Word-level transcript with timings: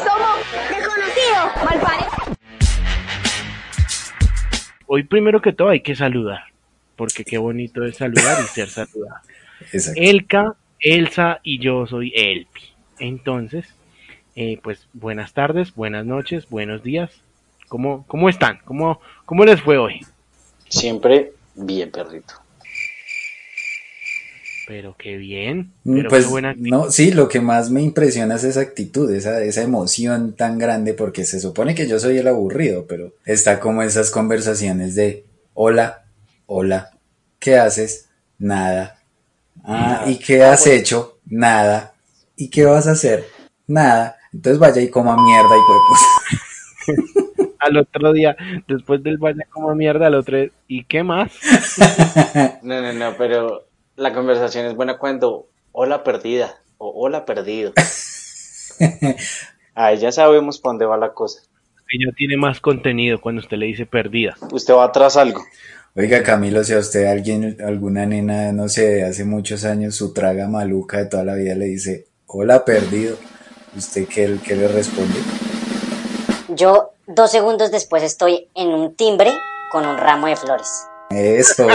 que 0.00 0.08
somos 0.08 0.38
desconocidos, 0.68 1.64
malparidos. 1.64 2.38
Hoy 4.86 5.04
primero 5.04 5.40
que 5.40 5.52
todo 5.52 5.68
hay 5.68 5.80
que 5.80 5.94
saludar, 5.94 6.44
porque 6.96 7.24
qué 7.24 7.38
bonito 7.38 7.84
es 7.84 7.96
saludar 7.96 8.42
y 8.42 8.46
ser 8.46 8.68
saludado. 8.68 9.20
Exacto. 9.72 10.00
Elka, 10.00 10.54
Elsa 10.80 11.40
y 11.42 11.58
yo 11.58 11.86
soy 11.86 12.12
Elpi. 12.14 12.62
Entonces, 12.98 13.66
eh, 14.36 14.58
pues 14.62 14.88
buenas 14.92 15.32
tardes, 15.32 15.74
buenas 15.74 16.06
noches, 16.06 16.48
buenos 16.48 16.82
días. 16.82 17.10
¿Cómo, 17.68 18.04
cómo 18.08 18.28
están? 18.28 18.58
¿Cómo, 18.64 19.00
¿Cómo 19.26 19.44
les 19.44 19.60
fue 19.60 19.78
hoy? 19.78 20.00
Siempre 20.68 21.32
bien, 21.54 21.90
perrito. 21.90 22.34
Pero 24.70 24.94
qué 24.96 25.16
bien. 25.16 25.72
Mm, 25.82 25.94
Pero 25.96 26.08
Pues 26.10 26.26
qué 26.26 26.30
buena 26.30 26.50
actitud. 26.50 26.70
no, 26.70 26.90
sí, 26.92 27.10
lo 27.10 27.28
que 27.28 27.40
más 27.40 27.70
me 27.72 27.82
impresiona 27.82 28.36
es 28.36 28.44
esa 28.44 28.60
actitud, 28.60 29.10
esa, 29.12 29.42
esa 29.42 29.62
emoción 29.62 30.36
tan 30.36 30.58
grande, 30.58 30.94
porque 30.94 31.24
se 31.24 31.40
supone 31.40 31.74
que 31.74 31.88
yo 31.88 31.98
soy 31.98 32.18
el 32.18 32.28
aburrido, 32.28 32.86
pero 32.88 33.12
está 33.24 33.58
como 33.58 33.82
esas 33.82 34.12
conversaciones 34.12 34.94
de 34.94 35.24
hola, 35.54 36.04
hola, 36.46 36.92
¿qué 37.40 37.56
haces? 37.56 38.10
Nada. 38.38 39.00
Ah, 39.64 40.04
¿y 40.06 40.20
qué 40.20 40.44
has 40.44 40.64
hecho? 40.68 41.18
Nada. 41.26 41.92
¿Y 42.36 42.48
qué 42.48 42.64
vas 42.64 42.86
a 42.86 42.92
hacer? 42.92 43.26
Nada. 43.66 44.18
Entonces 44.32 44.60
vaya 44.60 44.80
y 44.80 44.88
coma 44.88 45.16
mierda 45.20 45.56
y 45.56 45.60
pues. 46.86 46.96
Al 47.58 47.76
otro 47.76 48.12
día, 48.12 48.36
después 48.68 49.02
del 49.02 49.18
vaya 49.18 49.44
como 49.50 49.74
mierda, 49.74 50.06
al 50.06 50.14
otro 50.14 50.38
¿y 50.68 50.84
qué 50.84 51.02
más? 51.02 51.32
No, 52.62 52.80
no, 52.80 52.92
no, 52.92 53.16
pero 53.18 53.64
la 54.00 54.14
conversación 54.14 54.64
es 54.64 54.74
buena 54.74 54.96
cuando 54.96 55.46
hola 55.72 56.02
perdida 56.02 56.58
o 56.78 56.90
hola 57.04 57.26
perdido. 57.26 57.72
Ahí 59.74 59.98
ya 59.98 60.10
sabemos 60.10 60.58
para 60.58 60.70
dónde 60.70 60.86
va 60.86 60.96
la 60.96 61.12
cosa. 61.12 61.42
Ella 61.92 62.10
tiene 62.16 62.38
más 62.38 62.60
contenido 62.60 63.20
cuando 63.20 63.42
usted 63.42 63.58
le 63.58 63.66
dice 63.66 63.84
perdida. 63.84 64.36
Usted 64.52 64.72
va 64.72 64.84
atrás 64.84 65.18
algo. 65.18 65.44
Oiga, 65.94 66.22
Camilo, 66.22 66.64
si 66.64 66.72
a 66.72 66.78
usted 66.78 67.04
alguien, 67.06 67.58
alguna 67.62 68.06
nena, 68.06 68.52
no 68.52 68.68
sé, 68.70 68.86
de 68.86 69.04
hace 69.04 69.24
muchos 69.24 69.64
años, 69.64 69.96
su 69.96 70.14
traga 70.14 70.48
maluca 70.48 70.98
de 70.98 71.06
toda 71.06 71.24
la 71.24 71.34
vida 71.34 71.54
le 71.54 71.66
dice, 71.66 72.06
hola 72.26 72.64
perdido, 72.64 73.16
¿usted 73.76 74.06
qué, 74.06 74.38
qué 74.42 74.56
le 74.56 74.68
responde? 74.68 75.18
Yo 76.48 76.92
dos 77.06 77.30
segundos 77.30 77.70
después 77.70 78.02
estoy 78.02 78.48
en 78.54 78.68
un 78.68 78.94
timbre 78.94 79.32
con 79.70 79.84
un 79.86 79.98
ramo 79.98 80.26
de 80.28 80.36
flores. 80.36 80.89
Eso, 81.10 81.66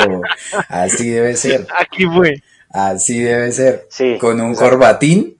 así 0.69 1.09
debe 1.09 1.36
ser, 1.36 1.67
Aquí 1.78 2.05
fue. 2.05 2.41
así 2.69 3.19
debe 3.19 3.52
ser, 3.52 3.86
Sí, 3.89 4.17
con 4.19 4.39
un 4.39 4.52
exacto. 4.52 4.72
corbatín 4.78 5.38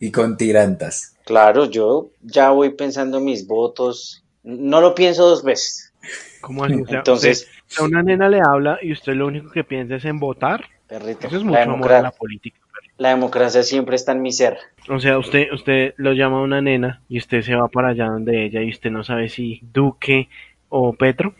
y 0.00 0.10
con 0.10 0.36
tirantas. 0.36 1.16
Claro, 1.24 1.66
yo 1.66 2.10
ya 2.22 2.50
voy 2.50 2.70
pensando 2.70 3.20
mis 3.20 3.46
votos. 3.46 4.22
No 4.42 4.80
lo 4.80 4.94
pienso 4.94 5.26
dos 5.28 5.42
veces. 5.42 5.92
¿Cómo 6.40 6.64
así? 6.64 6.74
O 6.74 6.86
sea, 6.86 6.98
Entonces- 6.98 7.48
a 7.78 7.84
una 7.84 8.02
nena 8.02 8.28
le 8.28 8.40
habla 8.40 8.78
y 8.82 8.92
usted 8.92 9.14
lo 9.14 9.26
único 9.26 9.50
que 9.50 9.64
piensa 9.64 9.96
es 9.96 10.04
en 10.04 10.18
votar. 10.20 10.64
Perrito, 10.86 11.26
Eso 11.26 11.36
es 11.38 11.42
la, 11.42 11.48
mucho 11.48 11.60
amor 11.62 11.76
democra- 11.78 11.98
a 11.98 12.02
la 12.02 12.10
política. 12.10 12.58
la 12.98 13.08
democracia 13.08 13.62
siempre 13.62 13.96
está 13.96 14.12
en 14.12 14.20
mi 14.22 14.32
ser. 14.32 14.58
O 14.90 15.00
sea, 15.00 15.18
usted, 15.18 15.46
usted 15.52 15.94
lo 15.96 16.12
llama 16.12 16.38
a 16.38 16.42
una 16.42 16.60
nena 16.60 17.02
y 17.08 17.18
usted 17.18 17.40
se 17.42 17.54
va 17.54 17.68
para 17.68 17.88
allá 17.88 18.06
donde 18.06 18.44
ella 18.44 18.60
y 18.62 18.68
usted 18.70 18.90
no 18.90 19.02
sabe 19.02 19.28
si 19.30 19.60
Duque 19.72 20.28
o 20.76 20.92
Petro. 20.92 21.34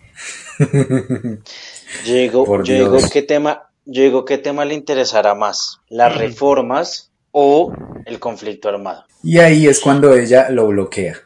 Yo 2.05 2.15
digo, 2.15 2.63
yo 2.63 2.99
qué 3.13 3.23
tema, 3.23 3.65
yo 3.85 4.03
digo 4.05 4.25
qué 4.25 4.39
tema 4.39 4.65
le 4.65 4.75
interesará 4.75 5.35
más, 5.35 5.81
las 5.89 6.17
reformas 6.17 7.11
o 7.33 7.73
el 8.07 8.21
conflicto 8.21 8.69
armado. 8.69 9.05
Y 9.25 9.39
ahí 9.39 9.67
es 9.67 9.81
cuando 9.81 10.15
ella 10.15 10.51
lo 10.51 10.69
bloquea. 10.69 11.17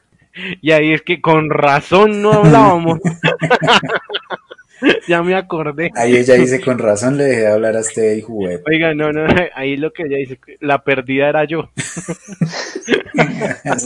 Y 0.62 0.70
ahí 0.70 0.92
es 0.92 1.02
que 1.02 1.20
con 1.20 1.50
razón 1.50 2.22
no 2.22 2.32
hablábamos. 2.32 3.00
ya 5.08 5.20
me 5.20 5.34
acordé. 5.34 5.90
Ahí 5.96 6.16
ella 6.16 6.34
dice, 6.34 6.60
con 6.60 6.78
razón 6.78 7.16
le 7.16 7.24
dejé 7.24 7.40
de 7.40 7.52
hablar 7.52 7.76
a 7.76 7.80
este 7.80 8.16
hijo 8.16 8.32
web. 8.34 8.62
Oiga, 8.70 8.94
no, 8.94 9.12
no, 9.12 9.26
ahí 9.56 9.76
lo 9.76 9.92
que 9.92 10.04
ella 10.04 10.16
dice, 10.18 10.38
la 10.60 10.84
perdida 10.84 11.28
era 11.28 11.44
yo. 11.44 11.70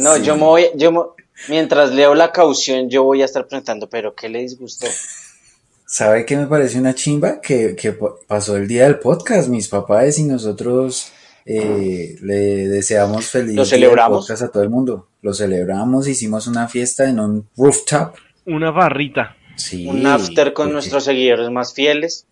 No, 0.00 0.16
Sí. 0.16 0.22
yo 0.25 0.36
me 0.36 0.42
voy, 0.42 0.66
yo 0.76 0.92
me- 0.92 1.21
mientras 1.48 1.92
leo 1.92 2.14
la 2.14 2.32
caución, 2.32 2.88
yo 2.91 3.04
voy 3.04 3.22
a 3.22 3.25
estar 3.25 3.47
preguntando, 3.47 3.88
pero 3.88 4.14
¿qué 4.14 4.28
le 4.28 4.41
disgustó? 4.41 4.86
¿Sabe 5.86 6.25
qué 6.25 6.36
me 6.36 6.47
parece 6.47 6.78
una 6.78 6.94
chimba? 6.94 7.41
Que, 7.41 7.76
que 7.76 7.92
pa- 7.92 8.14
pasó 8.26 8.56
el 8.56 8.66
día 8.66 8.84
del 8.84 8.98
podcast, 8.98 9.48
mis 9.48 9.69
papás 9.69 10.19
y 10.19 10.25
nosotros 10.25 11.12
eh, 11.44 12.16
le 12.22 12.69
deseamos 12.69 13.26
feliz 13.26 13.48
¿Lo 13.56 13.64
día 13.64 13.70
del 13.72 13.81
celebramos? 13.81 14.19
podcast 14.20 14.42
a 14.42 14.48
todo 14.50 14.62
el 14.62 14.70
mundo. 14.70 15.08
Lo 15.20 15.34
celebramos, 15.34 16.08
hicimos 16.08 16.47
una 16.47 16.66
fiesta 16.69 17.08
en 17.08 17.20
un 17.20 17.47
rooftop. 17.56 18.14
Una 18.47 18.70
barrita. 18.70 19.36
Sí, 19.56 19.86
Un 19.86 20.06
after 20.06 20.54
con 20.54 20.66
porque- 20.66 20.72
nuestros 20.72 21.04
seguidores 21.04 21.50
más 21.50 21.75
fieles. 21.75 22.26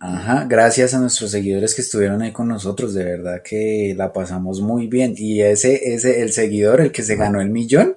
Ajá, 0.00 0.44
gracias 0.48 0.92
a 0.92 0.98
nuestros 0.98 1.30
seguidores 1.30 1.74
que 1.74 1.80
estuvieron 1.82 2.20
ahí 2.20 2.32
con 2.32 2.48
nosotros, 2.48 2.92
de 2.94 3.04
verdad 3.04 3.42
que 3.42 3.94
la 3.96 4.12
pasamos 4.12 4.60
muy 4.60 4.88
bien. 4.88 5.14
Y 5.16 5.40
ese, 5.40 5.94
ese, 5.94 6.20
el 6.20 6.32
seguidor, 6.32 6.80
el 6.80 6.90
que 6.92 7.02
se 7.04 7.14
ganó 7.16 7.40
el 7.40 7.48
millón, 7.48 7.96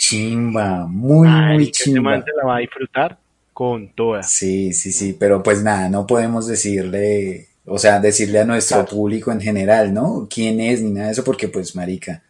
chimba, 0.00 0.86
muy, 0.88 1.28
Ay, 1.30 1.54
muy 1.56 1.64
que 1.66 1.70
este 1.72 1.84
chimba. 1.84 2.10
man 2.12 2.24
se 2.24 2.32
la 2.36 2.44
va 2.46 2.56
a 2.56 2.60
disfrutar 2.60 3.18
con 3.52 3.92
todas. 3.94 4.30
Sí, 4.30 4.72
sí, 4.72 4.92
sí, 4.92 5.14
pero 5.18 5.42
pues 5.42 5.62
nada, 5.62 5.88
no 5.90 6.06
podemos 6.06 6.46
decirle, 6.46 7.48
o 7.66 7.78
sea, 7.78 8.00
decirle 8.00 8.40
a 8.40 8.44
nuestro 8.46 8.78
Claro. 8.78 8.90
público 8.90 9.30
en 9.30 9.40
general, 9.42 9.92
¿no? 9.92 10.26
¿Quién 10.32 10.58
es? 10.60 10.80
Ni 10.82 10.90
nada 10.90 11.06
de 11.08 11.12
eso, 11.12 11.22
porque 11.24 11.48
pues, 11.48 11.76
marica, 11.76 12.22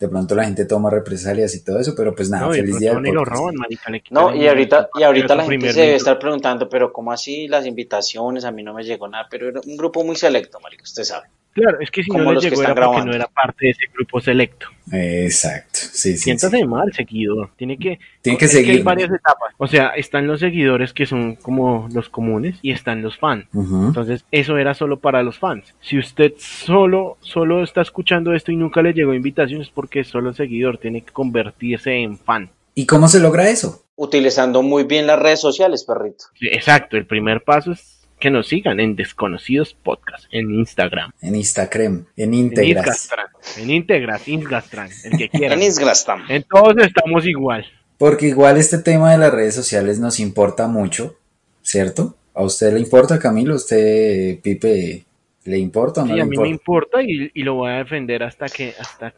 de 0.00 0.08
pronto 0.08 0.34
la 0.34 0.44
gente 0.44 0.64
toma 0.64 0.88
represalias 0.90 1.54
y 1.54 1.62
todo 1.62 1.78
eso, 1.80 1.94
pero 1.94 2.14
pues 2.14 2.30
nada, 2.30 2.46
No, 2.46 2.52
feliz 2.52 2.78
día 2.78 2.94
del 2.94 3.14
roban, 3.24 3.54
marica, 3.56 3.90
le 3.90 4.02
No, 4.10 4.34
y 4.34 4.46
ahorita, 4.48 4.88
y 4.98 5.02
ahorita 5.02 5.34
la 5.34 5.44
gente 5.44 5.72
se 5.74 5.80
debe 5.82 5.96
estar 5.96 6.18
preguntando, 6.18 6.68
pero 6.70 6.92
¿cómo 6.92 7.12
así 7.12 7.46
las 7.48 7.66
invitaciones? 7.66 8.44
A 8.46 8.50
mí 8.52 8.62
no 8.62 8.72
me 8.72 8.84
llegó 8.84 9.06
nada, 9.06 9.26
pero 9.30 9.48
era 9.50 9.60
un 9.66 9.76
grupo 9.76 10.02
muy 10.02 10.16
selecto, 10.16 10.58
marica, 10.60 10.84
usted 10.84 11.02
sabe. 11.04 11.26
Claro, 11.58 11.80
es 11.80 11.90
que 11.90 12.02
si 12.02 12.10
no 12.10 12.18
le 12.18 12.34
los 12.34 12.44
que 12.44 12.50
llegó 12.50 12.62
era 12.62 12.74
porque 12.74 13.04
no 13.04 13.12
era 13.12 13.26
parte 13.26 13.66
de 13.66 13.70
ese 13.70 13.84
grupo 13.92 14.20
selecto. 14.20 14.68
Exacto, 14.90 15.70
sí, 15.72 15.88
sí. 15.92 16.12
sí. 16.12 16.18
Siéntase 16.18 16.64
mal, 16.64 16.92
seguidor. 16.92 17.50
Tiene 17.56 17.76
que, 17.76 17.98
Tiene 18.22 18.38
que 18.38 18.44
es 18.46 18.54
hay 18.54 18.82
varias 18.82 19.10
etapas. 19.10 19.54
O 19.58 19.66
sea, 19.66 19.88
están 19.90 20.26
los 20.26 20.40
seguidores 20.40 20.92
que 20.92 21.06
son 21.06 21.36
como 21.36 21.88
los 21.92 22.08
comunes 22.08 22.58
y 22.62 22.70
están 22.70 23.02
los 23.02 23.18
fans. 23.18 23.46
Entonces, 23.52 24.24
eso 24.30 24.56
era 24.56 24.74
solo 24.74 24.98
para 24.98 25.22
los 25.22 25.38
fans. 25.38 25.74
Si 25.80 25.98
usted 25.98 26.32
solo, 26.38 27.18
solo 27.20 27.62
está 27.62 27.82
escuchando 27.82 28.32
esto 28.32 28.52
y 28.52 28.56
nunca 28.56 28.82
le 28.82 28.92
llegó 28.92 29.12
invitación, 29.14 29.60
es 29.60 29.70
porque 29.70 30.00
es 30.00 30.08
solo 30.08 30.32
seguidor, 30.32 30.78
tiene 30.78 31.02
que 31.02 31.12
convertirse 31.12 31.92
en 31.92 32.18
fan. 32.18 32.50
¿Y 32.74 32.86
cómo 32.86 33.08
se 33.08 33.20
logra 33.20 33.48
eso? 33.50 33.84
Utilizando 33.96 34.62
muy 34.62 34.84
bien 34.84 35.06
las 35.06 35.18
redes 35.18 35.40
sociales, 35.40 35.82
perrito. 35.84 36.26
Sí, 36.38 36.46
Exacto, 36.46 36.96
el 36.96 37.06
primer 37.06 37.42
paso 37.42 37.72
es 37.72 37.97
que 38.18 38.30
nos 38.30 38.48
sigan 38.48 38.80
en 38.80 38.96
Desconocidos 38.96 39.74
Podcast, 39.74 40.24
en 40.30 40.50
Instagram, 40.54 41.12
En 41.20 41.34
Instagram, 41.36 42.06
en 42.16 42.24
en 42.28 42.34
Integras. 42.34 42.86
Instagram, 42.86 43.28
en 43.58 43.70
Integras, 43.70 44.28
Instagram, 44.28 44.88
el 45.04 45.18
que 45.18 45.28
quiera. 45.28 45.54
En 45.54 45.62
Instagram. 45.62 46.24
En 46.28 46.42
todos 46.44 46.74
estamos 46.78 47.26
igual. 47.26 47.64
Porque 47.96 48.26
igual 48.28 48.56
este 48.56 48.78
tema 48.78 49.12
de 49.12 49.18
las 49.18 49.32
redes 49.32 49.54
sociales 49.54 49.98
nos 49.98 50.20
importa 50.20 50.66
mucho, 50.68 51.16
¿cierto? 51.62 52.16
¿A 52.34 52.42
usted 52.44 52.72
le 52.72 52.80
importa, 52.80 53.18
Camilo? 53.18 53.56
¿Usted, 53.56 54.40
Pipe, 54.40 55.04
le 55.44 55.58
importa 55.58 56.02
o 56.02 56.04
no 56.04 56.10
Sí, 56.12 56.16
le 56.16 56.22
a 56.22 56.24
mí 56.24 56.30
importa? 56.34 56.42
me 56.42 56.48
importa 56.50 57.02
y, 57.02 57.30
y 57.34 57.42
lo 57.42 57.54
voy 57.54 57.70
a 57.72 57.76
defender 57.78 58.22
hasta 58.22 58.48
que, 58.48 58.74
hasta 58.78 59.14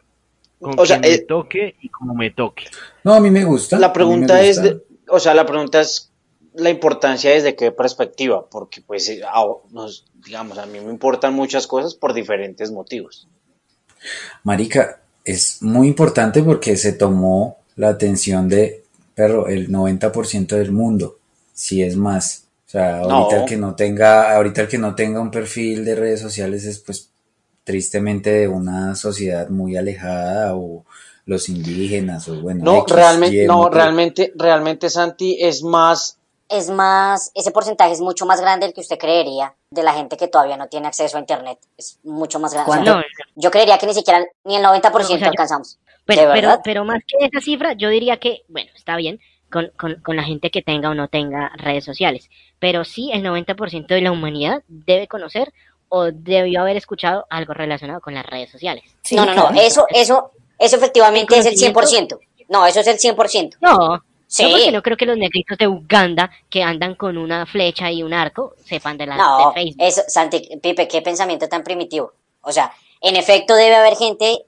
con 0.59 0.79
O 0.79 0.85
sea, 0.85 0.99
quien 0.99 1.11
me 1.11 1.15
eh, 1.17 1.25
toque 1.27 1.75
y 1.81 1.89
como 1.89 2.13
me 2.15 2.31
toque. 2.31 2.65
No, 3.03 3.13
a 3.13 3.19
mí 3.19 3.29
me 3.31 3.43
gusta. 3.45 3.77
La 3.79 3.91
pregunta 3.93 4.41
es, 4.41 4.61
de- 4.61 4.77
o 5.09 5.19
sea, 5.19 5.33
la 5.35 5.45
pregunta 5.45 5.81
es 5.81 6.10
la 6.53 6.69
importancia 6.69 7.31
desde 7.31 7.55
qué 7.55 7.71
perspectiva, 7.71 8.45
porque 8.49 8.81
pues, 8.81 9.07
eh, 9.09 9.21
a- 9.23 9.45
nos, 9.71 10.05
digamos, 10.25 10.57
a 10.57 10.65
mí 10.65 10.79
me 10.79 10.91
importan 10.91 11.33
muchas 11.33 11.67
cosas 11.67 11.95
por 11.95 12.13
diferentes 12.13 12.71
motivos. 12.71 13.27
Marica, 14.43 15.01
es 15.23 15.61
muy 15.61 15.87
importante 15.87 16.41
porque 16.43 16.75
se 16.75 16.93
tomó 16.93 17.57
la 17.75 17.89
atención 17.89 18.49
de, 18.49 18.83
perro, 19.15 19.47
el 19.47 19.69
90% 19.69 20.55
del 20.55 20.71
mundo, 20.71 21.17
si 21.53 21.83
es 21.83 21.95
más. 21.95 22.45
O 22.67 22.71
sea, 22.71 22.99
ahorita 22.99 23.35
No. 23.35 23.41
el 23.43 23.45
que 23.45 23.57
no 23.57 23.75
tenga, 23.75 24.35
ahorita 24.35 24.61
el 24.61 24.67
que 24.67 24.77
no 24.77 24.95
tenga 24.95 25.19
un 25.21 25.31
perfil 25.31 25.83
de 25.85 25.95
redes 25.95 26.21
sociales 26.21 26.65
es 26.65 26.79
pues 26.79 27.09
tristemente 27.63 28.31
de 28.31 28.47
una 28.47 28.95
sociedad 28.95 29.49
muy 29.49 29.75
alejada 29.75 30.55
o 30.55 30.85
los 31.25 31.49
indígenas 31.49 32.27
o 32.29 32.41
bueno, 32.41 32.63
No, 32.63 32.79
X, 32.79 32.95
realmente, 32.95 33.43
Y, 33.43 33.47
no, 33.47 33.69
realmente, 33.69 34.33
realmente, 34.35 34.89
Santi, 34.89 35.37
es 35.39 35.61
más, 35.63 36.17
Es 36.51 36.69
más, 36.69 37.31
ese 37.33 37.51
porcentaje 37.51 37.93
es 37.93 38.01
mucho 38.01 38.25
más 38.25 38.41
grande 38.41 38.65
del 38.65 38.73
que 38.73 38.81
usted 38.81 38.97
creería 38.97 39.55
de 39.69 39.83
la 39.83 39.93
gente 39.93 40.17
que 40.17 40.27
todavía 40.27 40.57
no 40.57 40.67
tiene 40.67 40.87
acceso 40.87 41.17
a 41.17 41.19
internet. 41.19 41.57
Es 41.77 41.97
mucho 42.03 42.39
más 42.39 42.53
grande. 42.53 42.69
O 42.71 42.73
sea, 42.73 42.83
¿Cuándo? 42.83 43.05
yo 43.35 43.51
creería 43.51 43.77
que 43.77 43.87
ni 43.87 43.93
siquiera 43.93 44.25
ni 44.43 44.57
el 44.57 44.63
90% 44.63 44.91
No, 44.91 44.97
o 44.99 45.03
sea, 45.03 45.17
yo- 45.17 45.27
alcanzamos. 45.27 45.79
Pero, 46.05 46.21
¿De 46.27 46.33
pero, 46.33 46.59
pero 46.63 46.83
más 46.83 46.99
que 47.07 47.25
esa 47.25 47.39
cifra, 47.39 47.73
yo 47.73 47.87
diría 47.89 48.17
que, 48.17 48.41
bueno, 48.49 48.69
está 48.75 48.95
bien 48.97 49.19
con, 49.51 49.71
con, 49.77 49.95
con 50.01 50.15
la 50.15 50.23
gente 50.23 50.49
que 50.49 50.61
tenga 50.61 50.89
o 50.89 50.93
no 50.95 51.07
tenga 51.07 51.51
redes 51.55 51.85
sociales, 51.85 52.29
pero 52.59 52.83
sí 52.83 53.11
el 53.13 53.23
90% 53.23 53.87
de 53.87 54.01
la 54.01 54.11
humanidad 54.11 54.63
debe 54.67 55.07
conocer 55.07 55.53
o 55.89 56.05
debió 56.11 56.61
haber 56.61 56.75
escuchado 56.77 57.27
algo 57.29 57.53
relacionado 57.53 58.01
con 58.01 58.13
las 58.13 58.25
redes 58.25 58.49
sociales. 58.49 58.83
no, 59.11 59.25
no, 59.25 59.35
no, 59.35 59.61
eso, 59.61 59.85
eso, 59.89 60.31
Eso 60.57 60.75
efectivamente 60.77 61.37
es 61.37 61.45
el 61.45 61.53
¿Reconocimiento? 61.53 62.19
100%. 62.19 62.45
No, 62.49 62.65
eso 62.65 62.79
es 62.81 62.87
el 62.87 62.97
100%. 62.97 63.57
No, 63.61 64.03
Sí. 64.31 64.43
yo 64.43 64.49
porque 64.49 64.71
no 64.71 64.81
creo 64.81 64.97
que 64.97 65.05
los 65.05 65.17
negritos 65.17 65.57
de 65.57 65.67
Uganda 65.67 66.31
que 66.49 66.63
andan 66.63 66.95
con 66.95 67.17
una 67.17 67.45
flecha 67.45 67.91
y 67.91 68.01
un 68.01 68.13
arco 68.13 68.55
sepan 68.65 68.97
de 68.97 69.05
la 69.07 69.17
No, 69.17 69.49
de 69.49 69.53
Facebook. 69.53 69.83
eso, 69.85 70.01
Santi, 70.07 70.49
Pipe, 70.61 70.87
qué 70.87 71.01
pensamiento 71.01 71.49
tan 71.49 71.63
primitivo. 71.63 72.13
O 72.41 72.51
sea, 72.51 72.71
en 73.01 73.17
efecto 73.17 73.55
debe 73.55 73.75
haber 73.75 73.95
gente 73.97 74.45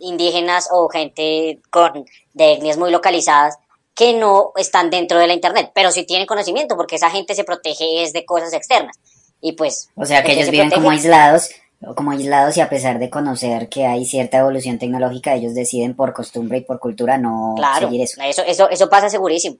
indígenas 0.00 0.68
o 0.72 0.88
gente 0.88 1.58
con 1.70 2.06
de 2.32 2.52
etnias 2.54 2.78
muy 2.78 2.90
localizadas 2.90 3.58
que 3.94 4.12
no 4.14 4.52
están 4.56 4.88
dentro 4.90 5.18
de 5.18 5.26
la 5.26 5.34
internet, 5.34 5.70
pero 5.74 5.90
sí 5.90 6.04
tienen 6.04 6.26
conocimiento 6.26 6.76
porque 6.76 6.96
esa 6.96 7.10
gente 7.10 7.34
se 7.34 7.44
protege 7.44 8.02
es 8.02 8.12
de 8.12 8.24
cosas 8.24 8.52
externas. 8.54 8.96
Y 9.40 9.52
pues 9.52 9.90
O 9.96 10.04
sea 10.06 10.22
que 10.22 10.28
¿de 10.28 10.34
qué 10.34 10.40
ellos 10.40 10.44
se 10.46 10.50
viven 10.52 10.70
como 10.70 10.88
protegen? 10.88 11.12
aislados, 11.12 11.50
como 11.94 12.10
aislados 12.10 12.56
y 12.56 12.60
a 12.60 12.68
pesar 12.68 12.98
de 12.98 13.10
conocer 13.10 13.68
que 13.68 13.86
hay 13.86 14.04
cierta 14.04 14.38
evolución 14.38 14.78
tecnológica, 14.78 15.34
ellos 15.34 15.54
deciden 15.54 15.94
por 15.94 16.12
costumbre 16.12 16.58
y 16.58 16.60
por 16.62 16.78
cultura 16.78 17.18
no 17.18 17.54
Claro, 17.56 17.88
seguir 17.88 18.02
eso. 18.02 18.20
eso, 18.22 18.42
eso, 18.46 18.70
eso 18.70 18.88
pasa 18.88 19.10
segurísimo. 19.10 19.58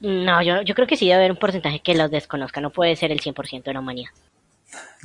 No, 0.00 0.42
yo, 0.42 0.62
yo 0.62 0.74
creo 0.74 0.86
que 0.86 0.96
sí 0.96 1.04
debe 1.06 1.16
haber 1.16 1.32
un 1.32 1.38
porcentaje 1.38 1.80
que 1.80 1.94
los 1.94 2.10
desconozca, 2.10 2.60
no 2.60 2.70
puede 2.70 2.96
ser 2.96 3.12
el 3.12 3.20
100% 3.20 3.64
de 3.64 3.74
la 3.74 3.80
humanidad. 3.80 4.10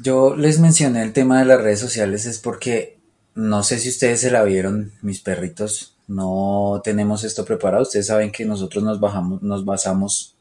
Yo 0.01 0.35
les 0.35 0.59
mencioné 0.59 1.01
el 1.01 1.11
tema 1.11 1.39
de 1.39 1.45
las 1.45 1.61
redes 1.61 1.79
sociales 1.79 2.25
es 2.25 2.39
porque 2.39 2.97
no 3.33 3.63
sé 3.63 3.79
si 3.79 3.89
ustedes 3.89 4.21
se 4.21 4.31
la 4.31 4.43
vieron, 4.43 4.93
mis 5.01 5.19
perritos, 5.19 5.97
no 6.07 6.81
tenemos 6.83 7.23
esto 7.23 7.43
preparado. 7.43 7.83
Ustedes 7.83 8.07
saben 8.07 8.31
que 8.31 8.45
nosotros 8.45 8.83
nos 8.83 8.99
bajamos, 8.99 9.41
nos 9.41 9.65
basamos 9.65 10.35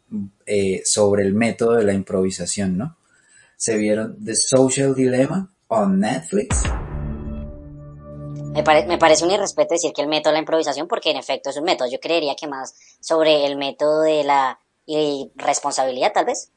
eh, 0.47 0.83
sobre 0.85 1.25
el 1.25 1.35
método 1.35 1.73
de 1.73 1.85
la 1.85 1.95
improvisación, 1.95 2.79
¿no? 2.79 2.97
Se 3.57 3.77
vieron 3.77 4.23
The 4.25 4.37
Social 4.37 4.95
Dilemma 4.95 5.51
on 5.69 6.01
Netflix. 6.01 6.63
Me, 8.53 8.63
pare- 8.63 8.87
me 8.87 8.99
parece 8.99 9.25
un 9.25 9.31
irrespeto 9.33 9.75
decir 9.75 9.93
que 9.93 10.03
el 10.03 10.09
método 10.09 10.31
de 10.31 10.35
la 10.35 10.41
improvisación, 10.41 10.87
porque 10.87 11.11
en 11.11 11.17
efecto 11.17 11.51
es 11.51 11.57
un 11.57 11.65
método. 11.65 11.89
Yo 11.91 11.99
creería 12.01 12.37
que 12.37 12.47
más 12.47 12.75
sobre 13.01 13.47
el 13.47 13.57
método 13.57 14.03
de 14.03 14.23
la 14.25 14.61
irresponsabilidad, 14.87 16.13
tal 16.13 16.27
vez. 16.27 16.53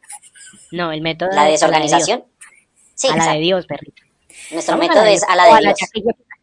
No, 0.71 0.91
el 0.91 1.01
método 1.01 1.29
La 1.31 1.45
de- 1.45 1.51
desorganización. 1.51 2.25
Sí, 2.93 3.07
A 3.09 3.15
la 3.17 3.33
de. 3.33 3.39
Dios, 3.39 3.65
perrito. 3.65 4.03
Nuestro 4.51 4.77
método 4.77 5.03
la 5.03 5.11
es 5.11 5.23
a 5.23 5.35
la 5.35 5.43
de 5.45 5.49
Dios. 5.61 5.63
yaca 5.79 5.99
hijueputa. 5.99 6.35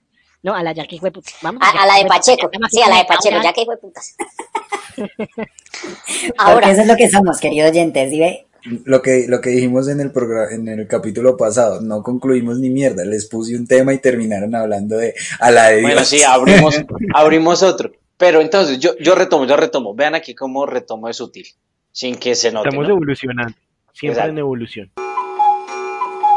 No, 0.42 0.54
a 0.54 0.62
la 0.62 0.72
yaca 0.72 0.94
hijueputa. 0.94 1.30
Vamos 1.42 1.62
A, 1.62 1.82
a 1.82 1.86
la 1.86 1.94
de 1.96 2.06
Pacheco. 2.06 2.50
Sí, 2.70 2.82
a 2.82 2.88
la 2.88 2.98
de 2.98 3.04
Pacheco, 3.04 3.40
ya 3.42 3.52
que 3.52 3.62
hijo 3.62 3.70
de 3.72 3.76
putas. 3.78 4.14
Porque 4.96 6.32
Ahora, 6.38 6.70
eso 6.70 6.82
es 6.82 6.86
lo 6.86 6.96
que 6.96 7.10
somos, 7.10 7.38
queridos 7.40 7.70
oyentes, 7.70 8.10
¿sí 8.10 8.18
ve? 8.20 8.46
Lo 8.84 9.02
que, 9.02 9.26
lo 9.28 9.40
que 9.40 9.50
dijimos 9.50 9.88
en 9.88 10.00
el 10.00 10.10
programa, 10.10 10.50
en 10.52 10.68
el 10.68 10.86
capítulo 10.88 11.36
pasado, 11.36 11.82
no 11.82 12.02
concluimos 12.02 12.58
ni 12.58 12.70
mierda, 12.70 13.04
les 13.04 13.26
puse 13.26 13.56
un 13.56 13.66
tema 13.66 13.92
y 13.92 13.98
terminaron 13.98 14.54
hablando 14.54 14.96
de 14.96 15.14
a 15.38 15.50
la 15.50 15.68
de 15.68 15.82
Bueno, 15.82 15.96
Dios. 15.96 16.08
sí, 16.08 16.22
abrimos, 16.22 16.82
abrimos 17.14 17.62
otro. 17.62 17.92
Pero 18.16 18.40
entonces, 18.40 18.78
yo, 18.78 18.96
yo 18.98 19.14
retomo, 19.14 19.44
yo 19.44 19.56
retomo. 19.56 19.94
Vean 19.94 20.14
aquí 20.14 20.34
cómo 20.34 20.64
retomo 20.64 21.08
es 21.08 21.16
sutil, 21.16 21.46
sin 21.92 22.16
que 22.16 22.34
se 22.34 22.52
note. 22.52 22.68
Estamos 22.68 22.88
¿no? 22.88 22.94
evolucionando. 22.94 23.54
Siempre 23.92 24.14
Exacto. 24.14 24.30
en 24.30 24.38
evolución. 24.38 24.90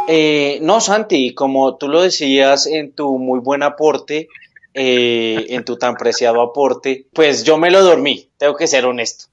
Eh, 0.09 0.59
no, 0.62 0.80
Santi, 0.80 1.33
como 1.33 1.77
tú 1.77 1.88
lo 1.88 2.01
decías 2.01 2.65
en 2.65 2.94
tu 2.94 3.18
muy 3.18 3.39
buen 3.39 3.63
aporte, 3.63 4.30
eh, 4.73 5.47
en 5.50 5.65
tu 5.65 5.77
tan 5.77 5.95
preciado 5.95 6.41
aporte, 6.41 7.07
pues 7.13 7.44
yo 7.44 7.57
me 7.57 7.71
lo 7.71 7.83
dormí, 7.83 8.30
tengo 8.38 8.56
que 8.56 8.68
ser 8.68 8.85
honesto. 8.85 9.25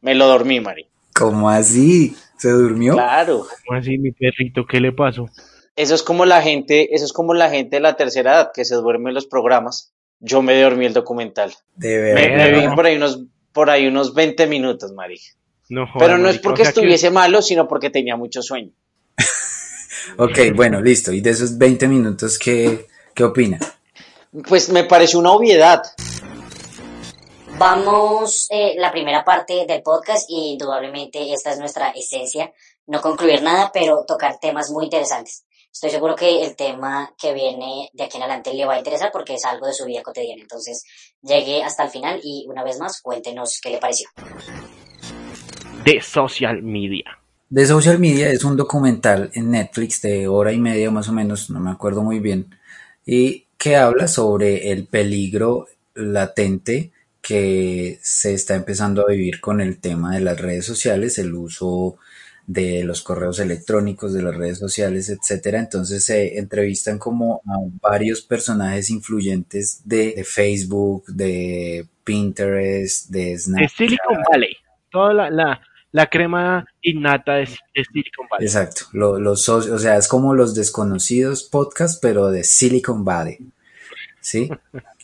Me 0.00 0.14
lo 0.14 0.26
dormí, 0.26 0.60
Mari. 0.60 0.86
¿Cómo 1.14 1.50
así? 1.50 2.16
¿Se 2.38 2.50
durmió? 2.50 2.94
Claro. 2.94 3.46
¿Cómo 3.66 3.78
así, 3.78 3.98
mi 3.98 4.12
perrito? 4.12 4.64
¿Qué 4.66 4.80
le 4.80 4.92
pasó? 4.92 5.28
Eso 5.74 5.94
es 5.94 6.02
como 6.02 6.24
la 6.24 6.40
gente, 6.42 6.94
eso 6.94 7.04
es 7.04 7.12
como 7.12 7.34
la 7.34 7.50
gente 7.50 7.76
de 7.76 7.80
la 7.80 7.96
tercera 7.96 8.32
edad 8.34 8.50
que 8.54 8.64
se 8.64 8.74
duerme 8.76 9.10
en 9.10 9.14
los 9.14 9.26
programas. 9.26 9.92
Yo 10.20 10.40
me 10.42 10.58
dormí 10.60 10.86
el 10.86 10.94
documental. 10.94 11.52
De 11.74 11.88
Me, 12.14 12.28
verdad. 12.28 12.50
me 12.60 12.68
vi 12.68 12.74
por 12.74 12.86
ahí 12.86 12.96
unos, 12.96 13.20
por 13.52 13.68
ahí 13.70 13.86
unos 13.86 14.14
20 14.14 14.46
minutos, 14.46 14.92
Mari. 14.92 15.20
No, 15.68 15.86
joda, 15.86 16.06
Pero 16.06 16.18
no 16.18 16.28
es 16.28 16.38
porque 16.38 16.62
o 16.62 16.64
sea 16.64 16.72
que- 16.72 16.80
estuviese 16.80 17.10
malo, 17.10 17.42
sino 17.42 17.68
porque 17.68 17.90
tenía 17.90 18.16
mucho 18.16 18.40
sueño. 18.42 18.70
Ok, 20.18 20.38
bueno, 20.54 20.80
listo. 20.80 21.12
Y 21.12 21.20
de 21.20 21.30
esos 21.30 21.58
20 21.58 21.88
minutos, 21.88 22.38
¿qué, 22.38 22.86
qué 23.14 23.24
opina? 23.24 23.58
Pues 24.48 24.70
me 24.70 24.84
pareció 24.84 25.18
una 25.18 25.32
obviedad. 25.32 25.82
Vamos 27.58 28.48
eh, 28.50 28.74
la 28.76 28.90
primera 28.90 29.24
parte 29.24 29.64
del 29.66 29.82
podcast 29.82 30.28
y 30.28 30.52
indudablemente 30.52 31.32
esta 31.32 31.52
es 31.52 31.58
nuestra 31.58 31.90
esencia. 31.90 32.52
No 32.86 33.00
concluir 33.00 33.42
nada, 33.42 33.70
pero 33.72 34.04
tocar 34.06 34.38
temas 34.38 34.70
muy 34.70 34.84
interesantes. 34.84 35.44
Estoy 35.72 35.90
seguro 35.90 36.14
que 36.14 36.42
el 36.42 36.56
tema 36.56 37.14
que 37.20 37.34
viene 37.34 37.90
de 37.92 38.04
aquí 38.04 38.16
en 38.16 38.22
adelante 38.22 38.54
le 38.54 38.64
va 38.64 38.74
a 38.74 38.78
interesar 38.78 39.10
porque 39.12 39.34
es 39.34 39.44
algo 39.44 39.66
de 39.66 39.74
su 39.74 39.84
vida 39.84 40.02
cotidiana. 40.02 40.42
Entonces, 40.42 40.84
llegue 41.22 41.62
hasta 41.62 41.84
el 41.84 41.90
final 41.90 42.20
y 42.22 42.46
una 42.48 42.64
vez 42.64 42.78
más, 42.78 43.00
cuéntenos 43.02 43.60
qué 43.62 43.70
le 43.70 43.78
pareció. 43.78 44.08
De 45.84 46.00
social 46.00 46.62
media. 46.62 47.18
The 47.52 47.64
Social 47.64 48.00
Media 48.00 48.28
es 48.30 48.42
un 48.42 48.56
documental 48.56 49.30
en 49.34 49.52
Netflix 49.52 50.02
de 50.02 50.26
hora 50.26 50.52
y 50.52 50.58
media 50.58 50.90
más 50.90 51.08
o 51.08 51.12
menos, 51.12 51.48
no 51.48 51.60
me 51.60 51.70
acuerdo 51.70 52.02
muy 52.02 52.18
bien, 52.18 52.58
y 53.04 53.46
que 53.56 53.76
habla 53.76 54.08
sobre 54.08 54.72
el 54.72 54.88
peligro 54.88 55.68
latente 55.94 56.90
que 57.26 57.98
se 58.02 58.34
está 58.34 58.54
empezando 58.54 59.02
a 59.02 59.10
vivir 59.10 59.40
con 59.40 59.60
el 59.60 59.78
tema 59.80 60.14
de 60.14 60.20
las 60.20 60.40
redes 60.40 60.64
sociales, 60.64 61.18
el 61.18 61.34
uso 61.34 61.96
de 62.46 62.84
los 62.84 63.02
correos 63.02 63.40
electrónicos, 63.40 64.12
de 64.12 64.22
las 64.22 64.36
redes 64.36 64.58
sociales, 64.58 65.08
etcétera. 65.08 65.58
Entonces 65.58 66.04
se 66.04 66.38
entrevistan 66.38 66.98
como 66.98 67.42
a 67.46 67.56
varios 67.82 68.22
personajes 68.22 68.90
influyentes 68.90 69.80
de, 69.84 70.12
de 70.14 70.22
Facebook, 70.24 71.06
de 71.08 71.86
Pinterest, 72.04 73.10
de 73.10 73.24
De 73.30 73.38
Snapchat. 73.38 73.76
Silicon 73.76 74.18
Valley. 74.30 74.56
Toda 74.92 75.12
la, 75.12 75.30
la, 75.30 75.60
la 75.90 76.06
crema 76.06 76.64
innata 76.82 77.34
de, 77.34 77.48
de 77.74 77.84
Silicon 77.92 78.26
Valley. 78.30 78.46
Exacto, 78.46 78.82
lo- 78.92 79.18
los 79.18 79.42
socios, 79.42 79.74
o 79.74 79.78
sea, 79.80 79.96
es 79.96 80.06
como 80.06 80.32
los 80.32 80.54
desconocidos 80.54 81.42
podcast, 81.42 82.00
pero 82.00 82.28
de 82.30 82.44
Silicon 82.44 83.04
Valley, 83.04 83.38
¿sí? 84.26 84.50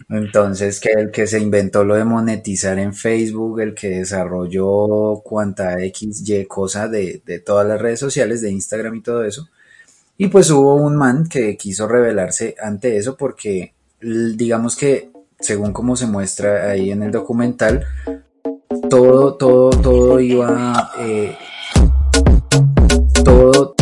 Entonces, 0.09 0.81
que 0.81 0.91
el 0.91 1.13
que 1.13 1.29
se 1.29 1.39
inventó 1.39 1.85
lo 1.85 1.95
de 1.95 2.05
monetizar 2.05 2.77
en 2.81 2.93
Facebook, 2.93 3.61
el 3.61 3.73
que 3.73 3.89
desarrolló 3.91 5.21
cuanta 5.23 5.81
X, 5.85 6.29
Y 6.29 6.45
cosa 6.47 6.89
de, 6.89 7.23
de 7.25 7.39
todas 7.39 7.65
las 7.69 7.81
redes 7.81 8.01
sociales, 8.01 8.41
de 8.41 8.51
Instagram 8.51 8.97
y 8.97 9.01
todo 9.01 9.25
eso. 9.25 9.49
Y 10.19 10.27
pues 10.27 10.51
hubo 10.51 10.75
un 10.75 10.97
man 10.97 11.29
que 11.29 11.57
quiso 11.57 11.87
rebelarse 11.87 12.57
ante 12.61 12.97
eso 12.97 13.17
porque, 13.17 13.75
digamos 14.01 14.75
que, 14.75 15.11
según 15.39 15.73
como 15.73 15.95
se 15.95 16.07
muestra 16.07 16.73
ahí 16.73 16.91
en 16.91 17.05
el 17.05 17.13
documental, 17.13 17.87
todo, 18.91 19.37
todo, 19.37 19.71
todo 19.71 20.19
iba, 20.19 20.91
eh, 20.99 21.37
todo, 23.25 23.77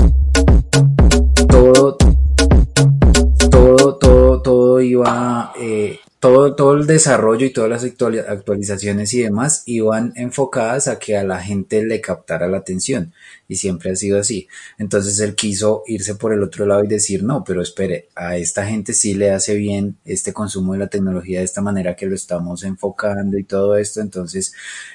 eh, 5.58 6.00
todo, 6.18 6.54
todo 6.54 6.74
el 6.74 6.86
desarrollo 6.86 7.46
y 7.46 7.52
todas 7.52 7.70
las 7.70 7.84
actuali- 7.84 8.24
actualizaciones 8.26 9.14
y 9.14 9.22
demás 9.22 9.62
iban 9.66 10.12
enfocadas 10.16 10.86
a 10.86 10.98
que 10.98 11.16
a 11.16 11.24
la 11.24 11.40
gente 11.40 11.84
le 11.84 12.00
captara 12.00 12.46
la 12.46 12.58
atención 12.58 13.12
y 13.48 13.56
siempre 13.56 13.90
ha 13.90 13.96
sido 13.96 14.18
así. 14.18 14.46
Entonces 14.78 15.18
él 15.20 15.34
quiso 15.34 15.82
irse 15.86 16.14
por 16.14 16.32
el 16.32 16.42
otro 16.42 16.66
lado 16.66 16.84
y 16.84 16.88
decir, 16.88 17.22
no, 17.22 17.42
pero 17.42 17.62
espere, 17.62 18.08
a 18.14 18.36
esta 18.36 18.66
gente 18.66 18.92
sí 18.92 19.14
le 19.14 19.30
hace 19.30 19.54
bien 19.54 19.96
este 20.04 20.32
consumo 20.32 20.74
de 20.74 20.80
la 20.80 20.88
tecnología 20.88 21.38
de 21.38 21.46
esta 21.46 21.62
manera 21.62 21.96
que 21.96 22.06
lo 22.06 22.14
estamos 22.14 22.64
enfocando 22.64 23.38
y 23.38 23.44
todo 23.44 23.76
esto. 23.76 24.00
Entonces 24.00 24.52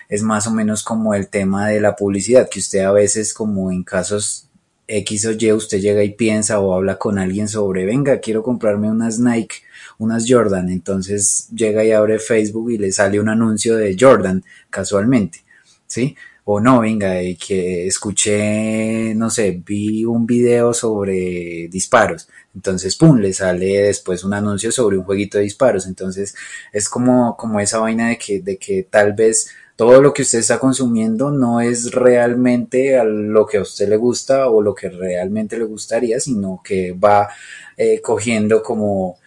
es 0.09 0.21
más 0.21 0.45
o 0.47 0.51
menos 0.51 0.83
como 0.83 1.13
el 1.15 1.27
tema 1.27 1.69
de 1.69 1.81
la 1.81 1.95
publicidad, 1.95 2.49
que 2.49 2.59
usted 2.59 2.79
a 2.79 2.91
veces 2.91 3.33
como 3.33 3.71
en 3.71 3.83
casos 3.83 4.47
X 4.87 5.25
o 5.25 5.31
Y, 5.31 5.51
usted 5.51 5.79
llega 5.79 6.03
y 6.03 6.11
piensa 6.11 6.59
o 6.59 6.71
habla 6.71 6.99
con 6.99 7.17
alguien 7.17 7.47
sobre, 7.47 7.85
venga, 7.85 8.19
quiero 8.19 8.43
comprarme 8.43 8.91
unas 8.91 9.17
Nike, 9.17 9.64
unas 9.97 10.25
Jordan, 10.27 10.69
entonces 10.69 11.49
llega 11.55 11.83
y 11.83 11.91
abre 11.91 12.19
Facebook 12.19 12.71
y 12.71 12.77
le 12.77 12.91
sale 12.91 13.19
un 13.19 13.29
anuncio 13.29 13.75
de 13.75 13.95
Jordan 13.99 14.43
casualmente, 14.69 15.43
¿sí? 15.87 16.15
O 16.43 16.59
no, 16.59 16.81
venga, 16.81 17.23
y 17.23 17.37
que 17.37 17.87
escuché, 17.87 19.15
no 19.15 19.31
sé, 19.31 19.63
vi 19.65 20.05
un 20.05 20.27
video 20.27 20.73
sobre 20.73 21.67
disparos, 21.71 22.27
entonces, 22.53 22.95
pum, 22.95 23.17
le 23.17 23.33
sale 23.33 23.83
después 23.83 24.23
un 24.23 24.33
anuncio 24.33 24.71
sobre 24.71 24.97
un 24.97 25.03
jueguito 25.03 25.37
de 25.37 25.43
disparos, 25.45 25.87
entonces 25.87 26.35
es 26.71 26.87
como, 26.87 27.35
como 27.35 27.59
esa 27.59 27.79
vaina 27.79 28.09
de 28.09 28.17
que, 28.17 28.41
de 28.41 28.57
que 28.57 28.83
tal 28.83 29.13
vez 29.13 29.47
todo 29.75 30.01
lo 30.01 30.13
que 30.13 30.21
usted 30.21 30.39
está 30.39 30.57
consumiendo 30.57 31.31
no 31.31 31.59
es 31.59 31.91
realmente 31.91 32.97
a 32.97 33.03
lo 33.03 33.45
que 33.45 33.57
a 33.57 33.61
usted 33.61 33.89
le 33.89 33.97
gusta 33.97 34.49
o 34.49 34.61
lo 34.61 34.73
que 34.73 34.89
realmente 34.89 35.57
le 35.57 35.65
gustaría, 35.65 36.19
sino 36.19 36.61
que 36.63 36.93
va 36.93 37.27
eh, 37.75 37.99
cogiendo 38.01 38.63
como 38.63 39.17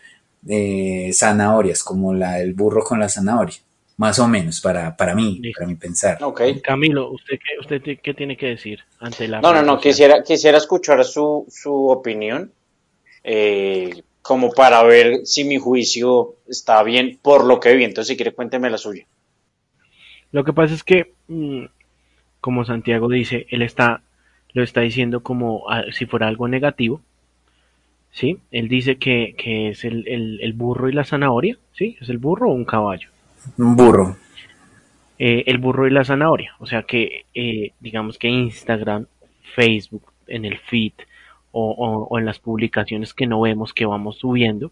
eh, 0.49 1.11
zanahorias, 1.13 1.83
como 1.85 2.15
la, 2.15 2.41
el 2.41 2.55
burro 2.55 2.83
con 2.83 2.99
la 2.99 3.09
zanahoria, 3.09 3.57
más 3.99 4.19
o 4.19 4.27
menos, 4.27 4.61
para, 4.61 4.97
para 4.97 5.15
mí, 5.15 5.39
Listo. 5.41 5.59
para 5.59 5.69
mi 5.69 5.77
pensar. 5.77 6.19
Camilo, 6.63 7.11
¿usted 7.13 7.39
qué, 7.39 7.61
usted 7.61 7.83
te- 7.83 7.97
qué 7.99 8.15
tiene 8.15 8.37
que 8.37 8.47
decir 8.47 8.81
ante 8.99 9.29
la 9.29 9.41
No, 9.41 9.53
no, 9.53 9.63
no, 9.63 9.79
quisiera, 9.79 10.23
quisiera 10.23 10.59
escuchar 10.59 11.05
su, 11.05 11.47
su 11.49 11.89
opinión. 11.89 12.53
Eh, 13.25 14.03
como 14.23 14.51
para 14.53 14.83
ver 14.83 15.25
si 15.25 15.45
mi 15.45 15.57
juicio 15.59 16.35
está 16.47 16.83
bien 16.83 17.19
por 17.23 17.45
lo 17.45 17.61
que 17.61 17.75
vi. 17.75 17.85
Entonces, 17.85 18.09
si 18.09 18.17
quiere, 18.17 18.33
cuénteme 18.33 18.69
la 18.69 18.77
suya. 18.77 19.07
Lo 20.33 20.45
que 20.45 20.53
pasa 20.53 20.75
es 20.75 20.85
que, 20.85 21.15
mm, 21.29 21.65
como 22.41 22.65
Santiago 22.65 23.09
dice, 23.09 23.47
él 23.51 23.63
está, 23.63 24.03
lo 24.53 24.63
está 24.63 24.83
diciendo 24.83 25.23
como 25.23 25.71
ah, 25.71 25.85
si 25.93 26.07
fuera 26.07 26.29
algo 26.29 26.47
negativo. 26.49 27.01
¿Sí? 28.11 28.39
Él 28.51 28.69
dice 28.69 28.97
que, 28.99 29.35
que 29.39 29.69
es 29.69 29.85
el, 29.85 30.07
el- 30.09 30.41
el 30.43 30.53
burro 30.53 30.89
y 30.89 30.93
la 30.93 31.05
zanahoria. 31.05 31.57
¿Sí? 31.73 31.97
¿Es 32.01 32.09
el 32.09 32.19
burro 32.19 32.51
o 32.51 32.55
un 32.55 32.65
caballo? 32.65 33.09
Un 33.59 33.77
burro. 33.77 34.17
Eh, 35.19 35.45
el 35.47 35.59
burro 35.59 35.87
y 35.87 35.91
la 35.91 36.05
zanahoria. 36.05 36.55
O 36.59 36.67
sea 36.67 36.83
que, 36.83 37.27
eh, 37.35 37.73
digamos 37.81 38.19
que 38.19 38.29
Instagram, 38.29 39.07
Facebook, 39.55 40.05
en 40.27 40.45
el 40.45 40.59
feed 40.59 40.93
o, 41.53 41.71
o- 41.73 42.07
o 42.09 42.19
en 42.19 42.25
las 42.27 42.39
publicaciones 42.39 43.15
que 43.15 43.27
no 43.27 43.41
vemos 43.41 43.73
que 43.73 43.87
vamos 43.87 44.19
subiendo, 44.19 44.71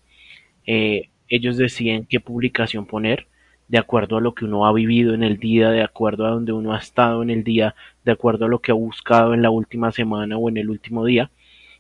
eh, 0.67 1.09
ellos 1.29 1.57
deciden 1.57 2.07
qué 2.09 2.21
publicación 2.21 2.87
poner 2.87 3.27
de 3.69 3.79
acuerdo 3.79 4.17
a 4.19 4.21
lo 4.21 4.35
que 4.35 4.45
uno 4.45 4.67
ha 4.67 4.73
vivido 4.73 5.15
en 5.15 5.25
el 5.25 5.39
día, 5.39 5.71
de 5.71 5.83
acuerdo 5.83 6.27
a 6.27 6.31
donde 6.31 6.53
uno 6.53 6.73
ha 6.75 6.79
estado 6.79 7.23
en 7.25 7.31
el 7.31 7.43
día, 7.43 7.75
de 8.05 8.13
acuerdo 8.13 8.45
a 8.45 8.49
lo 8.49 8.61
que 8.61 8.71
ha 8.71 8.75
buscado 8.75 9.35
en 9.35 9.43
la 9.43 9.51
última 9.51 9.91
semana 9.91 10.37
o 10.39 10.49
en 10.49 10.57
el 10.59 10.71
último 10.71 11.05
día. 11.05 11.31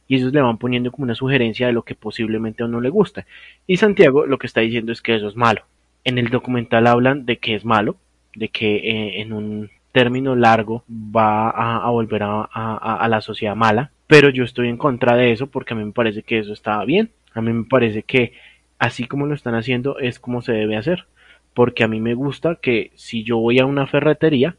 Y 0.08 0.16
ellos 0.16 0.32
le 0.32 0.40
van 0.40 0.58
poniendo 0.58 0.92
como 0.92 1.04
una 1.04 1.14
sugerencia 1.14 1.66
de 1.66 1.72
lo 1.72 1.82
que 1.82 1.94
posiblemente 1.94 2.62
a 2.62 2.66
uno 2.66 2.80
le 2.80 2.90
gusta. 2.90 3.26
Y 3.66 3.76
Santiago 3.76 4.26
lo 4.26 4.38
que 4.38 4.46
está 4.46 4.60
diciendo 4.60 4.92
es 4.92 5.02
que 5.02 5.16
eso 5.16 5.28
es 5.28 5.36
malo. 5.36 5.62
En 6.04 6.18
el 6.18 6.28
documental 6.28 6.86
hablan 6.86 7.26
de 7.26 7.38
que 7.38 7.54
es 7.54 7.64
malo, 7.64 7.96
de 8.34 8.48
que 8.48 8.76
eh, 8.76 9.20
en 9.20 9.32
un 9.32 9.70
término 9.96 10.36
largo 10.36 10.84
va 10.88 11.48
a, 11.48 11.88
volver 11.88 12.22
a, 12.22 13.06
la 13.08 13.20
sociedad 13.22 13.56
mala, 13.56 13.92
pero 14.06 14.28
yo 14.28 14.44
estoy 14.44 14.68
en 14.68 14.76
contra 14.76 15.16
de 15.16 15.32
eso 15.32 15.46
porque 15.46 15.72
a 15.72 15.76
mí 15.76 15.84
me 15.84 15.92
parece 15.92 16.22
que 16.22 16.38
eso 16.38 16.52
está 16.52 16.84
bien. 16.84 17.10
A 17.32 17.40
mí 17.40 17.52
me 17.52 17.64
parece 17.64 18.02
que 18.02 18.34
así 18.78 19.06
como 19.06 19.26
lo 19.26 19.34
están 19.34 19.54
haciendo 19.54 19.98
es 19.98 20.20
como 20.20 20.42
se 20.42 20.52
debe 20.52 20.76
hacer. 20.76 21.06
Porque 21.54 21.82
a 21.82 21.88
mí 21.88 22.00
me 22.00 22.12
gusta 22.12 22.56
que 22.56 22.92
si 22.94 23.24
yo 23.24 23.38
voy 23.38 23.58
a 23.58 23.64
una 23.64 23.86
ferretería, 23.86 24.56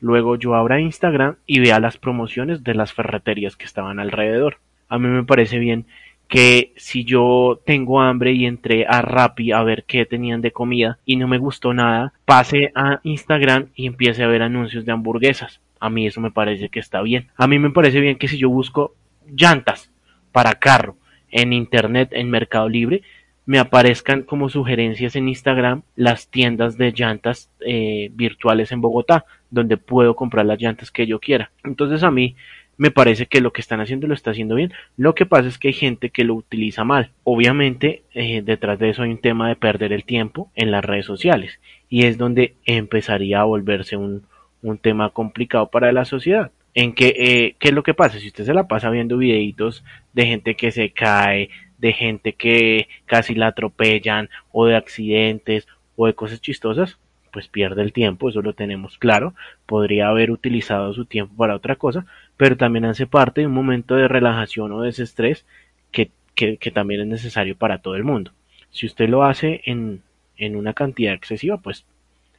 luego 0.00 0.34
yo 0.34 0.56
abra 0.56 0.80
Instagram 0.80 1.36
y 1.46 1.60
vea 1.60 1.78
las 1.78 1.96
promociones 1.96 2.64
de 2.64 2.74
las 2.74 2.92
ferreterías 2.92 3.54
que 3.54 3.66
estaban 3.66 4.00
alrededor. 4.00 4.58
A 4.90 4.98
mí 4.98 5.08
me 5.08 5.24
parece 5.24 5.58
bien 5.58 5.86
que 6.28 6.72
si 6.76 7.04
yo 7.04 7.60
tengo 7.64 8.00
hambre 8.00 8.32
y 8.32 8.46
entré 8.46 8.86
a 8.86 9.02
Rappi 9.02 9.50
a 9.52 9.62
ver 9.62 9.84
qué 9.84 10.04
tenían 10.06 10.42
de 10.42 10.52
comida 10.52 10.98
y 11.04 11.16
no 11.16 11.26
me 11.26 11.38
gustó 11.38 11.72
nada, 11.72 12.12
pase 12.24 12.70
a 12.74 13.00
Instagram 13.02 13.68
y 13.74 13.86
empiece 13.86 14.22
a 14.22 14.28
ver 14.28 14.42
anuncios 14.42 14.84
de 14.84 14.92
hamburguesas. 14.92 15.60
A 15.80 15.90
mí 15.90 16.06
eso 16.06 16.20
me 16.20 16.30
parece 16.30 16.68
que 16.68 16.78
está 16.78 17.02
bien. 17.02 17.28
A 17.36 17.48
mí 17.48 17.58
me 17.58 17.70
parece 17.70 18.00
bien 18.00 18.16
que 18.16 18.28
si 18.28 18.38
yo 18.38 18.48
busco 18.48 18.94
llantas 19.26 19.90
para 20.30 20.54
carro 20.54 20.96
en 21.30 21.52
internet, 21.52 22.10
en 22.12 22.30
Mercado 22.30 22.68
Libre, 22.68 23.02
me 23.46 23.58
aparezcan 23.58 24.22
como 24.22 24.48
sugerencias 24.48 25.16
en 25.16 25.28
Instagram 25.28 25.82
las 25.96 26.28
tiendas 26.28 26.78
de 26.78 26.92
llantas 26.92 27.50
eh, 27.66 28.10
virtuales 28.14 28.70
en 28.70 28.80
Bogotá, 28.80 29.24
donde 29.50 29.76
puedo 29.76 30.14
comprar 30.14 30.46
las 30.46 30.60
llantas 30.60 30.92
que 30.92 31.08
yo 31.08 31.18
quiera. 31.18 31.50
Entonces 31.64 32.04
a 32.04 32.12
mí 32.12 32.36
me 32.80 32.90
parece 32.90 33.26
que 33.26 33.42
lo 33.42 33.52
que 33.52 33.60
están 33.60 33.82
haciendo 33.82 34.06
lo 34.06 34.14
está 34.14 34.30
haciendo 34.30 34.54
bien. 34.54 34.72
Lo 34.96 35.14
que 35.14 35.26
pasa 35.26 35.48
es 35.48 35.58
que 35.58 35.68
hay 35.68 35.74
gente 35.74 36.08
que 36.08 36.24
lo 36.24 36.34
utiliza 36.34 36.82
mal. 36.82 37.10
Obviamente, 37.24 38.04
eh, 38.14 38.40
detrás 38.40 38.78
de 38.78 38.88
eso 38.88 39.02
hay 39.02 39.10
un 39.10 39.20
tema 39.20 39.50
de 39.50 39.56
perder 39.56 39.92
el 39.92 40.04
tiempo 40.04 40.50
en 40.54 40.70
las 40.70 40.82
redes 40.82 41.04
sociales. 41.04 41.60
Y 41.90 42.06
es 42.06 42.16
donde 42.16 42.54
empezaría 42.64 43.42
a 43.42 43.44
volverse 43.44 43.98
un, 43.98 44.22
un 44.62 44.78
tema 44.78 45.10
complicado 45.10 45.70
para 45.70 45.92
la 45.92 46.06
sociedad. 46.06 46.52
En 46.72 46.94
que, 46.94 47.08
eh, 47.18 47.54
¿qué 47.58 47.68
es 47.68 47.74
lo 47.74 47.82
que 47.82 47.92
pasa? 47.92 48.18
Si 48.18 48.28
usted 48.28 48.46
se 48.46 48.54
la 48.54 48.66
pasa 48.66 48.88
viendo 48.88 49.18
videitos 49.18 49.84
de 50.14 50.24
gente 50.24 50.54
que 50.54 50.70
se 50.70 50.88
cae, 50.88 51.50
de 51.76 51.92
gente 51.92 52.32
que 52.32 52.88
casi 53.04 53.34
la 53.34 53.48
atropellan, 53.48 54.30
o 54.52 54.64
de 54.64 54.76
accidentes, 54.76 55.68
o 55.96 56.06
de 56.06 56.14
cosas 56.14 56.40
chistosas, 56.40 56.96
pues 57.30 57.46
pierde 57.48 57.82
el 57.82 57.92
tiempo, 57.92 58.30
eso 58.30 58.40
lo 58.40 58.54
tenemos 58.54 58.96
claro. 58.96 59.34
Podría 59.66 60.08
haber 60.08 60.30
utilizado 60.30 60.92
su 60.94 61.04
tiempo 61.04 61.36
para 61.36 61.54
otra 61.54 61.76
cosa, 61.76 62.06
pero 62.40 62.56
también 62.56 62.86
hace 62.86 63.06
parte 63.06 63.42
de 63.42 63.48
un 63.48 63.52
momento 63.52 63.96
de 63.96 64.08
relajación 64.08 64.72
o 64.72 64.80
desestrés 64.80 65.44
que, 65.92 66.10
que, 66.34 66.56
que 66.56 66.70
también 66.70 67.02
es 67.02 67.06
necesario 67.06 67.54
para 67.54 67.82
todo 67.82 67.96
el 67.96 68.02
mundo. 68.02 68.32
Si 68.70 68.86
usted 68.86 69.10
lo 69.10 69.24
hace 69.24 69.60
en, 69.66 70.00
en 70.38 70.56
una 70.56 70.72
cantidad 70.72 71.12
excesiva, 71.12 71.58
pues 71.58 71.84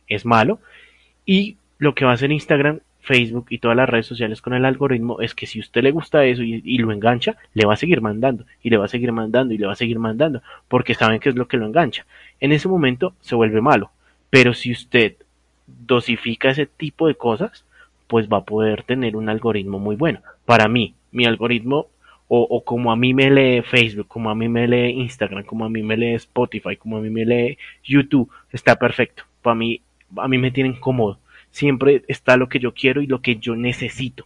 es 0.07 0.25
malo. 0.25 0.57
Y 1.23 1.57
lo 1.77 1.93
que 1.93 2.03
va 2.03 2.09
a 2.09 2.13
hacer 2.15 2.31
Instagram, 2.31 2.79
Facebook 3.01 3.45
y 3.51 3.59
todas 3.59 3.77
las 3.77 3.87
redes 3.87 4.07
sociales 4.07 4.41
con 4.41 4.55
el 4.55 4.65
algoritmo 4.65 5.21
es 5.21 5.35
que 5.35 5.45
si 5.45 5.59
usted 5.59 5.83
le 5.83 5.91
gusta 5.91 6.25
eso 6.25 6.41
y, 6.41 6.63
y 6.65 6.79
lo 6.79 6.91
engancha, 6.91 7.37
le 7.53 7.67
va 7.67 7.75
a 7.75 7.77
seguir 7.77 8.01
mandando 8.01 8.47
y 8.63 8.71
le 8.71 8.77
va 8.77 8.85
a 8.85 8.87
seguir 8.87 9.11
mandando 9.11 9.53
y 9.53 9.59
le 9.59 9.67
va 9.67 9.73
a 9.73 9.75
seguir 9.75 9.99
mandando 9.99 10.41
porque 10.67 10.95
saben 10.95 11.19
que 11.19 11.29
es 11.29 11.35
lo 11.35 11.47
que 11.47 11.57
lo 11.57 11.67
engancha. 11.67 12.07
En 12.39 12.51
ese 12.53 12.67
momento 12.67 13.13
se 13.21 13.35
vuelve 13.35 13.61
malo, 13.61 13.91
pero 14.31 14.55
si 14.55 14.71
usted 14.71 15.17
dosifica 15.67 16.49
ese 16.49 16.65
tipo 16.65 17.05
de 17.05 17.13
cosas, 17.13 17.65
pues 18.11 18.27
va 18.27 18.39
a 18.39 18.43
poder 18.43 18.83
tener 18.83 19.15
un 19.15 19.29
algoritmo 19.29 19.79
muy 19.79 19.95
bueno. 19.95 20.19
Para 20.43 20.67
mí, 20.67 20.95
mi 21.13 21.23
algoritmo, 21.23 21.87
o, 22.27 22.61
como 22.65 22.91
a 22.91 22.97
mí 22.97 23.13
me 23.13 23.31
lee 23.31 23.61
Facebook, 23.61 24.09
como 24.09 24.29
a 24.29 24.35
mí 24.35 24.49
me 24.49 24.67
lee 24.67 24.99
Instagram, 24.99 25.45
como 25.45 25.63
a 25.63 25.69
mí 25.69 25.81
me 25.81 25.95
lee 25.95 26.15
Spotify, 26.15 26.75
como 26.75 26.97
a 26.97 26.99
mí 26.99 27.09
me 27.09 27.23
lee 27.23 27.57
YouTube, 27.85 28.29
está 28.51 28.75
perfecto. 28.75 29.23
Para 29.41 29.55
mí, 29.55 29.81
a 30.17 30.27
mí 30.27 30.37
me 30.37 30.51
tienen 30.51 30.77
cómodo. 30.77 31.19
Siempre 31.51 32.03
está 32.09 32.35
lo 32.35 32.49
que 32.49 32.59
yo 32.59 32.73
quiero 32.73 33.01
y 33.01 33.07
lo 33.07 33.21
que 33.21 33.37
yo 33.37 33.55
necesito. 33.55 34.25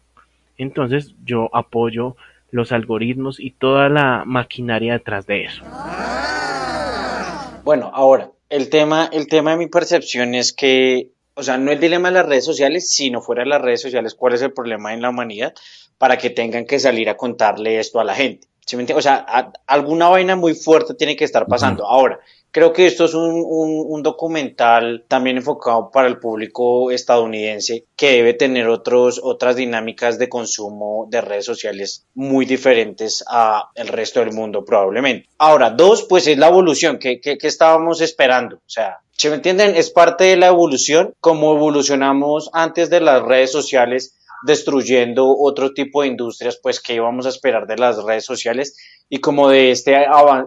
Entonces, 0.57 1.13
yo 1.23 1.51
apoyo 1.53 2.15
los 2.49 2.71
algoritmos 2.71 3.39
y 3.39 3.51
toda 3.51 3.87
la 3.89 4.23
maquinaria 4.25 4.93
detrás 4.93 5.27
de 5.27 5.43
eso. 5.43 5.63
Bueno, 7.63 7.91
ahora, 7.93 8.31
el 8.49 8.71
tema, 8.71 9.11
el 9.13 9.27
tema 9.27 9.51
de 9.51 9.57
mi 9.57 9.67
percepción 9.67 10.33
es 10.33 10.53
que, 10.53 11.11
o 11.35 11.43
sea, 11.43 11.57
no 11.57 11.71
el 11.71 11.79
dilema 11.79 12.09
de 12.09 12.15
las 12.15 12.25
redes 12.25 12.45
sociales, 12.45 12.89
sino 12.91 13.21
fuera 13.21 13.43
de 13.43 13.49
las 13.49 13.61
redes 13.61 13.81
sociales, 13.81 14.15
cuál 14.15 14.33
es 14.33 14.41
el 14.41 14.53
problema 14.53 14.93
en 14.93 15.01
la 15.01 15.09
humanidad 15.09 15.53
para 15.97 16.17
que 16.17 16.29
tengan 16.29 16.65
que 16.65 16.79
salir 16.79 17.09
a 17.09 17.17
contarle 17.17 17.79
esto 17.79 17.99
a 17.99 18.03
la 18.03 18.15
gente. 18.15 18.47
¿Sí 18.65 18.77
me? 18.77 18.85
O 18.93 19.01
sea, 19.01 19.23
a- 19.27 19.53
alguna 19.67 20.09
vaina 20.09 20.35
muy 20.35 20.55
fuerte 20.55 20.95
tiene 20.95 21.15
que 21.15 21.23
estar 21.25 21.45
pasando. 21.47 21.85
Ahora, 21.85 22.19
creo 22.55 22.71
que 22.71 22.85
esto 22.87 23.03
es 23.03 23.13
un, 23.13 23.31
un- 23.45 23.83
un 23.95 24.01
documental 24.01 25.03
también 25.09 25.35
enfocado 25.35 25.91
para 25.91 26.07
el 26.07 26.19
público 26.19 26.89
estadounidense 26.89 27.83
que 27.97 28.11
debe 28.11 28.33
tener 28.33 28.69
otros, 28.69 29.19
otras 29.21 29.57
dinámicas 29.57 30.17
de 30.17 30.29
consumo 30.29 31.05
de 31.09 31.19
redes 31.19 31.43
sociales 31.45 32.05
muy 32.13 32.45
diferentes 32.45 33.25
a 33.27 33.69
el 33.75 33.89
resto 33.89 34.21
del 34.21 34.31
mundo 34.31 34.63
probablemente. 34.63 35.27
Ahora, 35.37 35.69
dos, 35.69 36.03
pues 36.07 36.27
es 36.27 36.37
la 36.37 36.47
evolución 36.47 36.97
que, 36.97 37.19
que, 37.19 37.37
que 37.37 37.47
estábamos 37.47 37.99
esperando. 37.99 38.55
O 38.57 38.69
sea, 38.69 38.99
¿se 39.11 39.29
me 39.29 39.35
entienden? 39.35 39.75
Es 39.75 39.89
parte 39.91 40.23
de 40.23 40.37
la 40.37 40.47
evolución, 40.47 41.13
como 41.19 41.53
evolucionamos 41.55 42.49
antes 42.53 42.89
de 42.89 43.01
las 43.01 43.21
redes 43.21 43.51
sociales 43.51 44.15
destruyendo 44.43 45.35
otro 45.37 45.73
tipo 45.73 46.01
de 46.01 46.09
industrias, 46.09 46.59
pues 46.61 46.79
que 46.79 46.95
íbamos 46.95 47.25
a 47.25 47.29
esperar 47.29 47.67
de 47.67 47.77
las 47.77 48.03
redes 48.03 48.25
sociales 48.25 48.75
y 49.09 49.19
como 49.19 49.49
de 49.49 49.71
este 49.71 49.95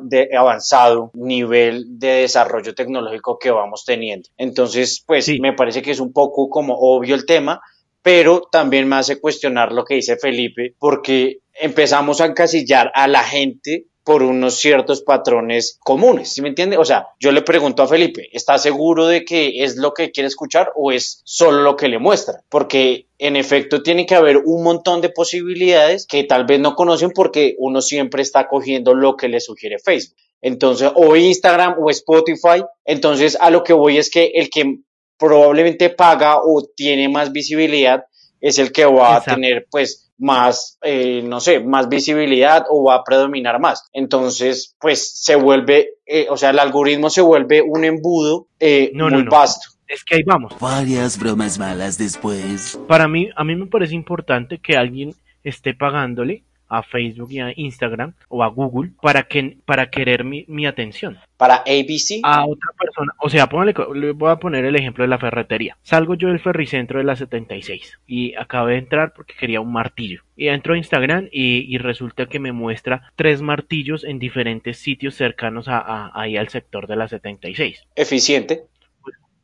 de 0.03 0.37
avanzado 0.37 1.11
nivel 1.15 1.99
de 1.99 2.09
desarrollo 2.23 2.75
tecnológico 2.75 3.39
que 3.39 3.51
vamos 3.51 3.85
teniendo. 3.85 4.29
Entonces, 4.37 5.03
pues 5.07 5.25
Sí. 5.27 5.41
me 5.41 5.53
parece 5.53 5.83
que 5.83 5.93
es 5.93 6.01
un 6.01 6.13
poco 6.13 6.49
como 6.49 6.75
obvio 6.77 7.15
el 7.15 7.27
tema, 7.27 7.61
pero 8.03 8.43
también 8.51 8.89
me 8.89 8.97
hace 8.97 9.21
cuestionar 9.21 9.73
lo 9.73 9.85
que 9.85 9.97
dice 9.97 10.17
Felipe, 10.17 10.75
porque 10.79 11.39
empezamos 11.61 12.21
a 12.21 12.27
encasillar 12.27 12.91
a 12.95 13.09
la 13.09 13.23
gente 13.23 13.87
por 14.09 14.23
unos 14.23 14.55
ciertos 14.55 15.03
patrones 15.03 15.79
comunes, 15.81 16.33
¿sí 16.33 16.41
me 16.41 16.49
entiende? 16.49 16.79
O 16.79 16.85
sea, 16.87 17.09
yo 17.21 17.31
le 17.31 17.43
pregunto 17.43 17.83
a 17.83 17.87
Felipe, 17.87 18.31
¿está 18.33 18.57
seguro 18.57 19.07
de 19.07 19.23
que 19.23 19.63
es 19.65 19.77
lo 19.77 19.93
que 19.93 20.13
quiere 20.13 20.29
escuchar 20.29 20.73
o 20.77 20.93
es 20.93 21.21
solo 21.27 21.61
lo 21.61 21.77
que 21.77 21.89
le 21.89 21.99
muestra? 21.99 22.43
Porque 22.49 23.09
en 23.19 23.37
efecto 23.37 23.83
tiene 23.83 24.07
que 24.07 24.15
haber 24.15 24.39
un 24.39 24.65
montón 24.65 25.03
de 25.03 25.11
posibilidades 25.11 26.07
que 26.07 26.25
tal 26.25 26.47
vez 26.47 26.59
no 26.59 26.75
conocen 26.75 27.11
porque 27.11 27.55
uno 27.59 27.83
siempre 27.83 28.23
está 28.23 28.49
cogiendo 28.49 28.95
lo 28.95 29.15
que 29.15 29.29
le 29.29 29.41
sugiere 29.41 29.79
Facebook. 29.79 30.17
Entonces, 30.41 30.91
o 30.95 31.15
Instagram 31.15 31.77
o 31.79 31.91
Spotify. 31.91 32.65
Entonces, 32.87 33.37
a 33.39 33.51
lo 33.51 33.63
que 33.63 33.75
voy 33.75 33.99
es 33.99 34.09
que 34.09 34.33
el 34.37 34.49
que 34.49 34.79
probablemente 35.19 35.91
paga 35.91 36.39
o 36.43 36.67
tiene 36.75 37.11
más 37.11 37.31
visibilidad 37.31 38.05
es 38.41 38.59
el 38.59 38.73
que 38.73 38.87
va 38.87 39.19
Exacto. 39.19 39.33
a 39.33 39.35
tener 39.35 39.67
pues 39.71 40.08
más, 40.19 40.79
eh, 40.83 41.23
no 41.25 41.41
sé, 41.41 41.61
más 41.61 41.89
visibilidad 41.89 42.65
o 42.69 42.85
va 42.85 42.97
a 42.97 43.05
predominar 43.05 43.61
más. 43.61 43.85
Entonces, 43.93 44.77
pues 44.81 45.23
se 45.23 45.37
vuelve, 45.37 45.91
eh, 46.07 46.27
o 46.29 46.37
sea, 46.37 46.51
el 46.51 46.59
algoritmo 46.59 47.09
se 47.11 47.21
vuelve 47.23 47.63
un 47.63 47.85
embudo 47.85 48.49
eh, 48.61 48.91
No, 48.95 49.09
no, 49.09 49.17
muy 49.17 49.25
no. 49.25 49.31
vasto. 49.31 49.69
Es 49.87 50.05
que 50.05 50.17
ahí 50.17 50.23
vamos. 50.27 50.53
Varias 50.61 51.19
bromas 51.19 51.59
malas 51.59 51.97
después. 51.97 52.79
Para 52.87 53.09
mí, 53.09 53.31
a 53.35 53.45
mí 53.45 53.57
me 53.57 53.67
parece 53.67 53.95
importante 53.95 54.59
que 54.59 54.77
alguien 54.77 55.15
esté 55.43 55.73
pagándole 55.73 56.45
a 56.69 56.83
Facebook 56.83 57.31
y 57.33 57.41
a 57.41 57.53
Instagram 57.57 58.13
o 58.29 58.43
a 58.43 58.49
Google 58.49 58.91
para 59.01 59.23
que 59.25 59.57
para 59.65 59.91
querer 59.91 60.25
mi, 60.25 60.45
mi 60.49 60.67
atención 60.67 61.19
Para 61.37 61.57
ABC. 61.57 62.21
a 62.23 62.45
otra 62.47 62.71
persona. 62.79 63.13
O 63.21 63.29
sea, 63.31 63.49
póngale 63.49 63.75
co- 63.75 63.95
le 63.95 64.13
voy 64.13 64.31
a 64.31 64.37
poner 64.37 64.65
el 64.65 64.77
ejemplo 64.77 65.03
de 65.05 65.09
la 65.09 65.19
ferretería. 65.19 65.77
Salgo 65.83 66.15
yo 66.15 66.29
del 66.29 66.41
ferricentro 66.41 66.99
de 66.99 67.05
la 67.05 67.17
76 67.17 67.99
y 68.07 68.35
acabé 68.35 68.73
de 68.73 68.79
entrar 68.81 69.13
porque 69.15 69.35
quería 69.39 69.61
un 69.61 69.73
martillo. 69.73 70.23
Y 70.37 70.49
entro 70.49 70.75
a 70.75 70.79
Instagram 70.79 71.29
y, 71.33 71.65
y 71.75 71.79
resulta 71.79 72.27
que 72.27 72.39
me 72.39 72.53
muestra 72.53 73.11
tres 73.17 73.41
martillos 73.43 74.05
en 74.05 74.19
diferentes 74.19 74.79
sitios 74.79 75.15
cercanos 75.15 75.69
a, 75.69 75.79
a- 75.79 76.13
ahí 76.15 76.37
al 76.37 76.49
sector 76.49 76.87
de 76.87 76.97
la 76.97 77.09
76. 77.09 77.83
Eficiente. 77.97 78.63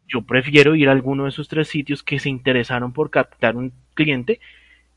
Yo 0.06 0.22
prefiero 0.22 0.74
ir 0.74 0.88
a 0.88 0.92
alguno 0.92 1.24
de 1.24 1.30
esos 1.30 1.48
tres 1.48 1.68
sitios 1.68 2.02
que 2.02 2.18
se 2.18 2.28
interesaron 2.28 2.92
por 2.92 3.10
captar 3.10 3.56
un 3.56 3.72
cliente 3.94 4.38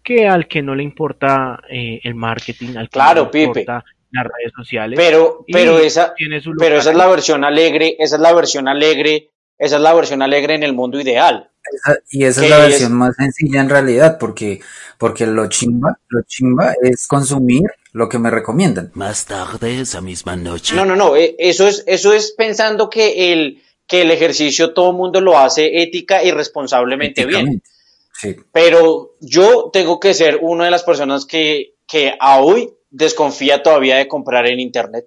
que 0.08 0.26
al 0.28 0.48
que 0.48 0.62
no 0.62 0.74
le 0.74 0.84
importa 0.84 1.60
eh, 1.70 2.00
el 2.04 2.16
marketing, 2.16 2.78
al 2.78 2.86
que 2.88 2.92
Claro, 2.94 3.24
no 3.24 3.26
le 3.26 3.32
Pipe. 3.32 3.44
importa 3.62 3.84
las 4.12 4.24
redes 4.24 4.54
sociales. 4.56 4.98
Pero, 4.98 5.44
pero 5.52 5.80
esa, 5.80 6.14
tiene 6.16 6.40
su 6.40 6.54
pero 6.58 6.78
esa 6.78 6.92
es 6.92 6.96
la 6.98 7.08
versión 7.08 7.44
alegre, 7.44 7.96
esa 8.00 8.16
es 8.16 8.22
la 8.22 8.32
versión 8.34 8.70
alegre, 8.70 9.32
esa 9.58 9.76
es 9.76 9.82
la 9.82 9.94
versión 9.94 10.22
alegre 10.22 10.56
en 10.56 10.64
el 10.64 10.74
mundo 10.74 10.98
ideal. 11.00 11.50
Esa- 11.74 12.00
y 12.10 12.24
esa 12.24 12.44
es 12.46 12.50
la 12.50 12.58
es- 12.64 12.70
versión 12.70 12.94
más 12.94 13.16
sencilla 13.18 13.60
en 13.60 13.70
realidad, 13.70 14.18
porque, 14.18 14.62
porque 14.98 15.28
lo 15.28 15.50
chimba, 15.50 16.00
lo 16.08 16.22
chimba 16.26 16.74
es 16.82 17.06
consumir 17.08 17.64
lo 17.92 18.08
que 18.08 18.18
me 18.18 18.30
recomiendan. 18.32 18.92
Más 18.94 19.26
tarde 19.26 19.82
esa 19.82 20.00
misma 20.00 20.38
noche. 20.38 20.74
No, 20.74 20.86
no, 20.86 20.96
no, 20.96 21.18
eh, 21.18 21.36
eso 21.38 21.68
es, 21.68 21.84
eso 21.86 22.14
es 22.14 22.32
pensando 22.38 22.90
que 22.90 23.34
el, 23.34 23.62
que 23.86 24.04
el 24.04 24.12
ejercicio 24.12 24.74
todo 24.74 24.92
el 24.92 24.96
mundo 24.98 25.20
lo 25.20 25.38
hace 25.38 25.82
ética 25.82 26.24
y 26.24 26.32
responsablemente 26.32 27.26
bien. 27.26 27.62
Sí. 28.20 28.36
Pero 28.52 29.16
yo 29.20 29.70
tengo 29.72 30.00
que 30.00 30.14
ser 30.14 30.40
una 30.42 30.66
de 30.66 30.72
las 30.72 30.84
personas 30.84 31.26
que, 31.26 31.76
que 31.88 32.14
a 32.20 32.40
hoy 32.40 32.74
desconfía 32.90 33.64
todavía 33.64 33.98
de 33.98 34.08
comprar 34.08 34.48
en 34.48 34.60
Internet. 34.60 35.06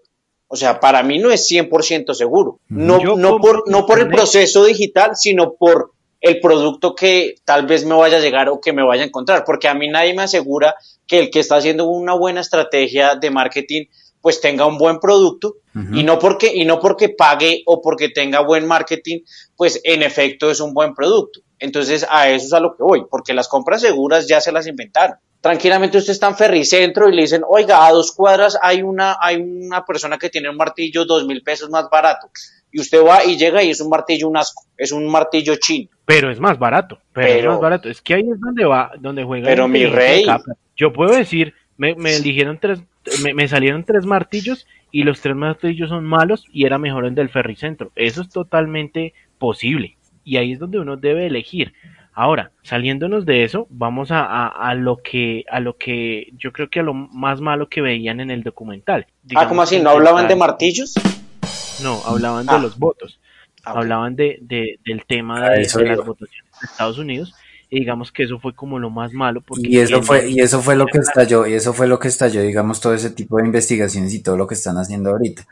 O 0.48 0.56
sea, 0.56 0.80
para 0.80 1.02
mí 1.02 1.18
no 1.18 1.30
es 1.30 1.48
100% 1.50 2.14
seguro. 2.14 2.58
No, 2.68 3.00
Yo 3.00 3.16
no, 3.16 3.38
por, 3.38 3.68
no 3.70 3.86
por 3.86 4.00
el 4.00 4.08
proceso 4.08 4.64
digital, 4.64 5.12
sino 5.14 5.54
por 5.54 5.92
el 6.20 6.40
producto 6.40 6.94
que 6.94 7.36
tal 7.44 7.66
vez 7.66 7.84
me 7.84 7.94
vaya 7.94 8.18
a 8.18 8.20
llegar 8.20 8.48
o 8.48 8.60
que 8.60 8.72
me 8.72 8.84
vaya 8.84 9.02
a 9.02 9.06
encontrar. 9.06 9.44
Porque 9.44 9.68
a 9.68 9.74
mí 9.74 9.88
nadie 9.88 10.14
me 10.14 10.22
asegura 10.22 10.74
que 11.06 11.20
el 11.20 11.30
que 11.30 11.40
está 11.40 11.56
haciendo 11.56 11.86
una 11.86 12.14
buena 12.14 12.40
estrategia 12.40 13.14
de 13.14 13.30
marketing 13.30 13.86
pues 14.20 14.40
tenga 14.40 14.66
un 14.66 14.76
buen 14.76 14.98
producto 15.00 15.56
y 15.92 16.02
no 16.02 16.18
porque 16.18 16.52
y 16.54 16.64
no 16.64 16.78
porque 16.78 17.08
pague 17.08 17.62
o 17.64 17.80
porque 17.80 18.10
tenga 18.10 18.40
buen 18.40 18.66
marketing, 18.66 19.20
pues 19.56 19.80
en 19.84 20.02
efecto 20.02 20.50
es 20.50 20.60
un 20.60 20.74
buen 20.74 20.94
producto. 20.94 21.40
Entonces 21.60 22.06
a 22.10 22.30
eso 22.30 22.46
es 22.46 22.52
a 22.54 22.60
lo 22.60 22.74
que 22.74 22.82
voy, 22.82 23.04
porque 23.08 23.34
las 23.34 23.46
compras 23.46 23.82
seguras 23.82 24.26
ya 24.26 24.40
se 24.40 24.50
las 24.50 24.66
inventaron. 24.66 25.16
Tranquilamente 25.40 25.98
usted 25.98 26.12
está 26.12 26.28
en 26.28 26.36
Ferricentro 26.36 27.08
y 27.08 27.14
le 27.14 27.22
dicen, 27.22 27.42
oiga, 27.46 27.86
a 27.86 27.92
dos 27.92 28.12
cuadras 28.12 28.58
hay 28.60 28.82
una, 28.82 29.16
hay 29.20 29.36
una 29.36 29.84
persona 29.84 30.18
que 30.18 30.28
tiene 30.28 30.50
un 30.50 30.56
martillo 30.56 31.04
dos 31.04 31.26
mil 31.26 31.42
pesos 31.42 31.70
más 31.70 31.88
barato. 31.90 32.30
Y 32.72 32.80
usted 32.80 33.02
va 33.04 33.24
y 33.24 33.36
llega 33.36 33.62
y 33.62 33.70
es 33.70 33.80
un 33.80 33.88
martillo 33.88 34.28
un 34.28 34.36
asco, 34.36 34.64
es 34.76 34.92
un 34.92 35.06
martillo 35.06 35.56
chino. 35.56 35.88
pero 36.04 36.30
es 36.30 36.40
más 36.40 36.58
barato, 36.58 36.98
pero, 37.12 37.28
es 37.28 37.46
más 37.46 37.60
barato. 37.60 37.88
Es 37.88 38.00
que 38.00 38.14
ahí 38.14 38.22
es 38.22 38.40
donde 38.40 38.64
va, 38.64 38.92
donde 38.98 39.24
juega. 39.24 39.48
Pero 39.48 39.68
mi 39.68 39.86
rey. 39.86 40.26
Yo 40.76 40.92
puedo 40.92 41.14
decir, 41.14 41.54
me, 41.76 41.94
me 41.94 42.16
eligieron 42.16 42.58
tres, 42.58 42.80
me, 43.22 43.34
me 43.34 43.48
salieron 43.48 43.84
tres 43.84 44.06
martillos 44.06 44.66
y 44.90 45.02
los 45.02 45.20
tres 45.20 45.36
martillos 45.36 45.88
son 45.88 46.04
malos 46.04 46.44
y 46.52 46.64
era 46.64 46.78
mejor 46.78 47.06
el 47.06 47.14
del 47.14 47.28
ferricentro. 47.28 47.92
Eso 47.96 48.22
es 48.22 48.28
totalmente 48.28 49.14
posible 49.38 49.96
y 50.30 50.36
ahí 50.36 50.52
es 50.52 50.58
donde 50.58 50.78
uno 50.78 50.96
debe 50.96 51.26
elegir. 51.26 51.72
Ahora, 52.12 52.50
saliéndonos 52.62 53.24
de 53.26 53.44
eso, 53.44 53.66
vamos 53.70 54.10
a, 54.10 54.24
a, 54.24 54.46
a 54.48 54.74
lo 54.74 54.98
que 54.98 55.44
a 55.50 55.58
lo 55.60 55.76
que 55.76 56.28
yo 56.36 56.52
creo 56.52 56.68
que 56.68 56.80
a 56.80 56.82
lo 56.82 56.92
más 56.94 57.40
malo 57.40 57.68
que 57.68 57.80
veían 57.80 58.20
en 58.20 58.30
el 58.30 58.42
documental. 58.42 59.06
ah, 59.36 59.48
¿cómo 59.48 59.62
así? 59.62 59.80
¿No 59.80 59.90
hablaban 59.90 60.28
de 60.28 60.36
martillos? 60.36 60.94
No, 61.82 62.00
hablaban 62.04 62.46
Ah. 62.48 62.56
de 62.56 62.62
los 62.62 62.78
votos 62.78 63.18
Ah, 63.64 63.72
hablaban 63.76 64.16
de, 64.16 64.38
de- 64.42 64.78
del 64.84 65.04
tema 65.06 65.44
A 65.46 65.50
de, 65.50 65.62
eso 65.62 65.78
de 65.80 65.86
las 65.86 65.98
votaciones 65.98 66.50
de 66.60 66.66
Estados 66.66 66.98
Unidos 66.98 67.34
y 67.68 67.80
digamos 67.80 68.10
que 68.10 68.22
eso 68.24 68.38
fue 68.40 68.54
como 68.54 68.78
lo 68.78 68.90
más 68.90 69.12
malo 69.12 69.40
porque 69.42 69.62
Y 69.68 69.78
eso 69.78 70.02
fue, 70.02 70.28
y 70.30 70.40
eso 70.40 70.60
fue 70.62 70.76
lo 70.76 70.86
que 70.86 70.98
estalló, 70.98 71.46
y 71.46 71.52
eso 71.54 71.72
fue 71.72 71.86
lo 71.86 71.98
que 71.98 72.08
estalló, 72.08 72.40
digamos, 72.42 72.80
todo 72.80 72.94
ese 72.94 73.10
tipo 73.10 73.36
de 73.38 73.44
investigaciones 73.46 74.12
y 74.14 74.22
todo 74.22 74.36
lo 74.36 74.46
que 74.46 74.54
están 74.54 74.76
haciendo 74.78 75.10
ahorita. 75.10 75.42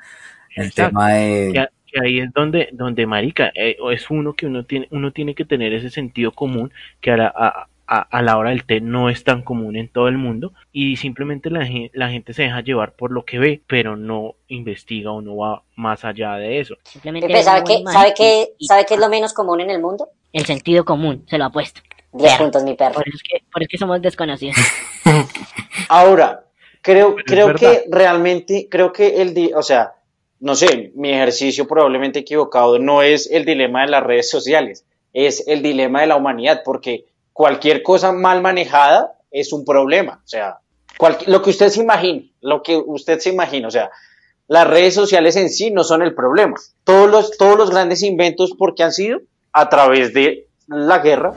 El 0.57 0.67
Exacto. 0.67 0.89
tema 0.91 1.13
de, 1.13 1.69
que, 1.93 2.01
ahí 2.01 2.21
es 2.21 2.33
donde 2.33 2.69
donde 2.73 3.07
marica 3.07 3.51
eh, 3.55 3.77
es 3.93 4.11
uno 4.11 4.35
que 4.35 4.47
uno 4.47 4.65
tiene 4.65 4.87
uno 4.91 5.13
tiene 5.13 5.35
que 5.35 5.45
tener 5.45 5.73
ese 5.73 5.91
sentido 5.91 6.33
común 6.33 6.73
que 7.01 7.11
a 7.13 7.17
la, 7.17 7.27
a, 7.35 7.67
a- 7.87 8.01
a 8.11 8.23
la 8.23 8.37
hora 8.37 8.51
del 8.51 8.65
té 8.65 8.81
no 8.83 9.09
es 9.09 9.25
tan 9.25 9.41
común 9.43 9.75
en 9.77 9.89
todo 9.89 10.09
el 10.09 10.19
mundo 10.19 10.53
y 10.73 10.97
simplemente 10.97 11.49
la, 11.51 11.67
la 11.95 12.11
gente 12.11 12.35
se 12.35 12.43
deja 12.43 12.61
llevar 12.61 12.93
por 12.93 13.11
lo 13.11 13.25
que 13.25 13.39
ve 13.39 13.63
pero 13.67 13.97
no 13.97 14.35
investiga 14.49 15.11
o 15.11 15.23
no 15.23 15.37
va 15.39 15.63
más 15.75 16.05
allá 16.05 16.35
de 16.35 16.61
eso 16.61 16.77
Simplemente 16.85 17.43
¿sabe 17.43 17.65
qué, 17.65 17.83
sabe, 17.91 18.13
qué, 18.15 18.49
¿sabe 18.61 18.85
qué 18.87 18.95
es 18.95 19.01
lo 19.01 19.09
menos 19.09 19.33
común 19.33 19.61
en 19.63 19.71
el 19.71 19.81
mundo? 19.81 20.09
El 20.35 20.45
sentido 20.45 20.85
común, 20.85 21.25
se 21.27 21.39
lo 21.39 21.47
apuesto. 21.47 21.81
10 22.13 22.33
Perro. 22.33 22.45
puntos, 22.45 22.63
mi 22.65 22.75
perro. 22.75 22.95
Por 22.95 23.09
eso 23.09 23.17
es 23.17 23.23
que, 23.23 23.43
por 23.51 23.63
eso 23.63 23.67
es 23.67 23.71
que 23.71 23.79
somos 23.79 24.03
desconocidos. 24.03 24.57
Ahora, 25.89 26.45
creo, 26.83 27.17
creo 27.17 27.55
que 27.55 27.85
realmente, 27.91 28.69
creo 28.71 28.93
que 28.93 29.21
el, 29.23 29.35
di- 29.35 29.53
o 29.55 29.63
sea, 29.63 29.93
no 30.41 30.55
sé, 30.55 30.93
mi 30.95 31.11
ejercicio 31.11 31.67
probablemente 31.67 32.21
equivocado 32.21 32.79
no 32.79 33.03
es 33.03 33.31
el 33.31 33.45
dilema 33.45 33.83
de 33.83 33.91
las 33.91 34.03
redes 34.03 34.31
sociales, 34.31 34.85
es 35.13 35.47
el 35.47 35.63
dilema 35.63 36.01
de 36.01 36.09
la 36.09 36.17
humanidad, 36.17 36.63
porque 36.65 37.07
cualquier 37.33 37.83
cosa 37.83 38.13
mal 38.13 38.41
manejada 38.41 39.15
es 39.31 39.53
un 39.53 39.65
problema, 39.65 40.21
o 40.25 40.29
sea, 40.29 40.59
lo 41.27 41.43
que 41.43 41.51
usted 41.51 41.69
se 41.69 41.81
imagine, 41.81 42.31
lo 42.41 42.63
que 42.63 42.77
usted 42.77 43.19
se 43.19 43.31
imagina, 43.31 43.69
o 43.69 43.71
sea, 43.71 43.91
las 44.49 44.67
redes 44.67 44.95
sociales 44.95 45.37
en 45.37 45.51
sí 45.51 45.71
no 45.71 45.85
son 45.85 46.03
el 46.03 46.15
problema. 46.15 46.57
Todos 46.85 47.11
los, 47.11 47.37
todos 47.37 47.59
los 47.59 47.71
grandes 47.71 48.03
inventos, 48.03 48.55
porque 48.59 48.83
han 48.83 48.93
sido 48.93 49.21
a 49.53 49.69
través 49.69 50.15
de 50.15 50.49
la 50.67 50.99
guerra, 50.99 51.35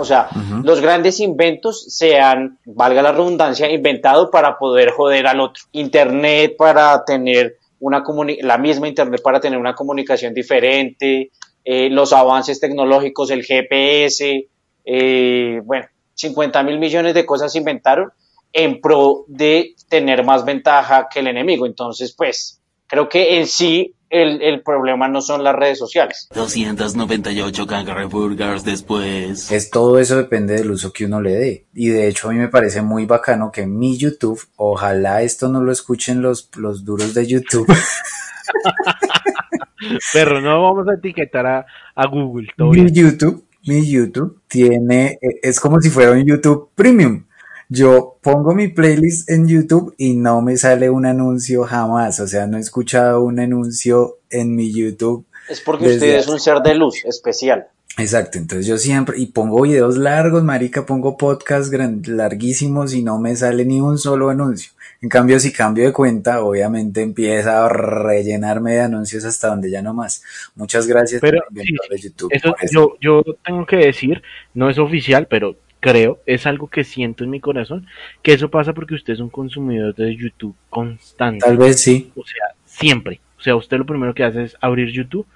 o 0.00 0.04
sea, 0.04 0.28
los 0.64 0.80
grandes 0.80 1.20
inventos 1.20 1.84
se 1.88 2.18
han, 2.18 2.58
valga 2.64 3.02
la 3.02 3.12
redundancia, 3.12 3.70
inventado 3.70 4.30
para 4.30 4.58
poder 4.58 4.90
joder 4.90 5.26
al 5.26 5.40
otro. 5.40 5.64
Internet 5.72 6.54
para 6.56 7.04
tener 7.04 7.56
una 7.78 8.02
la 8.42 8.58
misma 8.58 8.88
Internet 8.88 9.20
para 9.22 9.40
tener 9.40 9.58
una 9.58 9.74
comunicación 9.74 10.34
diferente, 10.34 11.30
eh, 11.64 11.90
los 11.90 12.12
avances 12.12 12.60
tecnológicos, 12.60 13.30
el 13.30 13.44
GPS, 13.44 14.48
eh, 14.84 15.60
bueno, 15.64 15.86
50 16.14 16.62
mil 16.62 16.78
millones 16.78 17.14
de 17.14 17.26
cosas 17.26 17.52
se 17.52 17.58
inventaron 17.58 18.10
en 18.52 18.80
pro 18.80 19.24
de 19.28 19.74
tener 19.88 20.24
más 20.24 20.44
ventaja 20.44 21.08
que 21.12 21.20
el 21.20 21.28
enemigo. 21.28 21.66
Entonces, 21.66 22.14
pues, 22.16 22.59
creo 22.90 23.08
que 23.08 23.38
en 23.38 23.46
sí 23.46 23.94
el, 24.10 24.42
el 24.42 24.62
problema 24.62 25.08
no 25.08 25.22
son 25.22 25.44
las 25.44 25.54
redes 25.54 25.78
sociales. 25.78 26.28
298 26.34 27.66
cangreburgers 27.66 28.64
después. 28.64 29.50
es 29.52 29.70
todo 29.70 29.98
eso 29.98 30.16
depende 30.16 30.54
del 30.54 30.72
uso 30.72 30.92
que 30.92 31.06
uno 31.06 31.20
le 31.20 31.34
dé. 31.34 31.66
Y 31.72 31.88
de 31.88 32.08
hecho 32.08 32.28
a 32.28 32.32
mí 32.32 32.38
me 32.38 32.48
parece 32.48 32.82
muy 32.82 33.06
bacano 33.06 33.52
que 33.52 33.66
mi 33.66 33.96
YouTube, 33.96 34.42
ojalá 34.56 35.22
esto 35.22 35.48
no 35.48 35.62
lo 35.62 35.70
escuchen 35.70 36.20
los, 36.20 36.50
los 36.56 36.84
duros 36.84 37.14
de 37.14 37.26
YouTube, 37.26 37.68
pero 40.12 40.40
no 40.40 40.62
vamos 40.62 40.88
a 40.88 40.94
etiquetar 40.94 41.46
a, 41.46 41.66
a 41.94 42.06
Google 42.08 42.48
todo 42.56 42.72
mi. 42.72 42.90
YouTube, 42.90 43.46
mi 43.66 43.88
YouTube 43.88 44.40
tiene, 44.48 45.18
eh, 45.22 45.38
es 45.42 45.60
como 45.60 45.80
si 45.80 45.88
fuera 45.88 46.12
un 46.12 46.26
YouTube 46.26 46.70
Premium. 46.74 47.24
Yo 47.72 48.18
pongo 48.20 48.52
mi 48.54 48.66
playlist 48.68 49.30
en 49.30 49.46
YouTube 49.46 49.94
y 49.96 50.14
no 50.14 50.42
me 50.42 50.56
sale 50.56 50.90
un 50.90 51.06
anuncio 51.06 51.62
jamás. 51.64 52.18
O 52.20 52.26
sea, 52.26 52.46
no 52.48 52.56
he 52.58 52.60
escuchado 52.60 53.22
un 53.22 53.38
anuncio 53.38 54.18
en 54.28 54.56
mi 54.56 54.72
YouTube. 54.72 55.24
Es 55.48 55.60
porque 55.60 55.84
Desde 55.84 55.96
usted 56.08 56.18
es 56.18 56.28
un 56.28 56.40
ser 56.40 56.58
de 56.62 56.74
luz 56.74 57.04
especial. 57.04 57.68
Exacto, 57.98 58.38
entonces 58.38 58.66
yo 58.66 58.78
siempre, 58.78 59.18
y 59.18 59.26
pongo 59.26 59.62
videos 59.62 59.96
largos, 59.98 60.42
marica, 60.44 60.86
pongo 60.86 61.16
podcasts 61.16 61.70
gran- 61.70 62.02
larguísimos 62.06 62.94
y 62.94 63.02
no 63.02 63.18
me 63.18 63.34
sale 63.36 63.64
ni 63.64 63.80
un 63.80 63.98
solo 63.98 64.30
anuncio. 64.30 64.72
En 65.02 65.08
cambio, 65.08 65.40
si 65.40 65.52
cambio 65.52 65.84
de 65.86 65.92
cuenta, 65.92 66.42
obviamente 66.42 67.02
empieza 67.02 67.64
a 67.64 67.68
rellenarme 67.68 68.74
de 68.74 68.80
anuncios 68.82 69.24
hasta 69.24 69.48
donde 69.48 69.70
ya 69.70 69.82
no 69.82 69.92
más. 69.94 70.22
Muchas 70.54 70.86
gracias, 70.86 71.20
Pero, 71.20 71.40
sí, 71.54 71.74
de 71.90 71.98
YouTube. 71.98 72.30
Eso 72.32 72.50
por 72.50 72.64
eso. 72.64 72.96
yo, 73.00 73.22
yo 73.24 73.34
tengo 73.44 73.66
que 73.66 73.76
decir, 73.76 74.22
no 74.54 74.70
es 74.70 74.78
oficial, 74.78 75.26
pero 75.28 75.56
creo, 75.80 76.20
es 76.26 76.46
algo 76.46 76.68
que 76.68 76.84
siento 76.84 77.24
en 77.24 77.30
mi 77.30 77.40
corazón, 77.40 77.86
que 78.22 78.32
eso 78.32 78.50
pasa 78.50 78.72
porque 78.74 78.94
usted 78.94 79.14
es 79.14 79.20
un 79.20 79.30
consumidor 79.30 79.94
de 79.94 80.14
YouTube 80.14 80.54
constante. 80.68 81.44
Tal 81.44 81.56
vez 81.56 81.80
sí. 81.80 82.12
O 82.14 82.24
sea, 82.24 82.54
siempre. 82.64 83.20
O 83.38 83.42
sea, 83.42 83.56
usted 83.56 83.78
lo 83.78 83.86
primero 83.86 84.14
que 84.14 84.24
hace 84.24 84.44
es 84.44 84.56
abrir 84.60 84.90
YouTube. 84.92 85.26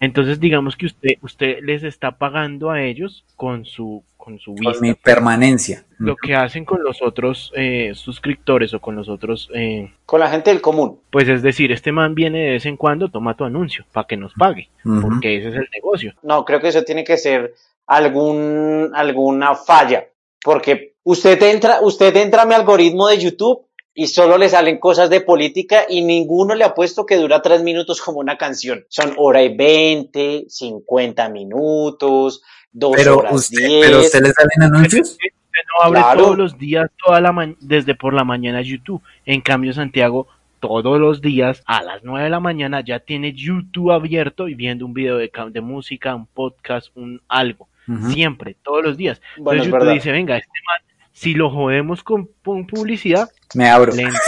Entonces, 0.00 0.40
digamos 0.40 0.76
que 0.76 0.86
usted, 0.86 1.10
usted 1.20 1.58
les 1.62 1.84
está 1.84 2.18
pagando 2.18 2.72
a 2.72 2.82
ellos 2.82 3.24
con 3.36 3.64
su, 3.64 4.02
con 4.16 4.40
su 4.40 4.56
Con 4.56 4.80
mi 4.80 4.94
permanencia. 4.94 5.84
Lo 5.98 6.16
que 6.16 6.34
hacen 6.34 6.64
con 6.64 6.82
los 6.82 7.00
otros 7.02 7.52
eh, 7.54 7.92
suscriptores 7.94 8.74
o 8.74 8.80
con 8.80 8.96
los 8.96 9.08
otros, 9.08 9.48
eh, 9.54 9.92
Con 10.04 10.18
la 10.18 10.28
gente 10.28 10.50
del 10.50 10.60
común. 10.60 10.98
pues 11.10 11.28
es 11.28 11.40
decir, 11.42 11.70
este 11.70 11.92
man 11.92 12.16
viene 12.16 12.40
de 12.40 12.50
vez 12.50 12.66
en 12.66 12.76
cuando, 12.76 13.10
toma 13.10 13.36
tu 13.36 13.44
anuncio 13.44 13.84
para 13.92 14.08
que 14.08 14.16
nos 14.16 14.34
pague, 14.34 14.70
porque 14.82 15.36
ese 15.36 15.50
es 15.50 15.54
el 15.54 15.68
negocio. 15.72 16.14
No, 16.24 16.44
creo 16.44 16.60
que 16.60 16.66
eso 16.66 16.82
tiene 16.82 17.04
que 17.04 17.16
ser 17.16 17.54
algún, 17.86 18.90
alguna 18.94 19.54
falla. 19.54 20.06
Porque 20.42 20.92
Usted 21.04 21.42
entra, 21.42 21.80
usted 21.82 22.14
entra 22.16 22.42
a 22.42 22.46
mi 22.46 22.54
algoritmo 22.54 23.08
de 23.08 23.18
YouTube 23.18 23.66
y 23.92 24.06
solo 24.06 24.38
le 24.38 24.48
salen 24.48 24.78
cosas 24.78 25.10
de 25.10 25.20
política 25.20 25.84
y 25.88 26.02
ninguno 26.02 26.54
le 26.54 26.62
ha 26.62 26.74
puesto 26.74 27.04
que 27.06 27.16
dura 27.16 27.42
tres 27.42 27.64
minutos 27.64 28.00
como 28.00 28.20
una 28.20 28.38
canción. 28.38 28.84
Son 28.88 29.12
hora 29.16 29.42
y 29.42 29.56
veinte, 29.56 30.44
cincuenta 30.48 31.28
minutos, 31.28 32.42
dos 32.70 32.92
Pero 32.94 33.18
horas 33.18 33.34
usted, 33.34 33.66
diez. 33.66 33.84
pero 33.84 33.98
usted 33.98 34.22
le 34.22 34.32
salen 34.32 34.62
anuncios. 34.62 35.10
Usted 35.10 35.28
no 35.76 35.84
abre 35.86 36.00
Claro. 36.02 36.22
todos 36.22 36.38
los 36.38 36.56
días, 36.58 36.88
toda 37.04 37.20
la 37.20 37.32
ma- 37.32 37.54
desde 37.60 37.96
por 37.96 38.14
la 38.14 38.22
mañana 38.22 38.62
YouTube. 38.62 39.02
En 39.26 39.40
cambio, 39.40 39.72
Santiago, 39.72 40.28
todos 40.60 41.00
los 41.00 41.20
días 41.20 41.64
a 41.66 41.82
las 41.82 42.04
9 42.04 42.22
de 42.24 42.30
la 42.30 42.38
mañana 42.38 42.80
ya 42.84 43.00
tiene 43.00 43.32
YouTube 43.32 43.90
abierto 43.90 44.46
y 44.46 44.54
viendo 44.54 44.86
un 44.86 44.94
video 44.94 45.16
de, 45.16 45.32
de 45.50 45.60
música, 45.60 46.14
un 46.14 46.26
podcast, 46.26 46.96
un 46.96 47.20
algo. 47.26 47.66
Siempre, 48.12 48.56
todos 48.62 48.84
los 48.84 48.96
días. 48.96 49.20
Bueno, 49.38 49.62
es 49.62 49.66
Entonces 49.66 49.72
verdad. 49.72 49.86
YouTube 49.94 50.04
dice, 50.04 50.12
venga, 50.12 50.36
este 50.36 50.50
man, 50.66 50.76
si 51.12 51.34
lo 51.34 51.50
jodemos 51.50 52.02
con, 52.02 52.28
con 52.44 52.66
publicidad, 52.66 53.28
Me 53.54 53.68
abro. 53.68 53.92
lentamente 53.92 54.20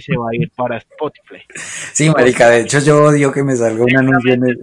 se 0.00 0.16
va 0.16 0.28
a 0.32 0.36
ir 0.36 0.50
para 0.56 0.78
Spotify. 0.78 1.42
Sí, 1.92 2.08
marica, 2.10 2.48
de 2.48 2.60
hecho 2.62 2.78
yo 2.78 3.04
odio 3.04 3.30
que 3.32 3.42
me 3.44 3.54
salga 3.56 3.84
un 3.84 3.94
anuncio 3.96 4.32
en, 4.32 4.42
en 4.48 4.56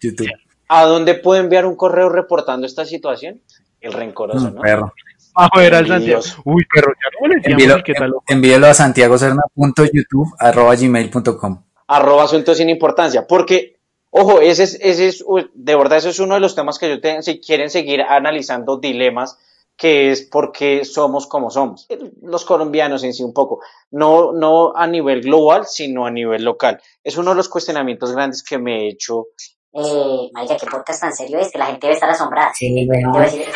YouTube. 0.00 0.28
¿A 0.68 0.84
dónde 0.84 1.14
puedo 1.14 1.40
enviar 1.42 1.66
un 1.66 1.74
correo 1.76 2.08
reportando 2.08 2.66
esta 2.66 2.84
situación? 2.84 3.40
El 3.80 3.92
rencoroso, 3.92 4.50
Mm, 4.50 4.54
¿no? 4.54 4.60
perro. 4.60 4.92
A 5.34 5.48
ver 5.58 5.74
al 5.74 5.86
Santiago. 5.86 6.22
Uy, 6.44 6.64
pero 6.72 6.88
ya 6.92 7.08
no 7.20 7.28
le 7.28 7.40
Envíelo, 7.52 7.82
qué 7.84 7.92
tal. 7.94 8.14
envíelo 8.28 8.66
a 8.68 8.74
santiagoserna.youtube.gmail.com 8.74 11.62
arroba 11.88 12.24
asuntos 12.24 12.56
sin 12.56 12.68
importancia, 12.68 13.26
porque, 13.28 13.75
ojo, 14.18 14.40
ese 14.40 14.64
es, 14.64 14.78
ese 14.80 15.08
es, 15.08 15.24
de 15.54 15.76
verdad, 15.76 15.98
eso 15.98 16.08
es 16.08 16.18
uno 16.18 16.34
de 16.34 16.40
los 16.40 16.54
temas 16.54 16.78
que 16.78 16.88
yo 16.88 17.00
tengo, 17.00 17.20
si 17.22 17.38
quieren 17.38 17.68
seguir 17.68 18.00
analizando 18.00 18.78
dilemas, 18.78 19.38
que 19.76 20.10
es 20.10 20.22
porque 20.22 20.86
somos 20.86 21.26
como 21.26 21.50
somos. 21.50 21.86
Los 22.22 22.46
colombianos 22.46 23.04
en 23.04 23.12
sí 23.12 23.22
un 23.22 23.34
poco, 23.34 23.60
no, 23.90 24.32
no 24.32 24.74
a 24.74 24.86
nivel 24.86 25.20
global, 25.20 25.66
sino 25.66 26.06
a 26.06 26.10
nivel 26.10 26.44
local. 26.44 26.80
Es 27.04 27.18
uno 27.18 27.30
de 27.30 27.36
los 27.36 27.50
cuestionamientos 27.50 28.12
grandes 28.12 28.42
que 28.42 28.56
me 28.58 28.84
he 28.84 28.88
hecho. 28.88 29.26
Eh, 29.74 30.30
marica, 30.32 30.56
qué 30.56 30.66
podcast 30.66 31.02
tan 31.02 31.12
serio 31.14 31.38
es 31.38 31.52
que 31.52 31.58
la 31.58 31.66
gente 31.66 31.86
debe 31.86 31.94
estar 31.94 32.08
asombrada. 32.08 32.52
Sí, 32.54 32.88
decir, 32.88 33.46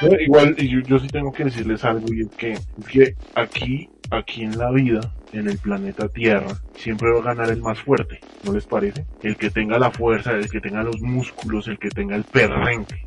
No, 0.00 0.18
igual, 0.18 0.54
y 0.56 0.68
yo, 0.70 0.80
yo 0.88 0.98
sí 0.98 1.08
tengo 1.08 1.30
que 1.30 1.44
decirles 1.44 1.84
algo, 1.84 2.06
y 2.10 2.22
es 2.22 2.30
que, 2.30 2.52
es 2.52 2.88
que 2.90 3.14
aquí, 3.34 3.90
aquí 4.10 4.42
en 4.42 4.58
la 4.58 4.70
vida, 4.70 5.00
en 5.32 5.48
el 5.48 5.58
planeta 5.58 6.08
Tierra, 6.08 6.56
siempre 6.74 7.12
va 7.12 7.20
a 7.20 7.34
ganar 7.34 7.50
el 7.50 7.62
más 7.62 7.80
fuerte, 7.80 8.20
¿no 8.44 8.52
les 8.52 8.64
parece? 8.64 9.04
El 9.22 9.36
que 9.36 9.50
tenga 9.50 9.78
la 9.78 9.90
fuerza, 9.90 10.32
el 10.32 10.50
que 10.50 10.60
tenga 10.60 10.82
los 10.82 11.00
músculos, 11.00 11.68
el 11.68 11.78
que 11.78 11.88
tenga 11.88 12.16
el 12.16 12.24
perrenque. 12.24 13.06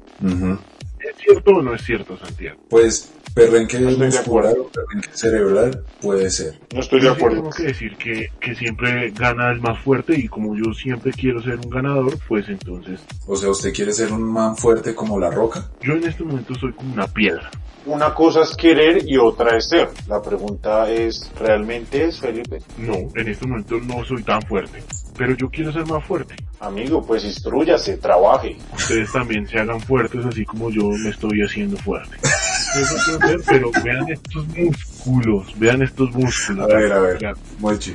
¿Es 0.99 1.17
cierto 1.17 1.51
o 1.51 1.61
no 1.61 1.73
es 1.73 1.83
cierto, 1.83 2.17
Santiago? 2.17 2.61
Pues 2.69 3.13
perrenque 3.39 3.77
estoy 3.77 3.95
de 3.95 4.05
muscular 4.05 4.53
o 4.59 4.67
perrenque 4.67 5.09
cerebral 5.13 5.83
puede 6.01 6.29
ser. 6.29 6.59
No 6.73 6.79
estoy 6.81 7.01
de 7.01 7.09
acuerdo. 7.09 7.37
Tengo 7.37 7.49
que 7.49 7.63
decir 7.63 7.95
que, 7.97 8.31
que 8.39 8.55
siempre 8.55 9.11
gana 9.11 9.51
el 9.51 9.61
más 9.61 9.79
fuerte 9.83 10.13
y 10.17 10.27
como 10.27 10.55
yo 10.55 10.73
siempre 10.73 11.11
quiero 11.11 11.41
ser 11.41 11.59
un 11.59 11.69
ganador, 11.69 12.17
pues 12.27 12.47
entonces 12.49 13.01
O 13.27 13.35
sea, 13.35 13.49
¿usted 13.49 13.73
quiere 13.73 13.93
ser 13.93 14.11
un 14.11 14.23
man 14.23 14.55
fuerte 14.55 14.93
como 14.93 15.19
la 15.19 15.29
roca? 15.29 15.69
yo 15.81 15.93
en 15.93 16.05
este 16.05 16.23
momento 16.23 16.53
soy 16.55 16.73
como 16.73 16.93
una 16.93 17.07
piedra. 17.07 17.49
Una 17.85 18.13
cosa 18.13 18.41
es 18.41 18.55
querer 18.55 19.07
y 19.07 19.17
otra 19.17 19.57
es 19.57 19.69
ser. 19.69 19.89
La 20.07 20.21
pregunta 20.21 20.91
es, 20.91 21.31
¿realmente 21.39 22.05
es 22.05 22.19
Felipe? 22.19 22.59
No, 22.77 22.93
en 23.15 23.27
este 23.27 23.47
momento 23.47 23.79
no 23.79 24.03
soy 24.03 24.21
tan 24.23 24.41
fuerte, 24.41 24.83
pero 25.17 25.35
yo 25.35 25.49
quiero 25.49 25.71
ser 25.71 25.85
más 25.87 26.03
fuerte. 26.03 26.35
Amigo, 26.59 27.05
pues 27.05 27.23
instruyase, 27.23 27.97
trabaje. 27.97 28.57
Ustedes 28.75 29.11
también 29.11 29.47
se 29.47 29.59
hagan 29.59 29.79
fuertes 29.79 30.25
así 30.25 30.45
como 30.45 30.69
yo 30.69 30.89
me 30.89 31.09
estoy 31.09 31.41
haciendo 31.41 31.77
fuerte. 31.77 32.17
Eso 32.75 32.95
quiero 33.03 33.27
ser, 33.27 33.41
pero 33.47 33.71
vean 33.83 34.09
estos 34.09 34.47
músculos, 34.47 35.59
vean 35.59 35.81
estos 35.81 36.11
músculos. 36.11 36.71
A 36.71 36.75
ver, 36.75 36.91
a 36.91 36.99
ver. 36.99 37.17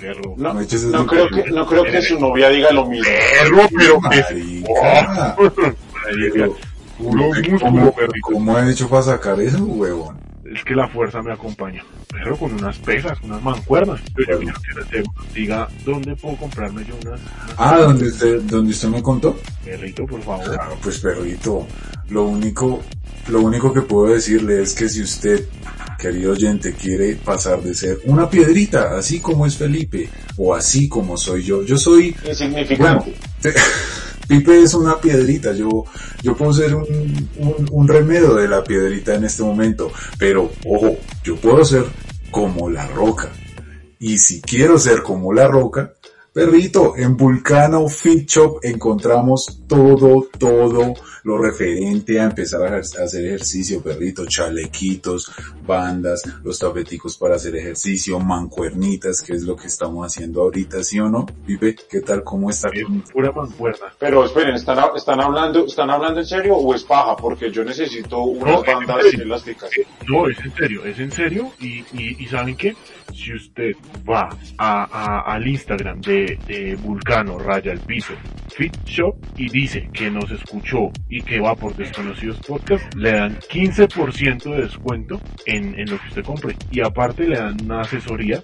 Perro. 0.00 0.34
No, 0.36 0.60
es 0.60 0.84
no 0.84 1.06
creo 1.06 1.28
que, 1.28 1.50
no 1.50 1.66
creo 1.66 1.84
que 1.84 2.02
su 2.02 2.18
novia 2.18 2.48
diga 2.48 2.72
lo 2.72 2.86
mismo. 2.86 3.04
Perro, 3.42 3.68
pero 3.76 4.00
que 4.00 4.08
Marica. 4.08 5.36
Marica, 6.04 6.48
Puro 6.98 7.24
músculo, 7.24 7.58
¿Cómo, 7.60 7.94
perrito. 7.94 8.28
¿Cómo 8.32 8.58
he 8.58 8.70
hecho 8.70 8.88
para 8.88 9.02
sacar 9.02 9.40
eso, 9.40 9.64
huevón? 9.64 10.18
Es 10.44 10.62
que 10.64 10.74
la 10.74 10.88
fuerza 10.88 11.22
me 11.22 11.32
acompaña. 11.32 11.84
Con 12.38 12.52
unas 12.54 12.78
pesas, 12.78 13.18
unas 13.22 13.42
mancuernas. 13.42 14.00
Quiero 14.14 14.40
que 14.40 15.02
diga 15.34 15.68
dónde 15.84 16.16
puedo 16.16 16.36
comprarme 16.36 16.84
yo 16.84 16.94
unas, 17.06 17.20
Ah, 17.56 17.78
donde 17.80 18.08
usted, 18.08 18.40
donde 18.42 18.70
usted 18.70 18.88
me 18.88 19.02
contó. 19.02 19.38
perrito, 19.64 20.04
por 20.06 20.22
favor. 20.22 20.56
Ah, 20.60 20.70
pues 20.82 20.98
perrito, 20.98 21.66
lo 22.08 22.24
único, 22.24 22.82
lo 23.28 23.40
único 23.42 23.72
que 23.72 23.82
puedo 23.82 24.12
decirle 24.14 24.62
es 24.62 24.74
que 24.74 24.88
si 24.88 25.02
usted, 25.02 25.44
querido 25.98 26.32
oyente, 26.32 26.72
quiere 26.74 27.14
pasar 27.16 27.62
de 27.62 27.74
ser 27.74 28.00
una 28.06 28.28
piedrita, 28.28 28.96
así 28.98 29.20
como 29.20 29.46
es 29.46 29.56
Felipe, 29.56 30.08
o 30.36 30.54
así 30.54 30.88
como 30.88 31.16
soy 31.16 31.42
yo, 31.44 31.62
yo 31.62 31.76
soy, 31.78 32.10
bueno, 32.12 32.30
Insignificante. 32.30 33.14
te- 33.40 33.54
Pipe 34.26 34.62
es 34.62 34.72
una 34.72 34.98
piedrita, 34.98 35.52
yo, 35.52 35.84
yo 36.22 36.34
puedo 36.34 36.50
ser 36.54 36.74
un, 36.74 37.28
un, 37.36 37.68
un 37.70 37.86
remedio 37.88 38.34
de 38.34 38.48
la 38.48 38.64
piedrita 38.64 39.14
en 39.14 39.24
este 39.24 39.42
momento, 39.42 39.92
pero 40.18 40.50
ojo, 40.66 40.96
yo 41.22 41.36
puedo 41.36 41.62
ser 41.62 41.84
como 42.34 42.68
la 42.68 42.88
roca. 42.88 43.30
Y 44.00 44.18
si 44.18 44.42
quiero 44.42 44.76
ser 44.76 45.04
como 45.04 45.32
la 45.32 45.46
roca, 45.46 45.94
perrito, 46.34 46.94
en 46.96 47.16
Vulcano 47.16 47.88
Fit 47.88 48.28
Shop 48.28 48.58
encontramos 48.62 49.62
todo, 49.68 50.28
todo 50.36 50.92
lo 51.22 51.38
referente 51.38 52.20
a 52.20 52.24
empezar 52.24 52.74
a 52.74 52.78
hacer 52.78 53.24
ejercicio, 53.24 53.80
perrito, 53.80 54.26
chalequitos, 54.26 55.30
bandas, 55.64 56.22
los 56.42 56.58
tapeticos 56.58 57.16
para 57.16 57.36
hacer 57.36 57.54
ejercicio, 57.54 58.18
mancuernitas, 58.18 59.22
que 59.22 59.34
es 59.34 59.44
lo 59.44 59.54
que 59.54 59.68
estamos 59.68 60.04
haciendo 60.04 60.42
ahorita, 60.42 60.82
¿sí 60.82 60.98
o 60.98 61.08
no? 61.08 61.24
Pipe, 61.46 61.76
¿qué 61.88 62.00
tal? 62.00 62.24
¿Cómo 62.24 62.50
está? 62.50 62.68
Es 62.72 62.84
pura 63.12 63.30
mancuerna. 63.30 63.94
Pero 63.98 64.24
esperen, 64.24 64.56
¿están, 64.56 64.78
están 64.96 65.20
hablando, 65.20 65.64
¿están 65.66 65.88
hablando 65.88 66.18
en 66.18 66.26
serio 66.26 66.56
o 66.56 66.74
es 66.74 66.82
paja? 66.82 67.16
Porque 67.16 67.50
yo 67.52 67.64
necesito 67.64 68.18
unas 68.18 68.56
No, 68.56 68.80
en 68.80 68.86
bandas 68.86 69.14
elásticas. 69.14 69.70
No, 70.08 70.28
es 70.28 70.38
en 70.40 70.52
serio, 70.52 70.84
es 70.84 70.98
en 70.98 71.12
serio. 71.12 71.52
Y, 71.60 71.78
y, 71.92 72.16
y 72.18 72.26
¿saben 72.26 72.56
qué? 72.56 72.74
Si 73.12 73.32
usted 73.32 73.72
va 74.08 74.28
a, 74.58 75.20
al 75.32 75.46
Instagram 75.46 76.00
de, 76.00 76.38
de 76.46 76.76
Vulcano, 76.76 77.38
raya 77.38 77.72
el 77.72 77.80
piso, 77.80 78.14
Fit 78.54 78.76
Shop, 78.84 79.16
y 79.36 79.48
dice 79.48 79.88
que 79.92 80.10
nos 80.10 80.30
escuchó 80.30 80.90
y 81.08 81.22
que 81.22 81.40
va 81.40 81.54
por 81.54 81.74
Desconocidos 81.76 82.38
Podcast, 82.40 82.94
le 82.94 83.12
dan 83.12 83.38
15% 83.38 84.42
de 84.44 84.62
descuento 84.62 85.20
en, 85.46 85.78
en 85.78 85.90
lo 85.90 85.98
que 85.98 86.08
usted 86.08 86.24
compre. 86.24 86.56
Y 86.70 86.80
aparte 86.80 87.26
le 87.26 87.36
dan 87.36 87.56
una 87.64 87.80
asesoría 87.82 88.42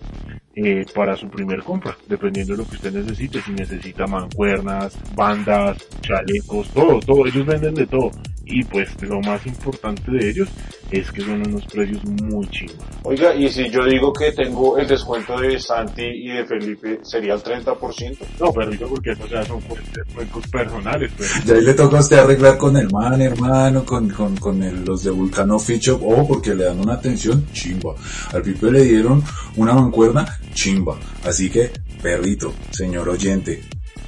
eh, 0.57 0.85
para 0.95 1.17
su 1.17 1.29
primer 1.29 1.63
compra, 1.63 1.97
dependiendo 2.09 2.55
de 2.55 2.59
lo 2.59 2.69
que 2.69 2.77
usted 2.77 2.93
necesite. 2.93 3.41
Si 3.41 3.53
necesita 3.53 4.07
mancuernas, 4.07 4.99
bandas, 5.15 5.79
chalecos, 6.01 6.69
todo, 6.71 6.99
todo. 7.01 7.27
Ellos 7.27 7.47
venden 7.47 7.75
de 7.75 7.87
todo. 7.87 8.11
Y 8.51 8.65
pues 8.65 8.89
lo 9.03 9.21
más 9.21 9.47
importante 9.47 10.11
de 10.11 10.31
ellos 10.31 10.49
es 10.91 11.11
que 11.13 11.21
son 11.23 11.47
unos 11.47 11.65
precios 11.67 12.05
muy 12.05 12.47
chingos. 12.49 12.77
Oiga, 13.05 13.33
y 13.35 13.49
si 13.49 13.71
yo 13.71 13.85
digo 13.85 14.13
que 14.13 14.33
tengo 14.33 14.77
el 14.77 14.89
descuento 14.89 15.39
de 15.41 15.59
Santi 15.61 16.03
y 16.03 16.29
de 16.29 16.45
Felipe, 16.45 16.99
¿sería 17.03 17.35
el 17.35 17.43
30%? 17.43 18.19
No, 18.41 18.53
perrito, 18.53 18.89
porque 18.89 19.13
eso 19.13 19.27
ya 19.29 19.45
son 19.45 19.61
pues, 19.63 19.81
descuentos 19.95 20.47
personales, 20.49 21.13
pero 21.17 21.31
Ya 21.47 21.55
ahí 21.55 21.63
le 21.65 21.75
toca 21.75 21.99
a 21.99 22.01
usted 22.01 22.19
arreglar 22.19 22.59
con 22.59 22.77
el 22.77 22.91
man, 22.91 23.21
hermano, 23.23 23.85
con, 23.85 24.09
con, 24.11 24.37
con 24.37 24.63
el- 24.63 24.85
los 24.85 25.05
de 25.05 25.11
Vulcano 25.11 25.59
Fit 25.61 25.81
Shop, 25.81 26.03
ojo, 26.03 26.27
porque 26.27 26.55
le 26.55 26.65
dan 26.65 26.81
una 26.81 26.95
atención 26.95 27.47
chimba. 27.53 27.95
Al 28.33 28.43
Pipe 28.43 28.71
le 28.73 28.83
dieron 28.83 29.23
una 29.57 29.75
mancuerna 29.75 30.27
chimba. 30.55 30.99
Así 31.25 31.49
que, 31.51 31.71
perrito, 32.03 32.53
señor 32.73 33.09
oyente, 33.09 33.63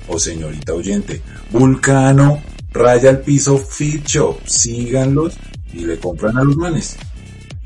o 0.09 0.19
señorita 0.19 0.75
oyente, 0.75 1.23
Vulcano, 1.51 2.41
raya 2.73 3.11
al 3.11 3.21
piso 3.21 3.59
Fit 3.59 4.07
Shop, 4.07 4.39
síganlos 4.47 5.37
y 5.73 5.85
le 5.85 5.99
compran 5.99 6.39
a 6.39 6.45
los 6.45 6.57
manes. 6.57 6.99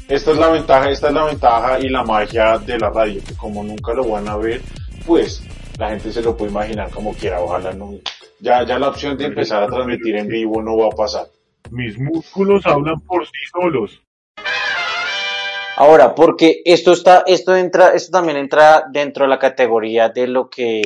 Esta 0.09 0.31
es 0.31 0.38
la 0.38 0.51
ventaja, 0.51 0.90
esta 0.90 1.09
es 1.09 1.14
la 1.14 1.25
ventaja 1.25 1.81
y 1.81 1.88
la 1.88 2.05
magia 2.05 2.59
de 2.59 2.79
la 2.79 2.90
radio, 2.90 3.21
que 3.27 3.35
como 3.35 3.64
nunca 3.64 3.92
lo 3.92 4.09
van 4.09 4.29
a 4.29 4.37
ver, 4.37 4.62
pues 5.05 5.42
la 5.79 5.90
gente 5.90 6.12
se 6.12 6.23
lo 6.23 6.37
puede 6.37 6.53
imaginar 6.53 6.90
como 6.90 7.12
quiera, 7.12 7.40
ojalá 7.40 7.73
no. 7.73 7.95
Ya, 8.38 8.64
ya 8.64 8.79
la 8.79 8.88
opción 8.88 9.16
de 9.16 9.25
empezar 9.25 9.62
a 9.62 9.66
transmitir 9.66 10.16
en 10.16 10.29
vivo 10.29 10.62
no 10.62 10.77
va 10.77 10.87
a 10.87 10.97
pasar. 10.97 11.27
mis 11.71 11.99
músculos 11.99 12.64
hablan 12.66 13.01
por 13.01 13.27
sí 13.27 13.33
solos. 13.53 14.01
Ahora, 15.79 16.14
porque 16.14 16.62
esto 16.64 16.92
está, 16.92 17.25
esto 17.27 17.55
entra, 17.55 17.90
esto 17.90 18.12
también 18.12 18.38
entra 18.38 18.85
dentro 18.90 19.25
de 19.25 19.29
la 19.29 19.38
categoría 19.38 20.09
de 20.09 20.27
lo 20.27 20.49
que, 20.49 20.83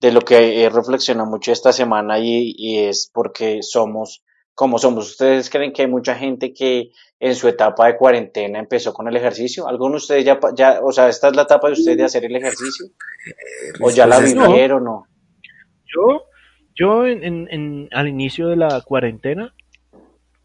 de 0.00 0.12
lo 0.12 0.20
que 0.20 0.62
he 0.62 0.68
reflexionado 0.70 1.28
mucho 1.28 1.52
esta 1.52 1.72
semana 1.72 2.18
y, 2.18 2.54
y 2.56 2.78
es 2.84 3.10
porque 3.12 3.62
somos 3.62 4.22
como 4.54 4.78
somos. 4.78 5.10
¿Ustedes 5.10 5.50
creen 5.50 5.72
que 5.72 5.82
hay 5.82 5.88
mucha 5.88 6.14
gente 6.16 6.52
que 6.52 6.90
en 7.20 7.34
su 7.34 7.46
etapa 7.48 7.86
de 7.86 7.96
cuarentena 7.96 8.58
empezó 8.58 8.92
con 8.92 9.06
el 9.08 9.16
ejercicio? 9.16 9.68
¿Alguno 9.68 9.92
de 9.92 9.96
ustedes 9.98 10.24
ya, 10.24 10.38
ya, 10.54 10.80
o 10.82 10.90
sea, 10.92 11.08
esta 11.08 11.28
es 11.28 11.36
la 11.36 11.42
etapa 11.42 11.68
de 11.68 11.74
ustedes 11.74 11.96
de 11.98 12.04
hacer 12.04 12.24
el 12.24 12.34
ejercicio? 12.36 12.86
¿O 13.80 13.90
ya 13.90 14.06
la 14.06 14.18
Pues 14.18 14.34
no. 14.34 14.48
vivieron 14.48 14.82
o 14.82 14.90
no? 14.90 15.06
Yo, 15.86 16.22
yo 16.74 17.06
en- 17.06 17.88
al 17.92 18.08
inicio 18.08 18.48
de 18.48 18.56
la 18.56 18.80
cuarentena 18.84 19.54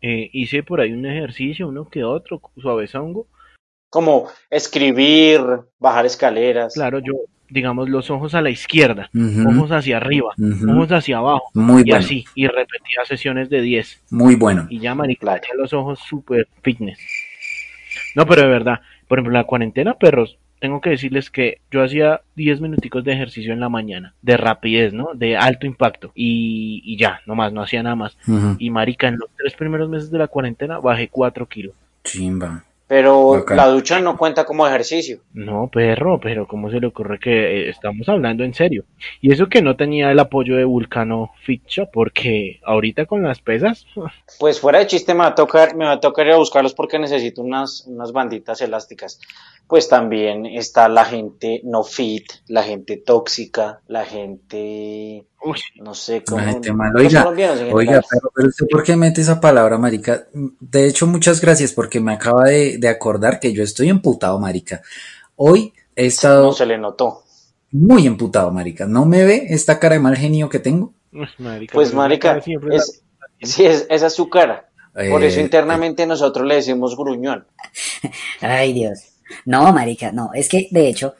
Eh, 0.05 0.29
hice 0.33 0.63
por 0.63 0.81
ahí 0.81 0.91
un 0.91 1.05
ejercicio, 1.05 1.69
uno 1.69 1.87
que 1.89 2.03
otro, 2.03 2.41
suavezongo. 2.57 3.27
Como 3.89 4.27
escribir, 4.49 5.39
bajar 5.79 6.05
escaleras. 6.05 6.73
Claro, 6.73 6.99
yo, 6.99 7.13
digamos, 7.53 7.87
los 7.89 8.09
ojos 8.09 8.33
a 8.35 8.41
la 8.41 8.49
izquierda, 8.49 9.09
Ujú. 9.13 9.49
ojos 9.49 9.71
hacia 9.71 9.97
arriba, 9.97 10.33
Ujú. 10.37 10.71
ojos 10.71 10.91
hacia 10.91 11.17
abajo. 11.17 11.49
Muy 11.53 11.81
y 11.83 11.91
bueno. 11.91 11.97
así, 12.03 12.25
y 12.35 12.47
repetía 12.47 13.05
sesiones 13.05 13.49
de 13.49 13.61
10. 13.61 14.01
Muy 14.09 14.35
bueno. 14.35 14.65
Y 14.69 14.79
ya, 14.79 14.95
marica, 14.95 15.39
tenía 15.39 15.55
los 15.61 15.71
ojos 15.73 15.99
súper 15.99 16.47
fitness. 16.63 16.99
No, 18.15 18.25
pero 18.25 18.41
de 18.41 18.47
verdad, 18.47 18.81
por 19.07 19.19
ejemplo, 19.19 19.33
la 19.33 19.43
cuarentena, 19.43 19.93
perros, 19.93 20.37
tengo 20.59 20.81
que 20.81 20.91
decirles 20.91 21.29
que 21.29 21.59
yo 21.71 21.83
hacía 21.83 22.21
10 22.35 22.61
minuticos 22.61 23.03
de 23.03 23.11
ejercicio 23.13 23.53
en 23.53 23.59
la 23.59 23.69
mañana, 23.69 24.13
de 24.21 24.37
rapidez, 24.37 24.93
¿no? 24.93 25.09
De 25.13 25.35
alto 25.37 25.67
impacto. 25.67 26.11
Y, 26.15 26.81
y 26.85 26.97
ya, 26.97 27.19
nomás, 27.25 27.51
no 27.53 27.61
hacía 27.61 27.83
nada 27.83 27.95
más. 27.95 28.17
Y 28.59 28.69
marica, 28.69 29.07
en 29.09 29.17
los 29.17 29.29
tres 29.37 29.53
primeros 29.55 29.89
meses 29.89 30.09
de 30.09 30.17
la 30.19 30.27
cuarentena 30.27 30.79
bajé 30.79 31.09
4 31.09 31.47
kilos. 31.47 31.75
Chimba. 32.03 32.63
Pero 32.93 33.43
la 33.49 33.69
ducha 33.69 33.99
no 33.99 34.15
cuenta 34.15 34.45
como 34.45 34.67
ejercicio. 34.67 35.21
No, 35.33 35.67
perro, 35.67 36.19
pero 36.19 36.47
¿cómo 36.47 36.69
se 36.69 36.79
le 36.79 36.85
ocurre 36.85 37.17
que 37.17 37.31
eh, 37.31 37.69
estamos 37.69 38.07
hablando 38.07 38.43
en 38.43 38.53
serio? 38.53 38.85
Y 39.19 39.33
eso 39.33 39.47
que 39.47 39.63
no 39.63 39.75
tenía 39.75 40.11
el 40.11 40.19
apoyo 40.19 40.55
de 40.57 40.63
Vulcano 40.63 41.31
Shop, 41.65 41.89
porque 41.91 42.59
ahorita 42.63 43.07
con 43.07 43.23
las 43.23 43.41
pesas, 43.41 43.87
Pues 44.39 44.59
fuera 44.59 44.77
de 44.77 44.85
chiste 44.85 45.15
me 45.15 45.21
va 45.21 45.29
a 45.29 45.33
tocar, 45.33 45.75
me 45.75 45.85
va 45.85 45.93
a 45.93 45.99
tocar 45.99 46.27
ir 46.27 46.33
a 46.33 46.37
buscarlos 46.37 46.75
porque 46.75 46.99
necesito 46.99 47.41
unas, 47.41 47.83
unas 47.87 48.11
banditas 48.11 48.61
elásticas. 48.61 49.19
Pues 49.67 49.89
también 49.89 50.45
está 50.45 50.87
la 50.87 51.05
gente 51.05 51.61
no 51.63 51.83
fit, 51.83 52.31
la 52.47 52.61
gente 52.61 52.97
tóxica, 52.97 53.79
la 53.87 54.05
gente, 54.05 55.25
uy, 55.43 55.59
no 55.81 55.93
sé 55.93 56.23
cómo. 56.23 56.41
La 56.41 56.51
gente 56.51 56.73
mala. 56.73 56.93
los 56.93 57.01
Oiga, 57.05 57.25
oiga, 57.71 58.01
pero, 58.09 58.31
pero 58.35 58.47
usted 58.49 58.65
por 58.69 58.83
qué 58.83 58.95
mete 58.95 59.21
esa 59.21 59.39
palabra, 59.41 59.77
marica? 59.77 60.27
De 60.33 60.87
hecho, 60.87 61.07
muchas 61.07 61.41
gracias 61.41 61.73
porque 61.73 61.99
me 61.99 62.13
acaba 62.13 62.45
de, 62.45 62.77
de 62.77 62.87
acordar 62.87 63.39
que 63.39 63.53
yo 63.53 63.63
estoy 63.63 63.89
emputado, 63.89 64.39
marica. 64.39 64.81
Hoy 65.35 65.73
he 65.95 66.05
estado 66.07 66.45
No 66.45 66.53
se 66.53 66.65
le 66.65 66.77
notó. 66.77 67.23
muy 67.71 68.07
emputado, 68.07 68.51
marica. 68.51 68.85
¿No 68.85 69.05
me 69.05 69.23
ve 69.25 69.47
esta 69.49 69.79
cara 69.79 69.95
de 69.95 70.01
mal 70.01 70.15
genio 70.17 70.49
que 70.49 70.59
tengo? 70.59 70.93
uy, 71.11 71.27
marica, 71.37 71.73
Pues 71.73 71.93
marica, 71.93 72.31
esa 72.31 72.41
siempre 72.41 72.75
es, 72.77 73.03
sí, 73.41 73.65
es, 73.65 73.85
esa 73.89 74.07
es 74.07 74.13
su 74.13 74.29
cara. 74.29 74.69
Por 74.93 75.23
Eh, 75.23 75.27
eso 75.27 75.39
internamente 75.39 76.05
nosotros 76.05 76.45
le 76.47 76.55
decimos 76.55 76.95
gruñón. 76.95 77.47
Ay, 78.41 78.73
Dios. 78.73 78.99
No, 79.45 79.71
marica, 79.73 80.11
no. 80.11 80.31
Es 80.33 80.49
que, 80.49 80.67
de 80.71 80.87
hecho, 80.87 81.15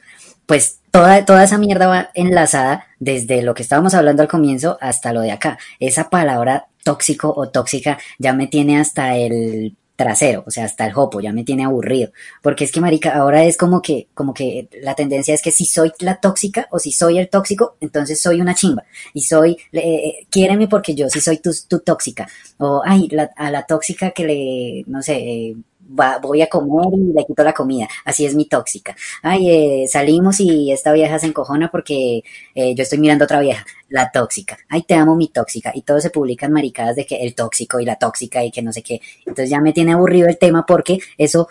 pues 0.46 0.80
toda, 0.94 1.24
toda 1.24 1.42
esa 1.42 1.58
mierda 1.58 1.88
va 1.88 2.10
enlazada 2.14 2.86
desde 3.00 3.42
lo 3.42 3.52
que 3.54 3.64
estábamos 3.64 3.94
hablando 3.94 4.22
al 4.22 4.28
comienzo 4.28 4.78
hasta 4.80 5.12
lo 5.12 5.22
de 5.22 5.32
acá. 5.32 5.58
Esa 5.80 6.08
palabra 6.08 6.68
tóxico 6.84 7.34
o 7.36 7.48
tóxica 7.48 7.98
ya 8.20 8.32
me 8.32 8.46
tiene 8.46 8.78
hasta 8.78 9.16
el 9.16 9.74
trasero, 9.96 10.44
o 10.46 10.50
sea, 10.52 10.64
hasta 10.66 10.86
el 10.86 10.92
jopo, 10.92 11.20
ya 11.20 11.32
me 11.32 11.42
tiene 11.42 11.64
aburrido. 11.64 12.12
Porque 12.42 12.62
es 12.62 12.70
que, 12.70 12.80
marica, 12.80 13.10
ahora 13.16 13.44
es 13.44 13.56
como 13.56 13.82
que, 13.82 14.06
como 14.14 14.34
que 14.34 14.68
la 14.82 14.94
tendencia 14.94 15.34
es 15.34 15.42
que 15.42 15.50
si 15.50 15.64
soy 15.64 15.90
la 15.98 16.20
tóxica 16.20 16.68
o 16.70 16.78
si 16.78 16.92
soy 16.92 17.18
el 17.18 17.28
tóxico, 17.28 17.76
entonces 17.80 18.20
soy 18.22 18.40
una 18.40 18.54
chimba. 18.54 18.84
Y 19.14 19.22
soy, 19.22 19.56
eh, 19.72 20.26
quiéreme 20.30 20.68
porque 20.68 20.94
yo 20.94 21.08
sí 21.10 21.20
soy 21.20 21.38
tu, 21.38 21.50
tu 21.68 21.80
tóxica. 21.80 22.28
O, 22.58 22.82
ay, 22.84 23.08
la- 23.10 23.30
a 23.36 23.50
la 23.50 23.66
tóxica 23.66 24.12
que 24.12 24.24
le, 24.24 24.84
no 24.86 25.02
sé, 25.02 25.16
eh, 25.16 25.56
voy 25.86 26.42
a 26.42 26.48
comer 26.48 26.86
y 26.94 27.12
le 27.12 27.24
quito 27.24 27.44
la 27.44 27.52
comida. 27.52 27.88
Así 28.04 28.24
es 28.26 28.34
mi 28.34 28.46
tóxica. 28.46 28.96
Ay, 29.22 29.50
eh, 29.50 29.88
salimos 29.88 30.40
y 30.40 30.72
esta 30.72 30.92
vieja 30.92 31.18
se 31.18 31.26
encojona 31.26 31.70
porque 31.70 32.22
eh, 32.54 32.74
yo 32.74 32.82
estoy 32.82 32.98
mirando 32.98 33.24
a 33.24 33.26
otra 33.26 33.40
vieja. 33.40 33.64
La 33.88 34.10
tóxica. 34.10 34.58
Ay, 34.68 34.82
te 34.82 34.94
amo 34.94 35.14
mi 35.16 35.28
tóxica. 35.28 35.72
Y 35.74 35.82
todos 35.82 36.02
se 36.02 36.10
publican 36.10 36.52
maricadas 36.52 36.96
de 36.96 37.06
que 37.06 37.16
el 37.16 37.34
tóxico 37.34 37.80
y 37.80 37.84
la 37.84 37.96
tóxica 37.96 38.44
y 38.44 38.50
que 38.50 38.62
no 38.62 38.72
sé 38.72 38.82
qué. 38.82 39.00
Entonces 39.20 39.50
ya 39.50 39.60
me 39.60 39.72
tiene 39.72 39.92
aburrido 39.92 40.28
el 40.28 40.38
tema 40.38 40.64
porque 40.66 40.98
eso, 41.18 41.48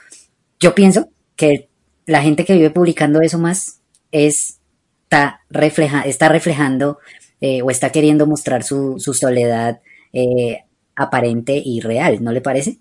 yo 0.60 0.76
pienso 0.76 1.10
que 1.36 1.70
la 2.06 2.22
gente 2.22 2.46
que 2.46 2.54
vive 2.54 2.70
publicando 2.70 3.22
eso 3.22 3.40
más 3.40 3.80
es, 4.12 4.60
está, 5.04 5.42
refleja, 5.50 6.02
está 6.02 6.30
reflejando 6.30 7.00
eh, 7.40 7.62
o 7.62 7.70
está 7.70 7.92
queriendo 7.92 8.28
mostrar 8.28 8.64
su, 8.64 9.00
su 9.00 9.14
soledad 9.14 9.82
eh, 10.12 10.64
aparente 10.96 11.62
y 11.64 11.82
real, 11.82 12.24
¿no 12.24 12.32
le 12.32 12.42
parece? 12.42 12.80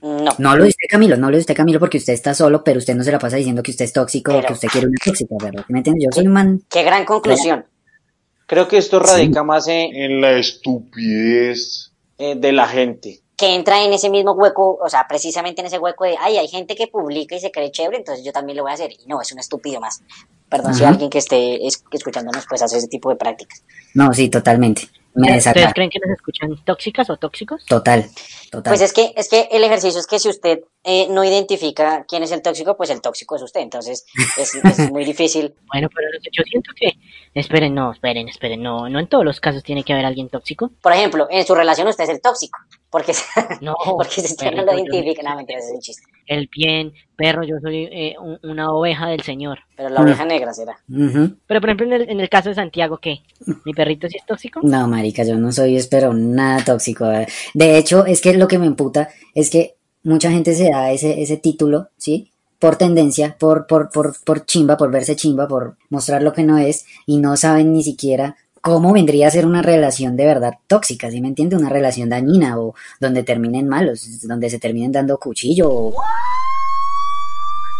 No. 0.00 0.30
No 0.38 0.56
lo 0.56 0.64
dice 0.64 0.78
Camilo, 0.88 1.16
no 1.16 1.30
lo 1.30 1.36
dice 1.36 1.54
Camilo 1.54 1.78
porque 1.80 1.98
usted 1.98 2.12
está 2.12 2.34
solo, 2.34 2.62
pero 2.64 2.78
usted 2.78 2.94
no 2.94 3.02
se 3.04 3.12
la 3.12 3.18
pasa 3.18 3.36
diciendo 3.36 3.62
que 3.62 3.70
usted 3.72 3.84
es 3.84 3.92
tóxico 3.92 4.32
o 4.36 4.40
que 4.42 4.52
usted 4.52 4.68
quiere 4.68 4.86
una 4.86 4.96
tóxica, 5.04 5.34
¿verdad? 5.42 5.64
¿Me 5.68 5.78
entiende? 5.78 6.04
Yo 6.04 6.10
soy 6.12 6.26
un 6.26 6.32
man. 6.32 6.62
Qué 6.70 6.82
gran 6.82 7.04
conclusión. 7.04 7.64
Creo 8.46 8.66
que 8.68 8.78
esto 8.78 8.98
radica 8.98 9.42
más 9.42 9.68
en, 9.68 9.94
En 9.94 10.20
la 10.20 10.32
estupidez. 10.38 11.92
eh, 12.18 12.34
de 12.36 12.52
la 12.52 12.66
gente. 12.66 13.20
Que 13.36 13.54
entra 13.54 13.84
en 13.84 13.92
ese 13.92 14.10
mismo 14.10 14.32
hueco, 14.32 14.78
o 14.82 14.88
sea, 14.88 15.06
precisamente 15.08 15.60
en 15.60 15.68
ese 15.68 15.78
hueco 15.78 16.04
de, 16.04 16.16
ay, 16.18 16.38
hay 16.38 16.48
gente 16.48 16.74
que 16.74 16.88
publica 16.88 17.36
y 17.36 17.40
se 17.40 17.52
cree 17.52 17.70
chévere, 17.70 17.98
entonces 17.98 18.24
yo 18.24 18.32
también 18.32 18.56
lo 18.56 18.64
voy 18.64 18.72
a 18.72 18.74
hacer. 18.74 18.90
Y 18.92 19.06
no, 19.06 19.20
es 19.22 19.30
un 19.32 19.38
estúpido 19.38 19.80
más. 19.80 20.02
Perdón 20.48 20.74
si 20.74 20.82
alguien 20.82 21.08
que 21.10 21.18
esté 21.18 21.64
es- 21.64 21.84
escuchándonos 21.92 22.46
pues 22.48 22.62
hace 22.62 22.78
ese 22.78 22.88
tipo 22.88 23.10
de 23.10 23.16
prácticas. 23.16 23.62
No, 23.94 24.12
sí, 24.12 24.28
totalmente. 24.28 24.88
Me 25.14 25.36
¿Ustedes 25.36 25.74
creen 25.74 25.90
que 25.90 25.98
nos 25.98 26.10
escuchan 26.10 26.50
tóxicas 26.64 27.10
o 27.10 27.16
tóxicos? 27.16 27.64
Total, 27.66 28.06
total. 28.50 28.70
Pues 28.70 28.82
es 28.82 28.92
que, 28.92 29.12
es 29.16 29.28
que 29.28 29.48
el 29.50 29.64
ejercicio 29.64 29.98
es 29.98 30.06
que 30.06 30.18
si 30.18 30.28
usted 30.28 30.60
eh, 30.84 31.08
no 31.10 31.24
identifica 31.24 32.04
quién 32.06 32.22
es 32.22 32.30
el 32.30 32.42
tóxico, 32.42 32.76
pues 32.76 32.90
el 32.90 33.00
tóxico 33.00 33.36
es 33.36 33.42
usted. 33.42 33.60
Entonces 33.60 34.06
es, 34.36 34.54
es 34.64 34.90
muy 34.90 35.04
difícil. 35.04 35.54
Bueno, 35.72 35.88
pero 35.94 36.08
yo 36.30 36.42
siento 36.44 36.70
que... 36.76 36.92
Esperen, 37.34 37.74
no, 37.74 37.92
esperen, 37.92 38.28
esperen, 38.28 38.62
no, 38.62 38.88
no 38.88 38.98
en 39.00 39.06
todos 39.06 39.24
los 39.24 39.40
casos 39.40 39.62
tiene 39.62 39.82
que 39.82 39.92
haber 39.92 40.04
alguien 40.04 40.28
tóxico. 40.28 40.70
Por 40.82 40.92
ejemplo, 40.92 41.26
en 41.30 41.46
su 41.46 41.54
relación 41.54 41.88
usted 41.88 42.04
es 42.04 42.10
el 42.10 42.20
tóxico. 42.20 42.58
Porque, 42.90 43.12
No, 43.60 43.74
porque 43.84 44.20
si 44.22 44.26
usted 44.32 44.52
no 44.52 44.64
lo 44.64 44.74
identifica, 44.74 45.22
no, 45.22 45.36
mentira, 45.36 45.58
ese 45.58 45.68
es 45.68 45.74
un 45.74 45.80
chiste. 45.80 46.02
El 46.26 46.48
bien, 46.54 46.92
perro, 47.16 47.42
yo 47.42 47.56
soy 47.62 47.88
eh, 47.90 48.14
un- 48.20 48.38
una 48.42 48.70
oveja 48.72 49.08
del 49.08 49.22
Señor. 49.22 49.58
Pero 49.76 49.88
la 49.88 50.00
Mm. 50.00 50.04
oveja 50.04 50.24
negra 50.26 50.52
será. 50.52 50.78
Ujú. 50.88 51.36
Pero 51.46 51.60
por 51.60 51.70
ejemplo 51.70 51.86
en 51.86 51.92
el, 51.92 52.10
en 52.10 52.20
el 52.20 52.28
caso 52.28 52.50
de 52.50 52.54
Santiago, 52.54 52.98
¿qué? 52.98 53.22
¿Mi 53.64 53.72
perrito 53.72 54.08
sí 54.08 54.16
es 54.18 54.26
tóxico? 54.26 54.60
No, 54.62 54.86
marica, 54.88 55.24
yo 55.24 55.36
no 55.38 55.52
soy, 55.52 55.76
espero, 55.76 56.12
nada 56.12 56.62
tóxico. 56.64 57.06
De 57.54 57.78
hecho, 57.78 58.04
es 58.06 58.20
que 58.20 58.34
lo 58.34 58.46
que 58.48 58.58
me 58.58 58.66
emputa 58.66 59.08
es 59.34 59.48
que 59.50 59.76
mucha 60.02 60.30
gente 60.30 60.54
se 60.54 60.70
da 60.70 60.90
ese, 60.92 61.22
ese 61.22 61.36
título, 61.38 61.88
¿sí? 61.96 62.30
Por 62.58 62.76
tendencia, 62.76 63.36
por, 63.38 63.66
por, 63.66 63.90
por, 63.90 64.14
por 64.24 64.44
chimba, 64.44 64.76
por 64.76 64.90
verse 64.90 65.14
chimba, 65.16 65.46
por 65.46 65.76
mostrar 65.90 66.22
lo 66.22 66.32
que 66.32 66.42
no 66.42 66.58
es, 66.58 66.84
y 67.06 67.18
no 67.18 67.36
saben 67.36 67.72
ni 67.72 67.82
siquiera 67.84 68.36
cómo 68.68 68.92
vendría 68.92 69.28
a 69.28 69.30
ser 69.30 69.46
una 69.46 69.62
relación 69.62 70.16
de 70.16 70.26
verdad 70.26 70.54
tóxica, 70.66 71.10
¿sí 71.10 71.20
me 71.20 71.28
entiende? 71.28 71.56
Una 71.56 71.68
relación 71.70 72.08
dañina 72.08 72.58
o 72.60 72.74
donde 73.00 73.22
terminen 73.22 73.68
malos, 73.68 74.26
donde 74.26 74.50
se 74.50 74.58
terminen 74.58 74.92
dando 74.92 75.18
cuchillo 75.18 75.70
o 75.70 75.94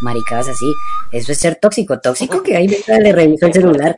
maricadas 0.00 0.48
así. 0.48 0.72
Eso 1.12 1.32
es 1.32 1.38
ser 1.38 1.56
tóxico. 1.56 2.00
Tóxico 2.00 2.42
que 2.42 2.56
ahí 2.56 2.68
le 2.68 3.12
reviso 3.12 3.46
el 3.46 3.52
celular. 3.52 3.96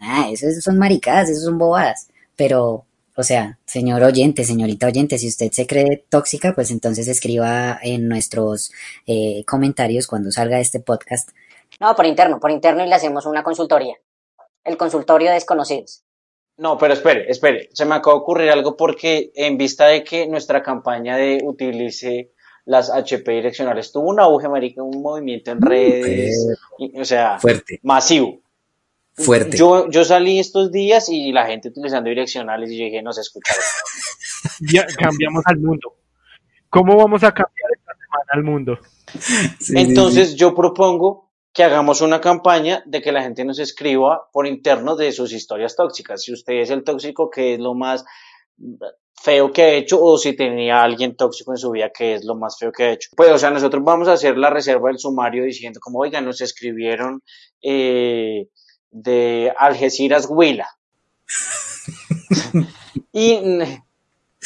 Ah, 0.00 0.28
eso 0.30 0.46
es- 0.48 0.62
son 0.62 0.78
maricadas, 0.78 1.28
eso 1.30 1.40
son 1.42 1.58
bobadas. 1.58 2.08
Pero, 2.36 2.84
o 3.16 3.22
sea, 3.22 3.58
señor 3.64 4.02
oyente, 4.02 4.44
señorita 4.44 4.86
oyente, 4.86 5.18
si 5.18 5.28
usted 5.28 5.50
se 5.52 5.66
cree 5.66 6.04
tóxica, 6.08 6.54
pues 6.54 6.70
entonces 6.70 7.08
escriba 7.08 7.78
en 7.82 8.08
nuestros 8.08 8.72
eh, 9.06 9.44
comentarios 9.46 10.06
cuando 10.06 10.30
salga 10.32 10.60
este 10.60 10.80
podcast. 10.80 11.30
No, 11.80 11.94
por 11.96 12.06
interno, 12.06 12.40
por 12.40 12.50
interno 12.50 12.84
y 12.84 12.88
le 12.88 12.94
hacemos 12.94 13.26
una 13.26 13.42
consultoría. 13.42 13.94
El 14.64 14.76
consultorio 14.76 15.28
de 15.28 15.34
desconocidos. 15.34 16.02
No, 16.58 16.78
pero 16.78 16.94
espere, 16.94 17.30
espere. 17.30 17.68
Se 17.72 17.84
me 17.84 17.94
acaba 17.96 18.16
de 18.16 18.20
ocurrir 18.22 18.50
algo 18.50 18.76
porque 18.76 19.30
en 19.34 19.58
vista 19.58 19.86
de 19.88 20.02
que 20.02 20.26
nuestra 20.26 20.62
campaña 20.62 21.16
de 21.16 21.40
utilice 21.44 22.32
las 22.64 22.90
HP 22.90 23.30
direccionales 23.30 23.92
tuvo 23.92 24.08
un 24.10 24.18
auge, 24.20 24.48
marica, 24.48 24.82
un 24.82 25.00
movimiento 25.02 25.50
en 25.52 25.60
redes, 25.60 26.48
y- 26.78 26.98
o 26.98 27.04
sea, 27.04 27.38
Fuerte, 27.38 27.78
masivo. 27.82 28.40
fuerte. 29.14 29.56
Yo, 29.56 29.88
yo 29.90 30.04
salí 30.04 30.38
estos 30.38 30.72
días 30.72 31.08
y 31.08 31.30
la 31.32 31.46
gente 31.46 31.68
utilizando 31.68 32.08
direccionales 32.08 32.70
y 32.70 32.78
yo 32.78 32.84
dije, 32.86 33.02
no 33.02 33.12
se 33.12 33.20
escucha. 33.20 33.54
ya 34.60 34.86
cambiamos 34.86 35.42
al 35.46 35.58
mundo. 35.58 35.94
¿Cómo 36.70 36.96
vamos 36.96 37.22
a 37.22 37.32
cambiar 37.32 37.70
esta 37.78 37.92
semana 37.94 38.30
al 38.32 38.42
mundo? 38.42 38.78
Sí, 39.18 39.46
sí, 39.60 39.74
Entonces 39.76 40.34
yo 40.34 40.54
propongo 40.54 41.25
que 41.56 41.64
hagamos 41.64 42.02
una 42.02 42.20
campaña 42.20 42.82
de 42.84 43.00
que 43.00 43.12
la 43.12 43.22
gente 43.22 43.42
nos 43.42 43.58
escriba 43.58 44.28
por 44.30 44.46
interno 44.46 44.94
de 44.94 45.10
sus 45.10 45.32
historias 45.32 45.74
tóxicas. 45.74 46.22
Si 46.22 46.30
usted 46.30 46.52
es 46.60 46.68
el 46.68 46.84
tóxico, 46.84 47.30
que 47.30 47.54
es 47.54 47.60
lo 47.60 47.72
más 47.72 48.04
feo 49.14 49.50
que 49.54 49.62
ha 49.62 49.72
hecho? 49.72 50.02
O 50.02 50.18
si 50.18 50.34
tenía 50.36 50.82
alguien 50.82 51.16
tóxico 51.16 51.52
en 51.52 51.56
su 51.56 51.70
vida, 51.70 51.90
que 51.96 52.12
es 52.12 52.26
lo 52.26 52.34
más 52.34 52.58
feo 52.58 52.70
que 52.70 52.82
ha 52.84 52.92
hecho? 52.92 53.08
Pues, 53.16 53.30
o 53.30 53.38
sea, 53.38 53.50
nosotros 53.50 53.82
vamos 53.82 54.06
a 54.06 54.12
hacer 54.12 54.36
la 54.36 54.50
reserva 54.50 54.90
del 54.90 54.98
sumario 54.98 55.44
diciendo 55.44 55.80
como, 55.80 56.00
oigan, 56.00 56.26
nos 56.26 56.42
escribieron 56.42 57.22
eh, 57.62 58.48
de 58.90 59.50
Algeciras 59.58 60.26
Huila. 60.28 60.68
y 63.14 63.38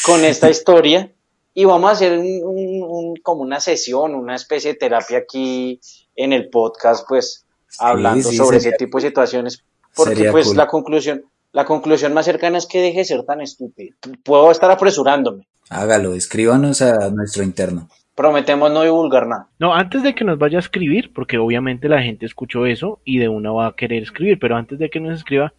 con 0.06 0.24
esta 0.24 0.48
historia 0.48 1.12
y 1.54 1.64
vamos 1.64 1.90
a 1.90 1.92
hacer 1.94 2.16
un, 2.18 2.24
un- 2.44 2.69
un- 3.10 3.16
como 3.22 3.42
una 3.42 3.60
sesión, 3.60 4.14
una 4.14 4.34
especie 4.34 4.72
de 4.72 4.78
terapia 4.78 5.18
aquí 5.18 5.80
en 6.16 6.32
el 6.32 6.48
podcast, 6.50 7.06
pues 7.08 7.44
hablando 7.78 8.28
sí, 8.30 8.36
sobre 8.36 8.58
sería- 8.60 8.76
ese 8.76 8.84
tipo 8.84 8.98
de 8.98 9.08
situaciones, 9.08 9.64
porque 9.94 10.30
pues 10.30 10.48
cool. 10.48 10.56
la 10.56 10.66
conclusión, 10.66 11.22
La 11.52 11.64
conclusión 11.64 12.14
más 12.14 12.26
cercana 12.26 12.58
es 12.58 12.66
que 12.66 12.80
deje 12.80 12.98
de 12.98 13.04
ser 13.04 13.24
tan 13.24 13.40
estúpido. 13.40 13.96
Puedo 14.22 14.52
estar 14.52 14.70
apresurándome. 14.70 15.48
Hágalo, 15.68 16.14
escríbanos 16.14 16.80
a 16.80 17.10
nuestro 17.10 17.42
interno. 17.42 17.88
Prometemos 18.14 18.70
no 18.70 18.82
divulgar 18.82 19.26
nada. 19.26 19.48
No, 19.58 19.74
antes 19.74 20.04
de 20.04 20.14
que 20.14 20.22
nos 20.24 20.38
vaya 20.38 20.58
a 20.58 20.60
escribir, 20.60 21.12
porque 21.12 21.38
obviamente 21.38 21.88
la 21.88 22.02
gente 22.02 22.24
escuchó 22.24 22.66
eso 22.66 23.00
y 23.04 23.18
de 23.18 23.28
una 23.28 23.50
va 23.50 23.66
a 23.66 23.74
querer 23.74 24.00
escribir, 24.04 24.38
pero 24.38 24.56
antes 24.56 24.78
de 24.78 24.90
que 24.90 25.00
nos 25.00 25.16
escriba, 25.18 25.52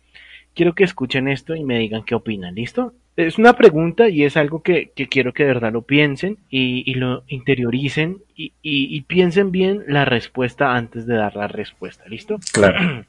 quiero 0.56 0.76
que 0.76 0.86
escuchen 0.86 1.28
esto 1.28 1.56
y 1.56 1.64
me 1.66 1.78
digan 1.80 2.06
qué 2.06 2.16
opinan, 2.16 2.56
¿listo? 2.56 2.94
Es 3.18 3.38
una 3.38 3.54
pregunta 3.58 4.08
y 4.10 4.24
es 4.24 4.38
algo 4.38 4.62
que, 4.64 4.92
que 4.96 5.08
quiero 5.08 5.34
que 5.34 5.44
de 5.44 5.50
verdad 5.50 5.74
lo 5.74 5.82
piensen 5.82 6.38
y, 6.50 6.90
y 6.90 6.96
lo 6.96 7.24
interioricen 7.28 8.20
y, 8.36 8.54
y- 8.62 8.96
y 8.96 9.02
piensen 9.02 9.52
bien 9.52 9.84
la 9.88 10.06
respuesta 10.06 10.76
antes 10.76 11.06
de 11.06 11.16
dar 11.16 11.36
la 11.36 11.48
respuesta, 11.48 12.06
¿listo? 12.08 12.40
Claro. 12.54 13.06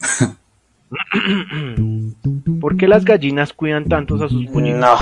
¿Por 2.60 2.76
qué 2.76 2.88
las 2.88 3.04
gallinas 3.04 3.52
cuidan 3.52 3.88
tantos 3.88 4.20
a 4.22 4.28
sus 4.28 4.46
pollitos? 4.46 4.80
No. 4.80 4.96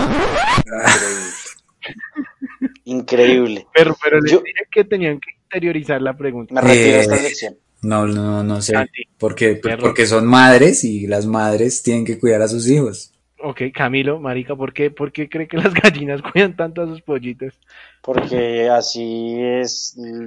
Increíble. 2.85 3.67
Pero, 3.75 3.97
pero 4.03 4.21
les 4.21 4.33
Yo- 4.33 4.43
dije 4.45 4.65
que 4.71 4.85
tenían 4.85 5.21
que 5.21 5.31
interiorizar 5.45 6.03
la 6.03 6.17
pregunta. 6.17 6.55
Me 6.55 6.61
retiro 6.61 6.85
de 6.97 7.01
esta 7.01 7.17
Eh, 7.17 7.21
sección. 7.21 7.57
No, 7.83 8.07
no, 8.07 8.43
no 8.43 8.61
sé. 8.61 8.73
Santi, 8.73 9.03
Porque, 9.19 9.61
porque 9.81 10.07
son 10.07 10.27
madres 10.27 10.83
y 10.85 11.07
las 11.07 11.27
madres 11.27 11.83
tienen 11.83 12.05
que 12.05 12.19
cuidar 12.19 12.43
a 12.43 12.49
sus 12.49 12.69
hijos. 12.69 13.13
Ok, 13.41 13.63
Camilo, 13.73 14.19
marica, 14.19 14.57
¿por 14.57 14.73
qué, 14.73 14.91
¿por 14.91 15.13
qué 15.13 15.29
cree 15.29 15.47
que 15.47 15.57
las 15.57 15.73
gallinas 15.83 16.23
cuidan 16.23 16.57
tanto 16.57 16.83
a 16.83 16.87
sus 16.87 17.03
pollitos? 17.03 17.55
Porque 18.03 18.69
así 18.69 19.37
es 19.41 19.95
mm, 19.97 20.27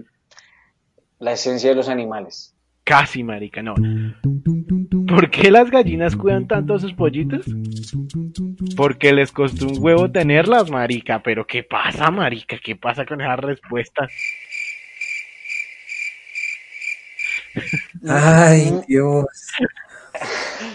la 1.20 1.34
esencia 1.34 1.70
de 1.70 1.76
los 1.76 1.90
animales. 1.90 2.56
Casi, 2.84 3.24
marica, 3.24 3.62
no. 3.62 3.76
¿Por 5.08 5.30
qué 5.30 5.52
las 5.52 5.70
gallinas 5.70 6.16
cuidan 6.16 6.48
tanto 6.48 6.74
a 6.74 6.80
sus 6.80 6.94
pollitos? 6.94 7.46
Porque 8.76 9.14
les 9.14 9.32
costó 9.32 9.68
un 9.68 9.78
huevo 9.80 10.10
tenerlas, 10.10 10.70
marica. 10.70 11.22
Pero 11.22 11.46
¿qué 11.46 11.64
pasa, 11.64 12.10
marica? 12.10 12.58
¿Qué 12.64 12.76
pasa 12.76 13.06
con 13.06 13.22
esas 13.22 13.40
respuestas? 13.40 14.12
Ay, 18.08 18.82
Dios. 18.88 19.26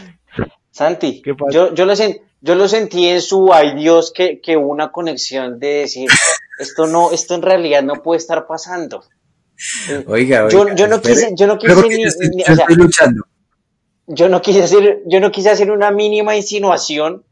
Santi, 0.77 1.23
¿Qué 1.23 1.35
pasa? 1.35 1.51
yo, 1.53 1.75
yo, 1.75 1.87
lo 1.87 1.95
sen- 1.95 2.21
yo 2.43 2.55
lo 2.55 2.69
sentí 2.69 3.09
en 3.09 3.23
su 3.23 3.51
ay 3.53 3.75
Dios 3.77 4.13
que, 4.15 4.41
que 4.43 4.57
hubo 4.59 4.69
una 4.69 4.93
conexión 4.93 5.59
de 5.59 5.69
decir, 5.69 6.09
esto 6.59 6.87
no, 6.87 7.13
esto 7.13 7.35
en 7.35 7.43
realidad 7.43 7.83
no 7.83 8.03
puede 8.03 8.19
estar 8.19 8.47
pasando. 8.47 9.03
Oiga, 10.07 10.45
oiga. 10.45 10.49
Yo, 10.51 10.75
yo 10.75 10.87
no 10.89 10.97
espere. 10.97 11.15
quise, 11.15 11.33
yo 11.35 11.47
no 11.47 11.57
quise 11.59 11.75
ni, 11.89 12.03
yo 12.03 12.09
estoy, 12.09 12.29
ni- 12.29 12.45
yo 12.45 12.53
o 12.53 12.57
sea, 12.57 12.65
estoy 12.65 12.77
luchando. 12.77 13.25
yo 14.07 14.29
no 14.29 14.43
quise 14.43 14.63
hacer, 14.65 15.03
yo 15.07 15.21
no 15.21 15.31
quise 15.33 15.49
hacer 15.51 15.71
una 15.71 15.91
mínima 15.91 16.37
insinuación 16.37 17.25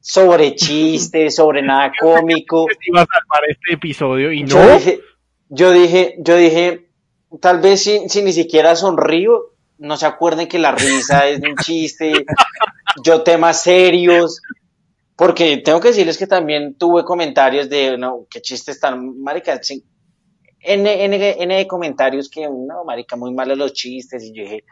sobre 0.00 0.54
chistes, 0.56 1.36
sobre 1.36 1.62
nada 1.62 1.92
cómico. 2.00 2.66
Iba 2.84 3.02
a 3.02 3.06
salvar 3.06 3.42
este 3.48 3.74
episodio 3.74 4.32
y 4.32 4.44
Yo 4.44 4.58
no. 4.58 4.74
dije, 4.74 5.00
yo 5.50 5.70
dije, 5.70 6.16
yo 6.18 6.36
dije, 6.36 6.88
tal 7.40 7.60
vez 7.60 7.80
si, 7.82 8.08
si 8.08 8.22
ni 8.22 8.32
siquiera 8.32 8.74
sonrío, 8.74 9.54
no 9.78 9.96
se 9.96 10.06
acuerden 10.06 10.48
que 10.48 10.58
la 10.58 10.72
risa 10.72 11.28
es 11.28 11.40
un 11.40 11.56
chiste, 11.56 12.12
yo 13.04 13.22
temas 13.22 13.62
serios, 13.62 14.40
porque 15.16 15.58
tengo 15.58 15.80
que 15.80 15.88
decirles 15.88 16.18
que 16.18 16.26
también 16.26 16.74
tuve 16.74 17.04
comentarios 17.04 17.68
de, 17.68 17.96
no, 17.98 18.26
qué 18.30 18.40
chistes 18.40 18.78
tan, 18.80 19.20
marica, 19.20 19.60
N, 20.60 21.04
N, 21.04 21.36
N 21.38 21.54
de 21.56 21.66
comentarios 21.66 22.28
que, 22.28 22.42
no, 22.42 22.84
marica, 22.84 23.16
muy 23.16 23.32
malos 23.32 23.58
los 23.58 23.72
chistes, 23.72 24.24
y 24.24 24.32
yo 24.32 24.42
dije, 24.42 24.64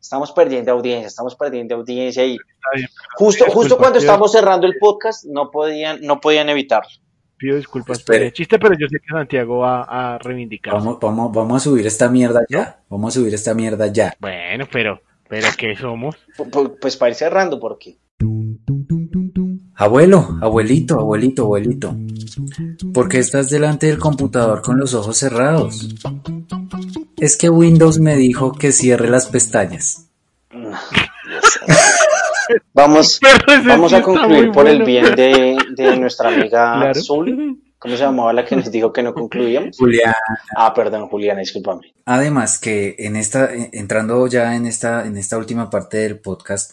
estamos 0.00 0.32
perdiendo 0.32 0.72
audiencia, 0.72 1.08
estamos 1.08 1.34
perdiendo 1.36 1.76
audiencia, 1.76 2.24
y 2.24 2.36
justo, 3.16 3.44
justo 3.44 3.60
disculpas, 3.60 3.78
cuando 3.78 3.98
estábamos 3.98 4.32
cerrando 4.32 4.66
el 4.66 4.78
podcast, 4.78 5.24
no 5.24 5.50
podían, 5.50 6.00
no 6.02 6.20
podían 6.20 6.48
evitarlo. 6.48 6.90
Pido 7.40 7.56
disculpas 7.56 7.98
por 8.02 8.14
Espere. 8.14 8.26
el 8.26 8.32
chiste, 8.34 8.58
pero 8.58 8.74
yo 8.78 8.86
sé 8.86 8.98
que 9.00 9.12
Santiago 9.12 9.58
va 9.60 9.82
a 9.84 10.18
reivindicar. 10.18 10.74
Vamos, 10.74 10.98
vamos, 11.00 11.32
vamos 11.32 11.56
a 11.56 11.64
subir 11.70 11.86
esta 11.86 12.10
mierda 12.10 12.42
ya. 12.50 12.80
Vamos 12.90 13.16
a 13.16 13.20
subir 13.20 13.32
esta 13.32 13.54
mierda 13.54 13.86
ya. 13.86 14.14
Bueno, 14.20 14.66
pero, 14.70 15.00
pero 15.26 15.48
¿qué 15.56 15.74
somos? 15.74 16.16
Pu- 16.36 16.50
pu- 16.50 16.76
Pues 16.78 16.98
para 16.98 17.10
ir 17.10 17.14
cerrando, 17.16 17.58
porque 17.58 17.96
Abuelo, 19.76 20.36
abuelito, 20.42 21.00
abuelito, 21.00 21.44
abuelito. 21.44 21.96
¿Por 22.92 23.08
qué 23.08 23.18
estás 23.18 23.48
delante 23.48 23.86
del 23.86 23.98
computador 23.98 24.60
con 24.60 24.78
los 24.78 24.92
ojos 24.92 25.16
cerrados? 25.16 25.88
Es 27.16 27.38
que 27.38 27.48
Windows 27.48 27.98
me 27.98 28.16
dijo 28.16 28.52
que 28.52 28.72
cierre 28.72 29.08
las 29.08 29.26
pestañas. 29.28 30.10
Vamos, 32.72 33.20
vamos 33.66 33.92
a 33.92 34.02
concluir 34.02 34.50
por 34.52 34.68
el 34.68 34.82
bien 34.84 35.14
de, 35.14 35.56
de 35.70 35.96
nuestra 35.96 36.28
amiga 36.28 36.76
Claro. 36.78 37.00
Zul. 37.00 37.60
¿Cómo 37.78 37.96
se 37.96 38.02
llamaba 38.02 38.34
la 38.34 38.44
que 38.44 38.56
nos 38.56 38.70
dijo 38.70 38.92
que 38.92 39.02
no 39.02 39.14
concluíamos? 39.14 39.78
Julián. 39.78 40.12
Ah, 40.54 40.74
perdón, 40.74 41.08
Juliana, 41.08 41.40
discúlpame. 41.40 41.94
Además 42.04 42.58
que 42.58 42.94
en 42.98 43.16
esta, 43.16 43.54
eh, 43.54 43.70
entrando 43.72 44.26
ya 44.26 44.54
en 44.54 44.66
esta, 44.66 45.06
en 45.06 45.16
esta 45.16 45.38
última 45.38 45.70
parte 45.70 45.96
del 45.96 46.18
podcast, 46.18 46.72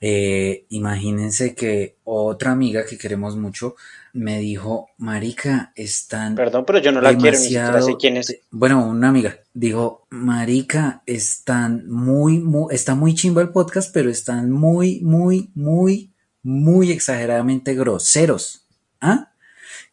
eh, 0.00 0.66
imagínense 0.68 1.54
que 1.54 1.96
otra 2.04 2.52
amiga 2.52 2.84
que 2.84 2.98
queremos 2.98 3.36
mucho 3.36 3.76
me 4.12 4.38
dijo, 4.38 4.90
Marica, 4.98 5.72
están 5.74 6.34
Perdón, 6.34 6.64
pero 6.66 6.78
yo 6.78 6.92
no 6.92 7.00
la 7.00 7.16
quiero, 7.16 7.38
ni 7.38 7.82
sé 7.82 7.96
quién 7.98 8.16
es. 8.16 8.40
Bueno, 8.50 8.86
una 8.86 9.08
amiga 9.08 9.38
dijo, 9.54 10.06
Marica, 10.10 11.02
están 11.06 11.88
muy, 11.88 12.38
muy, 12.38 12.74
está 12.74 12.94
muy 12.94 13.14
chimba 13.14 13.42
el 13.42 13.50
podcast, 13.50 13.92
pero 13.92 14.10
están 14.10 14.50
muy, 14.50 15.00
muy, 15.00 15.50
muy, 15.54 16.12
muy 16.42 16.92
exageradamente 16.92 17.74
groseros. 17.74 18.66
¿Ah? 19.00 19.32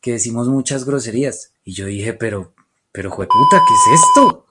Que 0.02 0.14
decimos 0.14 0.48
muchas 0.48 0.86
groserías. 0.86 1.54
Y 1.64 1.74
yo 1.74 1.86
dije, 1.86 2.14
pero, 2.14 2.54
pero 2.92 3.10
jueputa, 3.10 3.62
¿qué 3.68 3.74
es 3.74 4.02
esto? 4.02 4.46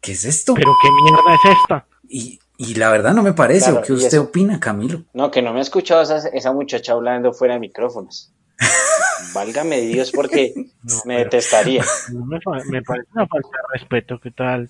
¿Qué 0.00 0.12
es 0.12 0.24
esto? 0.24 0.54
¿Pero 0.54 0.72
qué 0.82 0.88
mierda 0.90 1.34
es 1.34 1.58
esta? 1.58 1.86
Y, 2.08 2.38
y 2.56 2.74
la 2.74 2.90
verdad 2.90 3.12
no 3.14 3.22
me 3.22 3.32
parece. 3.32 3.66
Claro, 3.70 3.80
¿O 3.80 3.82
qué 3.82 3.92
usted 3.92 4.08
eso- 4.08 4.22
opina, 4.22 4.60
Camilo? 4.60 5.02
No, 5.12 5.30
que 5.30 5.42
no 5.42 5.52
me 5.52 5.58
ha 5.58 5.62
escuchado 5.62 6.02
esa, 6.02 6.28
esa 6.28 6.52
muchacha 6.52 6.92
hablando 6.92 7.32
fuera 7.32 7.54
de 7.54 7.60
micrófonos. 7.60 8.32
Válgame 9.32 9.80
Dios, 9.80 10.10
porque 10.12 10.52
No, 10.82 10.94
me 11.06 11.14
pero- 11.16 11.24
detestaría. 11.24 11.82
No 12.12 12.24
me, 12.26 12.40
parece 12.40 13.08
una 13.14 13.26
falta 13.26 13.48
de 13.48 13.78
respeto, 13.78 14.20
¿qué 14.20 14.30
tal? 14.30 14.68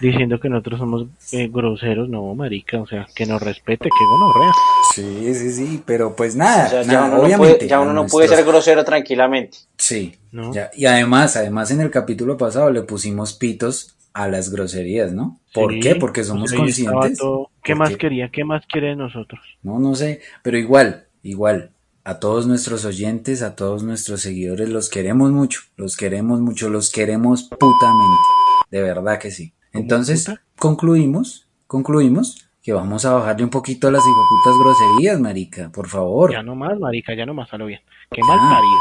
Diciendo 0.00 0.38
que 0.40 0.48
nosotros 0.48 0.80
somos 0.80 1.06
eh, 1.32 1.48
groseros, 1.50 2.08
no, 2.08 2.34
marica, 2.34 2.80
o 2.80 2.86
sea, 2.86 3.06
que 3.14 3.24
nos 3.26 3.40
respete, 3.42 3.84
que 3.88 4.04
gonorrea. 4.06 4.52
Sí, 4.94 5.34
sí, 5.34 5.50
sí, 5.52 5.82
pero 5.86 6.14
pues 6.14 6.36
nada, 6.36 6.66
O 6.66 6.70
sea, 6.70 6.82
ya 6.82 7.04
uno 7.04 7.16
no 7.16 7.22
obviamente. 7.22 7.54
puede, 7.56 7.68
ya 7.68 7.80
uno 7.80 7.92
no 7.92 8.06
puede 8.06 8.28
ser 8.28 8.44
grosero 8.44 8.84
tranquilamente. 8.84 9.58
Sí, 9.78 10.16
¿No? 10.32 10.52
ya, 10.52 10.70
y 10.74 10.86
además, 10.86 11.36
además 11.36 11.70
en 11.70 11.80
el 11.80 11.90
capítulo 11.90 12.36
pasado 12.36 12.70
le 12.70 12.82
pusimos 12.82 13.32
pitos 13.34 13.96
a 14.12 14.28
las 14.28 14.50
groserías, 14.50 15.12
¿no? 15.12 15.40
¿Por 15.52 15.72
Sí, 15.72 15.80
qué? 15.80 15.94
Porque 15.96 16.22
somos 16.22 16.50
pues 16.50 16.60
conscientes. 16.60 17.18
todo. 17.18 17.50
¿Qué 17.62 17.74
más 17.74 17.96
quería? 17.96 18.28
¿Qué 18.30 18.44
más 18.44 18.64
quiere 18.66 18.88
de 18.88 18.96
nosotros? 18.96 19.40
No, 19.62 19.78
no 19.78 19.94
sé, 19.94 20.20
pero 20.42 20.56
igual, 20.58 21.06
igual, 21.22 21.70
a 22.04 22.20
todos 22.20 22.46
nuestros 22.46 22.84
oyentes, 22.84 23.42
a 23.42 23.56
todos 23.56 23.82
nuestros 23.82 24.20
seguidores, 24.20 24.68
los 24.68 24.90
queremos 24.90 25.30
mucho, 25.32 25.60
los 25.76 25.96
queremos 25.96 26.40
mucho, 26.40 26.68
los 26.68 26.90
queremos 26.90 27.44
putamente, 27.44 28.28
de 28.70 28.82
verdad 28.82 29.18
que 29.18 29.30
sí. 29.30 29.54
Entonces, 29.72 30.26
puta? 30.26 30.42
concluimos, 30.58 31.48
concluimos 31.66 32.46
que 32.62 32.74
vamos 32.74 33.06
a 33.06 33.14
bajarle 33.14 33.44
un 33.44 33.50
poquito 33.50 33.88
a 33.88 33.90
las 33.90 34.02
hijoputas 34.02 34.54
groserías, 34.62 35.18
marica, 35.18 35.70
por 35.72 35.88
favor. 35.88 36.32
Ya 36.32 36.42
no 36.42 36.54
más, 36.54 36.78
marica, 36.78 37.14
ya 37.14 37.24
no 37.24 37.32
más, 37.32 37.52
a 37.52 37.56
lo 37.56 37.66
bien. 37.66 37.80
Qué 38.10 38.20
mal 38.22 38.38
parido. 38.38 38.78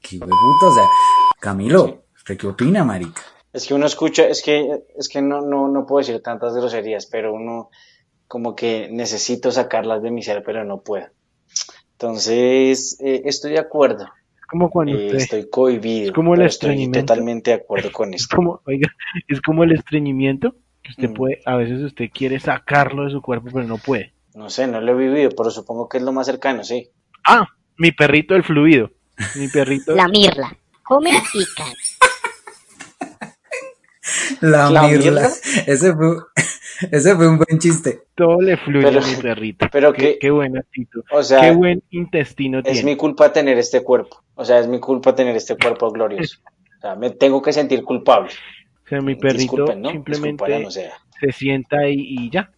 Qué 0.00 0.16
hueputa, 0.18 0.66
o 0.66 0.74
sea, 0.74 0.84
Camilo, 1.40 2.04
¿usted 2.16 2.36
qué 2.36 2.46
opina, 2.46 2.84
marica? 2.84 3.22
Es 3.52 3.66
que 3.66 3.74
uno 3.74 3.86
escucha, 3.86 4.28
es 4.28 4.42
que, 4.42 4.84
es 4.96 5.08
que 5.08 5.22
no, 5.22 5.40
no, 5.40 5.68
no 5.68 5.86
puedo 5.86 6.06
decir 6.06 6.22
tantas 6.22 6.54
groserías, 6.54 7.06
pero 7.06 7.32
uno 7.32 7.70
como 8.28 8.54
que 8.54 8.88
necesito 8.90 9.50
sacarlas 9.50 10.02
de 10.02 10.10
mi 10.10 10.22
ser, 10.22 10.42
pero 10.44 10.64
no 10.64 10.82
puedo. 10.82 11.06
Entonces, 11.98 12.96
eh, 13.00 13.22
estoy 13.24 13.52
de 13.52 13.60
acuerdo. 13.60 14.04
Es 14.04 14.46
como 14.48 14.68
cuando 14.70 14.96
Eh, 14.98 15.16
estoy 15.16 15.48
cohibido. 15.48 16.06
es 16.06 16.12
como 16.12 16.34
el 16.34 16.38
pero 16.38 16.48
estoy 16.48 16.70
estreñimiento. 16.70 17.06
totalmente 17.06 17.50
de 17.52 17.56
acuerdo 17.56 17.92
con 17.92 18.14
Es 18.14 18.22
esto. 18.22 18.36
como, 18.36 18.60
oiga, 18.66 18.88
es 19.28 19.40
como 19.40 19.64
el 19.64 19.72
estreñimiento, 19.72 20.54
que 20.82 20.90
usted 20.90 21.10
Mm. 21.10 21.14
puede, 21.14 21.40
a 21.46 21.56
veces 21.56 21.80
usted 21.82 22.06
quiere 22.12 22.38
sacarlo 22.40 23.04
de 23.04 23.10
su 23.10 23.22
cuerpo, 23.22 23.48
pero 23.52 23.66
no 23.66 23.78
puede. 23.78 24.12
No 24.34 24.50
sé, 24.50 24.66
no 24.66 24.80
lo 24.80 24.92
he 24.92 24.94
vivido, 24.96 25.30
pero 25.36 25.50
supongo 25.50 25.88
que 25.88 25.98
es 25.98 26.02
lo 26.02 26.12
más 26.12 26.26
cercano, 26.26 26.64
sí. 26.64 26.90
Ah, 27.26 27.46
mi 27.78 27.92
perrito 27.92 28.34
el 28.34 28.42
fluido. 28.44 28.90
Mi 29.36 29.48
perrito... 29.48 29.94
La 29.94 30.08
mirla. 30.08 30.54
Come 30.82 31.10
y. 31.10 31.44
La, 34.40 34.68
¿La 34.70 34.82
mirla. 34.88 34.88
mirla? 35.22 35.28
Ese 35.66 35.94
fue, 35.94 36.16
ese 36.90 37.14
fue 37.16 37.28
un 37.28 37.38
buen 37.38 37.58
chiste. 37.58 38.00
Todo 38.14 38.40
le 38.40 38.56
fluye 38.56 38.86
Pero- 38.86 39.00
a 39.00 39.06
mi 39.06 39.14
perrito. 39.22 39.66
pero 39.70 39.92
qué, 39.92 40.02
que- 40.14 40.18
qué 40.18 40.30
buen 40.30 40.56
actitud. 40.58 41.02
O 41.10 41.22
sea, 41.22 41.40
qué 41.40 41.50
buen 41.52 41.82
intestino 41.90 42.58
es 42.58 42.64
tiene. 42.64 42.82
mi 42.84 42.96
culpa 42.96 43.32
tener 43.32 43.58
este 43.58 43.82
cuerpo. 43.82 44.22
O 44.34 44.44
sea, 44.44 44.58
es 44.58 44.66
mi 44.68 44.80
culpa 44.80 45.14
tener 45.14 45.36
este 45.36 45.56
cuerpo 45.56 45.90
glorioso. 45.90 46.38
O 46.78 46.80
sea, 46.80 46.94
me 46.96 47.10
tengo 47.10 47.40
que 47.42 47.52
sentir 47.52 47.82
culpable. 47.84 48.30
O 48.84 48.88
sea, 48.88 49.00
mi 49.00 49.14
perrito 49.14 49.38
Disculpen, 49.56 49.80
¿no? 49.82 49.90
simplemente 49.90 50.58
no 50.60 50.70
sea. 50.70 50.92
se 51.20 51.32
sienta 51.32 51.88
y, 51.88 51.94
y 51.98 52.30
ya. 52.30 52.50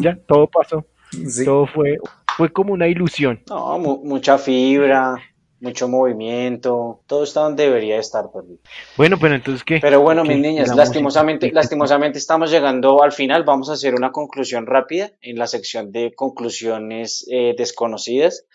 Ya, 0.00 0.16
todo 0.26 0.46
pasó. 0.48 0.84
Sí. 1.10 1.44
Todo 1.44 1.66
fue 1.66 1.96
fue 2.36 2.50
como 2.52 2.72
una 2.72 2.86
ilusión. 2.88 3.40
No, 3.48 3.78
mu- 3.78 4.02
mucha 4.04 4.38
fibra, 4.38 5.16
mucho 5.60 5.88
movimiento, 5.88 7.00
todo 7.06 7.22
está 7.24 7.40
donde 7.40 7.64
debería 7.64 7.98
estar, 7.98 8.24
perrito. 8.32 8.62
Bueno, 8.96 9.18
pero 9.20 9.34
entonces 9.34 9.62
qué? 9.62 9.78
Pero 9.80 10.00
bueno, 10.00 10.22
¿Qué? 10.22 10.30
mis 10.30 10.38
niñas, 10.38 10.68
La 10.68 10.76
lastimosamente, 10.76 11.46
música. 11.46 11.60
lastimosamente 11.60 12.18
estamos 12.18 12.50
llegando 12.50 13.02
al 13.02 13.12
final. 13.12 13.44
Vamos 13.44 13.68
a 13.70 13.74
hacer 13.74 13.94
una 13.94 14.10
conclusión 14.10 14.66
rápida 14.66 15.12
en 15.20 15.38
la 15.38 15.46
sección 15.46 15.92
de 15.92 16.12
conclusiones 16.14 17.26
eh, 17.30 17.54
desconocidas. 17.56 18.46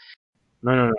No, 0.61 0.71
no, 0.75 0.85
no, 0.85 0.89
no. 0.89 0.95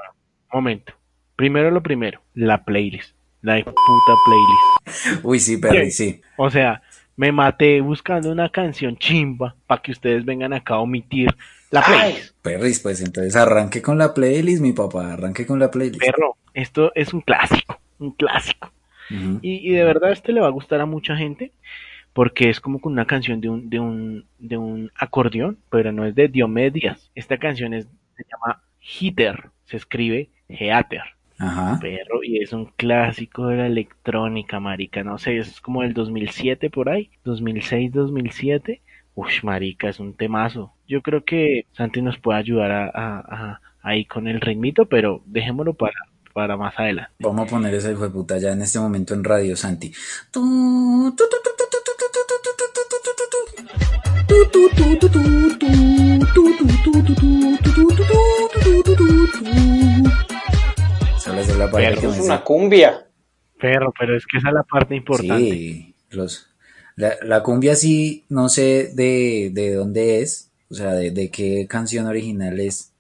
Momento. 0.53 0.93
Primero 1.35 1.71
lo 1.71 1.83
primero, 1.83 2.23
la 2.35 2.65
playlist. 2.65 3.15
La 3.43 3.57
puta 3.63 4.15
playlist. 4.25 5.25
Uy, 5.25 5.39
sí, 5.39 5.59
Perry, 5.59 5.91
sí. 5.91 6.21
O 6.37 6.51
sea, 6.51 6.83
me 7.17 7.33
maté 7.33 7.81
buscando 7.81 8.31
una 8.31 8.51
canción 8.51 8.97
chimba 8.97 9.57
para 9.67 9.83
que 9.83 9.93
ustedes 9.93 10.25
vengan 10.25 10.53
acá 10.53 10.75
a 10.75 10.81
omitir 10.81 11.35
la 11.71 11.83
playlist. 11.83 12.35
Perris, 12.43 12.81
pues 12.81 13.01
entonces 13.01 13.35
arranque 13.37 13.83
con 13.83 13.99
la 13.99 14.15
playlist, 14.15 14.63
mi 14.63 14.73
papá, 14.73 15.15
arranque 15.15 15.47
con 15.47 15.59
la 15.59 15.71
playlist. 15.71 16.01
Perro, 16.01 16.37
esto 16.55 16.93
es 16.95 17.13
un 17.13 17.23
clásico, 17.23 17.81
un 17.99 18.13
clásico. 18.13 18.73
Y, 19.41 19.71
y 19.71 19.71
de 19.71 19.85
verdad 19.85 20.11
este 20.11 20.33
le 20.33 20.41
va 20.41 20.49
a 20.49 20.51
gustar 20.51 20.81
a 20.81 20.87
mucha 20.87 21.17
gente 21.17 21.53
porque 22.13 22.49
es 22.49 22.61
como 22.61 22.81
con 22.81 22.93
una 22.93 23.07
canción 23.07 23.43
de 23.43 23.51
un, 23.51 23.69
de 23.69 23.79
un, 23.79 24.25
de 24.39 24.57
un 24.57 24.91
acordeón, 24.97 25.59
pero 25.71 25.93
no 25.93 26.07
es 26.07 26.15
de 26.15 26.29
Diomedes. 26.29 27.11
Esta 27.15 27.37
canción 27.37 27.75
es, 27.75 27.87
se 28.17 28.25
llama 28.25 28.63
Hitter, 28.81 29.51
se 29.67 29.77
escribe 29.77 30.31
Heater. 30.49 31.03
Ajá. 31.39 31.79
Perro, 31.81 32.23
y 32.23 32.43
es 32.43 32.53
un 32.53 32.67
clásico 32.77 33.49
de 33.49 33.57
la 33.57 33.67
electrónica, 33.67 34.59
marica, 34.61 35.05
no 35.05 35.19
sé, 35.19 35.39
es 35.39 35.61
como 35.61 35.83
del 35.83 35.93
2007 35.95 36.71
por 36.71 36.89
ahí, 36.89 37.11
2006, 37.25 37.93
2007. 37.93 38.81
Ush, 39.15 39.43
marica, 39.45 39.89
es 39.89 39.99
un 39.99 40.13
temazo. 40.15 40.75
Yo 40.87 41.01
creo 41.03 41.25
que 41.25 41.67
Santi 41.73 42.03
nos 42.03 42.19
puede 42.19 42.39
ayudar 42.39 42.71
a, 42.71 42.85
a- 42.87 43.21
a- 43.21 43.61
ahí 43.83 44.05
con 44.05 44.29
el 44.29 44.41
ritmito, 44.41 44.87
pero 44.87 45.23
dejémoslo 45.27 45.73
para, 45.75 45.95
para 46.35 46.57
más 46.57 46.79
adelante. 46.79 47.13
Vamos 47.21 47.47
a 47.47 47.51
poner 47.51 47.73
esa 47.75 47.91
hijo 47.91 48.03
de 48.05 48.11
puta 48.11 48.37
ya 48.39 48.53
en 48.53 48.61
este 48.63 48.79
momento 48.79 49.15
en 49.15 49.25
radio, 49.25 49.57
Santi. 49.57 49.91
Pero 61.27 62.11
es 62.13 62.21
una 62.21 62.43
cumbia. 62.43 63.07
Pero, 63.59 63.93
pero 63.99 64.17
es 64.17 64.27
que 64.27 64.39
esa 64.39 64.49
es 64.49 64.55
la 64.55 64.63
parte 64.63 64.95
importante. 64.95 65.51
Sí, 65.51 65.95
los, 66.11 66.49
la, 66.95 67.15
la, 67.23 67.43
cumbia 67.43 67.75
sí, 67.75 68.25
no 68.29 68.49
sé 68.49 68.91
de, 68.95 69.51
de 69.53 69.75
dónde 69.75 70.21
es, 70.21 70.53
o 70.71 70.75
sea, 70.75 70.93
de, 70.93 71.11
de, 71.11 71.31
qué 71.31 71.67
canción 71.69 72.07
original 72.07 72.61
es, 72.61 72.93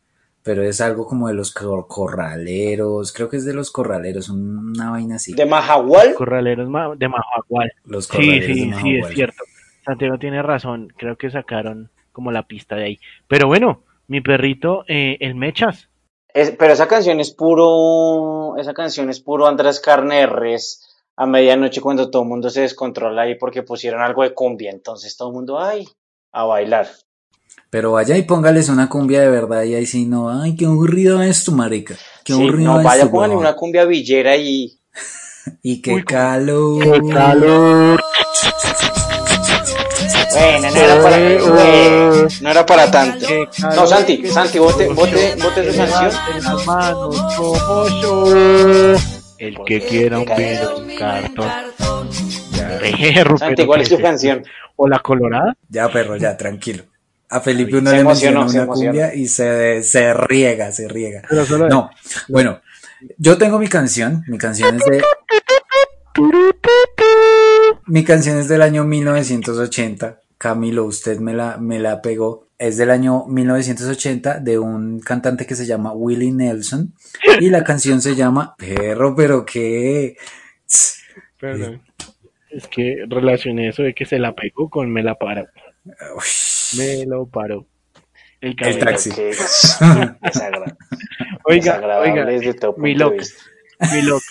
pero 0.42 0.62
es 0.62 0.80
algo 0.80 1.06
como 1.06 1.28
de 1.28 1.34
los 1.34 1.52
corraleros, 1.52 3.12
creo 3.12 3.28
que 3.28 3.36
es 3.36 3.44
de 3.44 3.54
los 3.54 3.70
corraleros, 3.70 4.28
una 4.30 4.90
vaina 4.90 5.16
así. 5.16 5.34
¿De 5.34 5.44
Mahahual? 5.44 6.14
Corraleros 6.14 6.66
de 6.98 7.08
Mahahual. 7.08 7.72
Los 7.84 8.08
corraleros 8.08 8.46
sí, 8.46 8.54
sí, 8.54 8.70
de 8.70 8.80
sí, 8.80 8.96
es 8.96 9.08
cierto. 9.08 9.44
Santiago 9.84 10.18
tiene 10.18 10.42
razón, 10.42 10.92
creo 10.96 11.16
que 11.16 11.30
sacaron 11.30 11.90
como 12.12 12.32
la 12.32 12.44
pista 12.44 12.76
de 12.76 12.84
ahí. 12.84 13.00
Pero 13.28 13.46
bueno, 13.46 13.82
mi 14.08 14.20
perrito, 14.20 14.84
eh, 14.88 15.18
el 15.20 15.34
Mechas, 15.34 15.88
es- 16.36 16.50
pero 16.50 16.74
esa 16.74 16.86
canción 16.86 17.18
es 17.18 17.30
puro, 17.30 18.58
esa 18.58 18.74
canción 18.74 19.08
es 19.08 19.20
puro 19.20 19.46
Andrés 19.46 19.80
Carne 19.80 20.16
de 20.16 20.26
Res 20.26 20.86
a 21.16 21.24
medianoche 21.24 21.80
cuando 21.80 22.10
todo 22.10 22.24
el 22.24 22.28
mundo 22.28 22.50
se 22.50 22.60
descontrola 22.60 23.22
ahí 23.22 23.36
porque 23.36 23.62
pusieron 23.62 24.02
algo 24.02 24.22
de 24.22 24.34
cumbia. 24.34 24.70
Entonces 24.70 25.16
todo 25.16 25.28
el 25.28 25.34
mundo, 25.34 25.58
ay, 25.58 25.88
a 26.32 26.44
bailar. 26.44 26.88
Pero 27.70 27.92
vaya 27.92 28.18
y 28.18 28.22
póngales 28.24 28.68
una 28.68 28.90
cumbia 28.90 29.22
de 29.22 29.30
verdad 29.30 29.62
y 29.62 29.76
ahí 29.76 29.86
sí 29.86 30.04
no, 30.04 30.28
ay, 30.28 30.56
qué 30.56 30.66
aburrido 30.66 31.22
esto, 31.22 31.52
marica. 31.52 31.96
Qué 32.22 32.34
Sí, 32.34 32.42
aburrido 32.42 32.74
no, 32.74 32.82
vaya, 32.82 33.10
póngale 33.10 33.34
una 33.34 33.56
cumbia 33.56 33.86
villera 33.86 34.36
y 34.36 34.78
Y 35.62 35.80
qué 35.80 36.04
calor. 36.04 36.82
¡Qué 36.82 37.14
calor! 37.14 37.98
Bueno, 40.36 40.70
no 40.70 40.76
era 40.76 41.02
para, 41.02 41.16
bueno, 41.18 42.28
no 42.42 42.50
era 42.50 42.66
para 42.66 42.90
tanto. 42.90 43.26
No, 43.74 43.86
Santi, 43.86 44.26
Santi, 44.26 44.58
bote, 44.58 44.88
bote, 44.88 45.34
bote 45.36 45.72
su 45.72 45.82
yo. 48.02 48.94
El 49.38 49.56
que 49.64 49.80
quiera 49.80 50.18
un 50.18 50.26
vino, 50.26 50.76
un 50.76 50.96
cartón. 50.96 51.50
Perro, 52.80 53.38
Santi, 53.38 53.64
¿cuál 53.64 53.78
¿qué 53.78 53.84
es 53.84 53.88
tu 53.88 53.98
canción? 53.98 54.44
¿O 54.76 54.86
la 54.86 54.98
colorada? 54.98 55.56
Ya, 55.70 55.88
perro, 55.88 56.16
ya, 56.16 56.36
tranquilo. 56.36 56.84
A 57.30 57.40
Felipe 57.40 57.78
uno 57.78 57.90
Se 57.90 57.96
le 57.96 58.02
emocionó, 58.02 58.40
menciona 58.40 58.50
se 58.50 58.58
una 58.58 58.74
cumbia 58.74 59.14
y 59.14 59.28
se, 59.28 59.82
se 59.82 60.12
riega, 60.12 60.70
se 60.70 60.86
riega. 60.86 61.22
Pero 61.28 61.46
solo 61.46 61.68
No, 61.68 61.90
bueno, 62.28 62.60
yo 63.16 63.38
tengo 63.38 63.58
mi 63.58 63.68
canción, 63.68 64.22
mi 64.28 64.36
canción 64.36 64.76
es 64.76 64.84
de... 64.84 65.02
Mi 67.88 68.04
canción 68.04 68.38
es 68.38 68.48
del 68.48 68.62
año 68.62 68.84
1980. 68.84 70.20
Camilo, 70.38 70.84
usted 70.84 71.18
me 71.18 71.32
la, 71.34 71.56
me 71.58 71.78
la 71.78 72.02
pegó. 72.02 72.46
Es 72.58 72.76
del 72.78 72.90
año 72.90 73.24
1980 73.26 74.40
de 74.40 74.58
un 74.58 75.00
cantante 75.00 75.46
que 75.46 75.54
se 75.54 75.66
llama 75.66 75.92
Willie 75.92 76.32
Nelson. 76.32 76.94
Y 77.40 77.50
la 77.50 77.64
canción 77.64 78.00
se 78.00 78.14
llama 78.14 78.54
Perro, 78.56 79.14
pero 79.14 79.44
qué. 79.44 80.16
Perdón. 81.38 81.82
Es 82.50 82.66
que 82.68 83.04
relacioné 83.08 83.68
eso 83.68 83.82
de 83.82 83.94
que 83.94 84.06
se 84.06 84.18
la 84.18 84.34
pegó 84.34 84.70
con 84.70 84.90
me 84.90 85.02
la 85.02 85.14
paró. 85.16 85.46
Me 86.78 87.04
lo 87.06 87.26
paró. 87.26 87.66
El, 88.40 88.54
El 88.58 88.78
taxi. 88.78 89.10
Que 89.10 89.30
es 89.30 89.78
desagra- 90.22 90.76
Oiga, 91.44 91.80
oiga, 92.00 92.26
mi 92.76 92.94
loca, 92.94 93.26
mi 93.92 94.02
loca. 94.02 94.24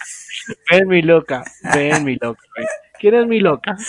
Ven 0.69 0.87
mi 0.87 1.01
loca, 1.01 1.43
ven 1.73 2.03
mi 2.03 2.15
loca. 2.15 2.41
ven. 2.57 2.65
¿Quién 2.99 3.15
es 3.15 3.27
mi 3.27 3.39
loca? 3.39 3.77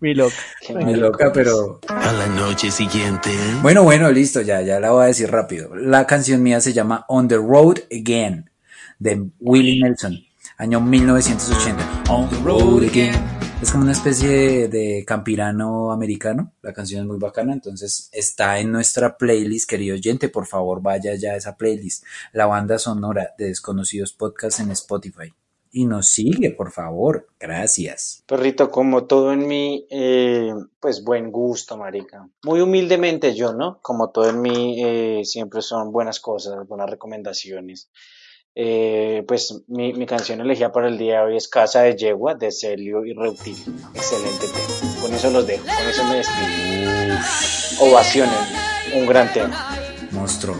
mi 0.00 0.14
loca. 0.14 0.34
Me 0.74 0.96
loca, 0.96 1.32
pero. 1.32 1.80
A 1.88 2.12
la 2.12 2.26
noche 2.26 2.70
siguiente. 2.70 3.30
Bueno, 3.62 3.82
bueno, 3.82 4.10
listo, 4.10 4.40
ya, 4.40 4.60
ya 4.62 4.80
la 4.80 4.90
voy 4.90 5.04
a 5.04 5.06
decir 5.06 5.30
rápido. 5.30 5.74
La 5.74 6.06
canción 6.06 6.42
mía 6.42 6.60
se 6.60 6.72
llama 6.72 7.04
On 7.08 7.28
the 7.28 7.36
Road 7.36 7.80
Again, 7.90 8.50
de 8.98 9.28
Willie 9.40 9.82
Nelson, 9.82 10.18
año 10.56 10.80
1980. 10.80 12.04
On 12.08 12.28
the 12.28 12.36
Road 12.42 12.84
Again. 12.84 13.14
Es 13.62 13.72
como 13.72 13.84
una 13.84 13.92
especie 13.92 14.28
de, 14.28 14.68
de 14.68 15.04
campirano 15.06 15.92
americano. 15.92 16.54
La 16.62 16.72
canción 16.72 17.02
es 17.02 17.06
muy 17.06 17.18
bacana, 17.18 17.52
entonces 17.52 18.08
está 18.12 18.58
en 18.58 18.72
nuestra 18.72 19.18
playlist, 19.18 19.68
querido 19.68 19.96
oyente. 19.96 20.30
Por 20.30 20.46
favor, 20.46 20.80
vaya 20.80 21.14
ya 21.14 21.32
a 21.32 21.36
esa 21.36 21.56
playlist. 21.56 22.04
La 22.32 22.46
banda 22.46 22.78
sonora 22.78 23.34
de 23.36 23.48
Desconocidos 23.48 24.14
Podcast 24.14 24.60
en 24.60 24.70
Spotify. 24.70 25.34
Y 25.72 25.86
nos 25.86 26.08
sigue, 26.08 26.50
por 26.50 26.72
favor. 26.72 27.28
Gracias. 27.38 28.24
Perrito, 28.26 28.70
como 28.70 29.04
todo 29.04 29.32
en 29.32 29.46
mí, 29.46 29.86
eh, 29.90 30.52
pues 30.80 31.04
buen 31.04 31.30
gusto, 31.30 31.76
marica. 31.76 32.28
Muy 32.42 32.60
humildemente 32.60 33.34
yo, 33.34 33.52
¿no? 33.52 33.78
Como 33.80 34.10
todo 34.10 34.28
en 34.28 34.40
mí, 34.40 34.82
eh, 34.84 35.24
siempre 35.24 35.62
son 35.62 35.92
buenas 35.92 36.18
cosas, 36.18 36.66
buenas 36.66 36.90
recomendaciones. 36.90 37.90
Eh, 38.54 39.24
pues 39.28 39.62
mi, 39.68 39.92
mi 39.92 40.06
canción 40.06 40.40
elegida 40.40 40.72
para 40.72 40.88
el 40.88 40.98
día 40.98 41.20
de 41.20 41.26
hoy 41.26 41.36
es 41.36 41.48
Casa 41.48 41.82
de 41.82 41.96
Yegua, 41.96 42.34
de 42.34 42.50
Celio 42.50 43.04
y 43.04 43.14
Reutilio. 43.14 43.72
Excelente 43.94 44.46
tema. 44.48 45.00
Con 45.00 45.14
eso 45.14 45.30
los 45.30 45.46
dejo, 45.46 45.64
con 45.64 45.86
eso 45.86 46.04
me 46.04 46.16
despido. 46.16 47.90
Ovaciones, 47.90 48.38
un 48.96 49.06
gran 49.06 49.32
tema. 49.32 49.76
Monstruo. 50.10 50.56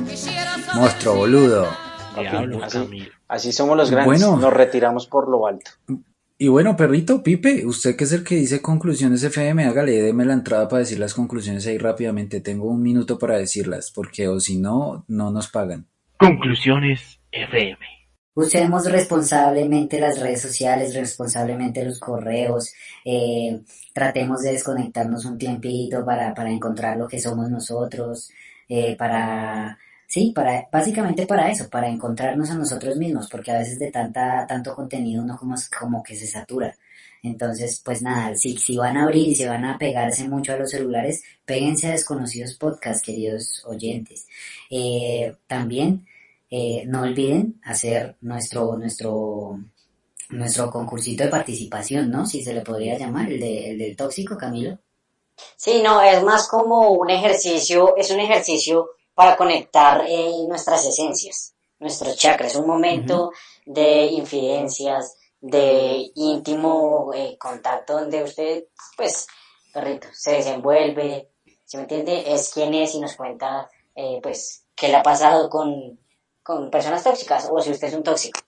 Monstruo, 0.75 1.17
boludo. 1.17 1.90
Diablo, 2.19 2.65
Así, 2.65 2.79
Camilo. 2.79 3.11
así 3.29 3.53
somos 3.53 3.77
los 3.77 3.91
grandes, 3.91 4.21
Bueno. 4.23 4.37
nos 4.39 4.53
retiramos 4.53 5.07
por 5.07 5.29
lo 5.29 5.47
alto. 5.47 5.71
Y 6.39 6.49
bueno, 6.49 6.75
perrito, 6.77 7.23
Pipe, 7.23 7.67
usted 7.67 7.97
que 7.97 8.05
es 8.05 8.13
el 8.13 8.25
que 8.25 8.35
dice 8.37 8.63
conclusiones 8.63 9.23
FM, 9.23 9.65
hágale, 9.67 10.01
deme 10.01 10.25
la 10.25 10.33
entrada 10.33 10.69
para 10.69 10.81
decir 10.81 10.99
las 10.99 11.13
conclusiones 11.13 11.67
ahí 11.67 11.77
rápidamente. 11.77 12.41
Tengo 12.41 12.67
un 12.69 12.83
minuto 12.83 13.19
para 13.19 13.37
decirlas, 13.37 13.91
porque 13.95 14.27
o 14.27 14.41
si 14.41 14.57
no, 14.59 15.05
no 15.07 15.31
nos 15.31 15.49
pagan. 15.49 15.87
Conclusiones 16.17 17.21
FM. 17.31 17.79
Usemos 18.35 18.91
responsablemente 18.91 20.01
las 20.01 20.19
redes 20.21 20.41
sociales, 20.41 20.95
responsablemente 20.95 21.85
los 21.85 21.99
correos, 21.99 22.73
eh, 23.05 23.61
tratemos 23.93 24.41
de 24.43 24.53
desconectarnos 24.53 25.25
un 25.27 25.37
tiempito 25.37 26.05
para, 26.07 26.33
para 26.33 26.51
encontrar 26.51 26.97
lo 26.97 27.07
que 27.09 27.21
somos 27.21 27.51
nosotros, 27.51 28.31
eh, 28.69 28.97
para, 28.97 29.79
sí, 30.11 30.33
para, 30.35 30.69
básicamente 30.73 31.25
para 31.25 31.51
eso, 31.51 31.71
para 31.71 31.89
encontrarnos 31.89 32.51
a 32.51 32.57
nosotros 32.57 32.97
mismos, 32.97 33.29
porque 33.31 33.53
a 33.53 33.59
veces 33.59 33.79
de 33.79 33.93
tanta, 33.93 34.45
tanto 34.47 34.75
contenido 34.75 35.23
uno 35.23 35.39
como, 35.39 35.55
como 35.79 36.03
que 36.03 36.17
se 36.17 36.27
satura. 36.27 36.77
Entonces, 37.23 37.81
pues 37.85 38.03
nada, 38.03 38.35
si, 38.35 38.57
si 38.57 38.77
van 38.77 38.97
a 38.97 39.05
abrir 39.05 39.29
y 39.29 39.37
se 39.37 39.49
van 39.49 39.65
a 39.65 39.79
pegarse 39.79 40.29
mucho 40.29 40.53
a 40.53 40.57
los 40.57 40.71
celulares, 40.71 41.23
péguense 41.45 41.87
a 41.87 41.93
desconocidos 41.93 42.55
podcasts, 42.55 43.05
queridos 43.05 43.63
oyentes. 43.67 44.27
Eh, 44.69 45.37
también, 45.47 46.07
eh, 46.51 46.83
no 46.87 47.03
olviden 47.03 47.61
hacer 47.63 48.17
nuestro, 48.21 48.77
nuestro, 48.77 49.61
nuestro 50.31 50.71
concursito 50.73 51.23
de 51.23 51.31
participación, 51.31 52.11
¿no? 52.11 52.27
Si 52.27 52.43
se 52.43 52.53
le 52.53 52.63
podría 52.63 52.99
llamar, 52.99 53.31
el, 53.31 53.39
de, 53.39 53.71
el 53.71 53.79
del 53.79 53.97
tóxico, 53.97 54.37
Camilo. 54.37 54.79
Sí, 55.57 55.83
no, 55.85 56.03
es 56.03 56.21
más 56.25 56.49
como 56.49 56.91
un 56.91 57.11
ejercicio, 57.11 57.95
es 57.97 58.11
un 58.11 58.19
ejercicio 58.19 58.91
para 59.21 59.37
conectar 59.37 60.03
eh, 60.09 60.33
nuestras 60.49 60.83
esencias, 60.87 61.53
nuestros 61.79 62.17
chakras, 62.17 62.57
un 62.57 62.67
momento 62.67 63.33
de 63.67 64.07
infidencias, 64.07 65.15
de 65.39 66.11
íntimo 66.15 67.13
eh, 67.15 67.37
contacto 67.39 68.01
donde 68.01 68.23
usted, 68.23 68.65
pues, 68.97 69.27
perrito, 69.75 70.09
se 70.15 70.37
desenvuelve, 70.37 71.29
si 71.67 71.77
me 71.77 71.83
entiende, 71.83 72.33
es 72.33 72.49
quien 72.49 72.73
es 72.73 72.95
y 72.95 73.01
nos 73.01 73.15
cuenta, 73.15 73.69
eh, 73.95 74.21
pues, 74.23 74.65
qué 74.75 74.89
le 74.89 74.97
ha 74.97 75.03
pasado 75.03 75.51
con, 75.51 76.01
con 76.43 76.71
personas 76.71 77.05
tóxicas 77.05 77.47
o 77.53 77.61
si 77.61 77.73
usted 77.73 77.89
es 77.89 77.95
un 77.95 78.03
tóxico. 78.03 78.41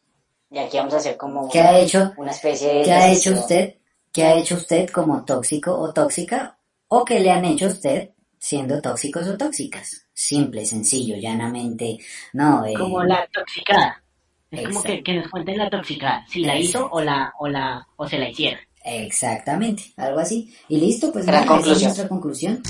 Y 0.50 0.58
aquí 0.58 0.78
vamos 0.78 0.94
a 0.94 0.96
hacer 0.96 1.18
como 1.18 1.50
¿Qué 1.50 1.60
ha 1.60 1.78
hecho? 1.78 2.14
una 2.16 2.30
especie 2.30 2.76
de... 2.76 2.82
¿Qué 2.84 2.92
ha 2.92 3.12
hecho 3.12 3.32
usted? 3.32 3.74
¿Qué 4.10 4.24
ha 4.24 4.36
hecho 4.36 4.54
usted 4.54 4.88
como 4.88 5.22
tóxico 5.26 5.78
o 5.78 5.92
tóxica? 5.92 6.56
¿O 6.88 7.04
qué 7.04 7.20
le 7.20 7.30
han 7.30 7.44
hecho 7.44 7.66
a 7.66 7.68
usted 7.68 8.12
siendo 8.42 8.82
tóxicos 8.82 9.28
o 9.28 9.38
tóxicas? 9.38 10.08
Simple, 10.12 10.66
sencillo, 10.66 11.14
llanamente. 11.16 11.98
No, 12.32 12.66
eh, 12.66 12.74
Como 12.76 13.04
la 13.04 13.24
toxicada. 13.32 14.02
Es 14.50 14.66
como 14.66 14.82
que, 14.82 15.02
que 15.02 15.14
nos 15.14 15.30
cuenten 15.30 15.58
la 15.58 15.70
toxicada. 15.70 16.26
Si 16.26 16.40
la 16.40 16.58
hizo 16.58 16.88
o 16.90 17.00
la, 17.00 17.32
o 17.38 17.46
la, 17.46 17.86
o 17.96 18.08
se 18.08 18.18
la 18.18 18.28
hicieron. 18.28 18.60
Exactamente, 18.84 19.84
algo 19.96 20.18
así. 20.18 20.52
Y 20.68 20.78
listo, 20.78 21.12
pues 21.12 21.24
conclusión. 21.46 21.84
nuestra 21.84 22.08
conclusión. 22.08 22.62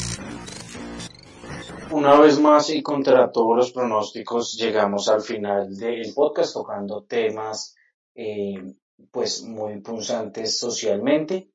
Una 1.91 2.21
vez 2.21 2.39
más 2.39 2.69
y 2.69 2.83
contra 2.83 3.33
todos 3.33 3.57
los 3.57 3.73
pronósticos 3.73 4.55
llegamos 4.59 5.09
al 5.09 5.23
final 5.23 5.75
del 5.75 6.13
podcast 6.15 6.53
tocando 6.53 7.05
temas 7.05 7.75
eh, 8.15 8.75
pues 9.11 9.43
muy 9.43 9.81
punzantes 9.81 10.59
socialmente, 10.59 11.51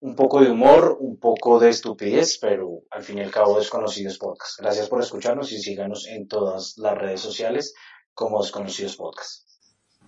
un 0.00 0.16
poco 0.16 0.40
de 0.40 0.50
humor, 0.50 0.96
un 0.98 1.18
poco 1.18 1.58
de 1.58 1.68
estupidez, 1.68 2.38
pero 2.40 2.82
al 2.90 3.02
fin 3.02 3.18
y 3.18 3.22
al 3.22 3.30
cabo 3.30 3.58
Desconocidos 3.58 4.18
Podcast. 4.18 4.58
Gracias 4.60 4.88
por 4.88 5.00
escucharnos 5.00 5.52
y 5.52 5.58
síganos 5.58 6.06
en 6.08 6.26
todas 6.26 6.76
las 6.78 6.96
redes 6.96 7.20
sociales 7.20 7.74
como 8.14 8.42
Desconocidos 8.42 8.96
Podcast. 8.96 9.46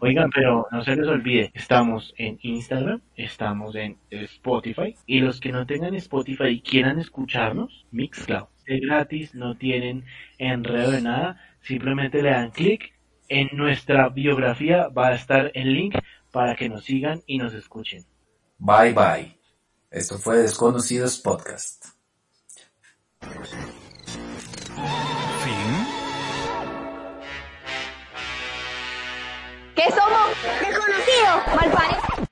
Oigan, 0.01 0.31
pero 0.35 0.67
no 0.73 0.83
se 0.83 0.97
les 0.97 1.07
olvide, 1.07 1.53
estamos 1.55 2.13
en 2.17 2.37
Instagram, 2.43 3.01
estamos 3.15 3.77
en 3.77 3.99
Spotify 4.11 4.97
y 5.07 5.21
los 5.21 5.39
que 5.39 5.53
no 5.53 5.65
tengan 5.65 5.95
Spotify 5.95 6.49
y 6.49 6.61
quieran 6.61 6.99
escucharnos, 6.99 7.87
Mixcloud. 7.93 8.49
Es 8.67 8.81
gratis, 8.81 9.35
no 9.35 9.57
tienen 9.57 10.05
enredo 10.39 10.91
de 10.91 11.03
nada, 11.03 11.41
simplemente 11.61 12.21
le 12.21 12.31
dan 12.31 12.51
clic. 12.51 12.93
En 13.29 13.49
nuestra 13.53 14.09
biografía 14.09 14.89
va 14.89 15.09
a 15.09 15.15
estar 15.15 15.53
el 15.55 15.73
link 15.73 15.95
para 16.33 16.57
que 16.57 16.69
nos 16.69 16.85
sigan 16.85 17.21
y 17.27 17.39
nos 17.39 17.55
escuchen. 17.55 18.05
Bye 18.59 18.93
bye. 18.93 19.42
Esto 19.93 20.19
fue 20.19 20.39
Desconocidos 20.39 21.19
Podcast. 21.19 21.85
¿Qué 29.77 29.91
somos? 29.91 30.31
Desconocidos, 30.63 31.55
malparidos. 31.55 32.32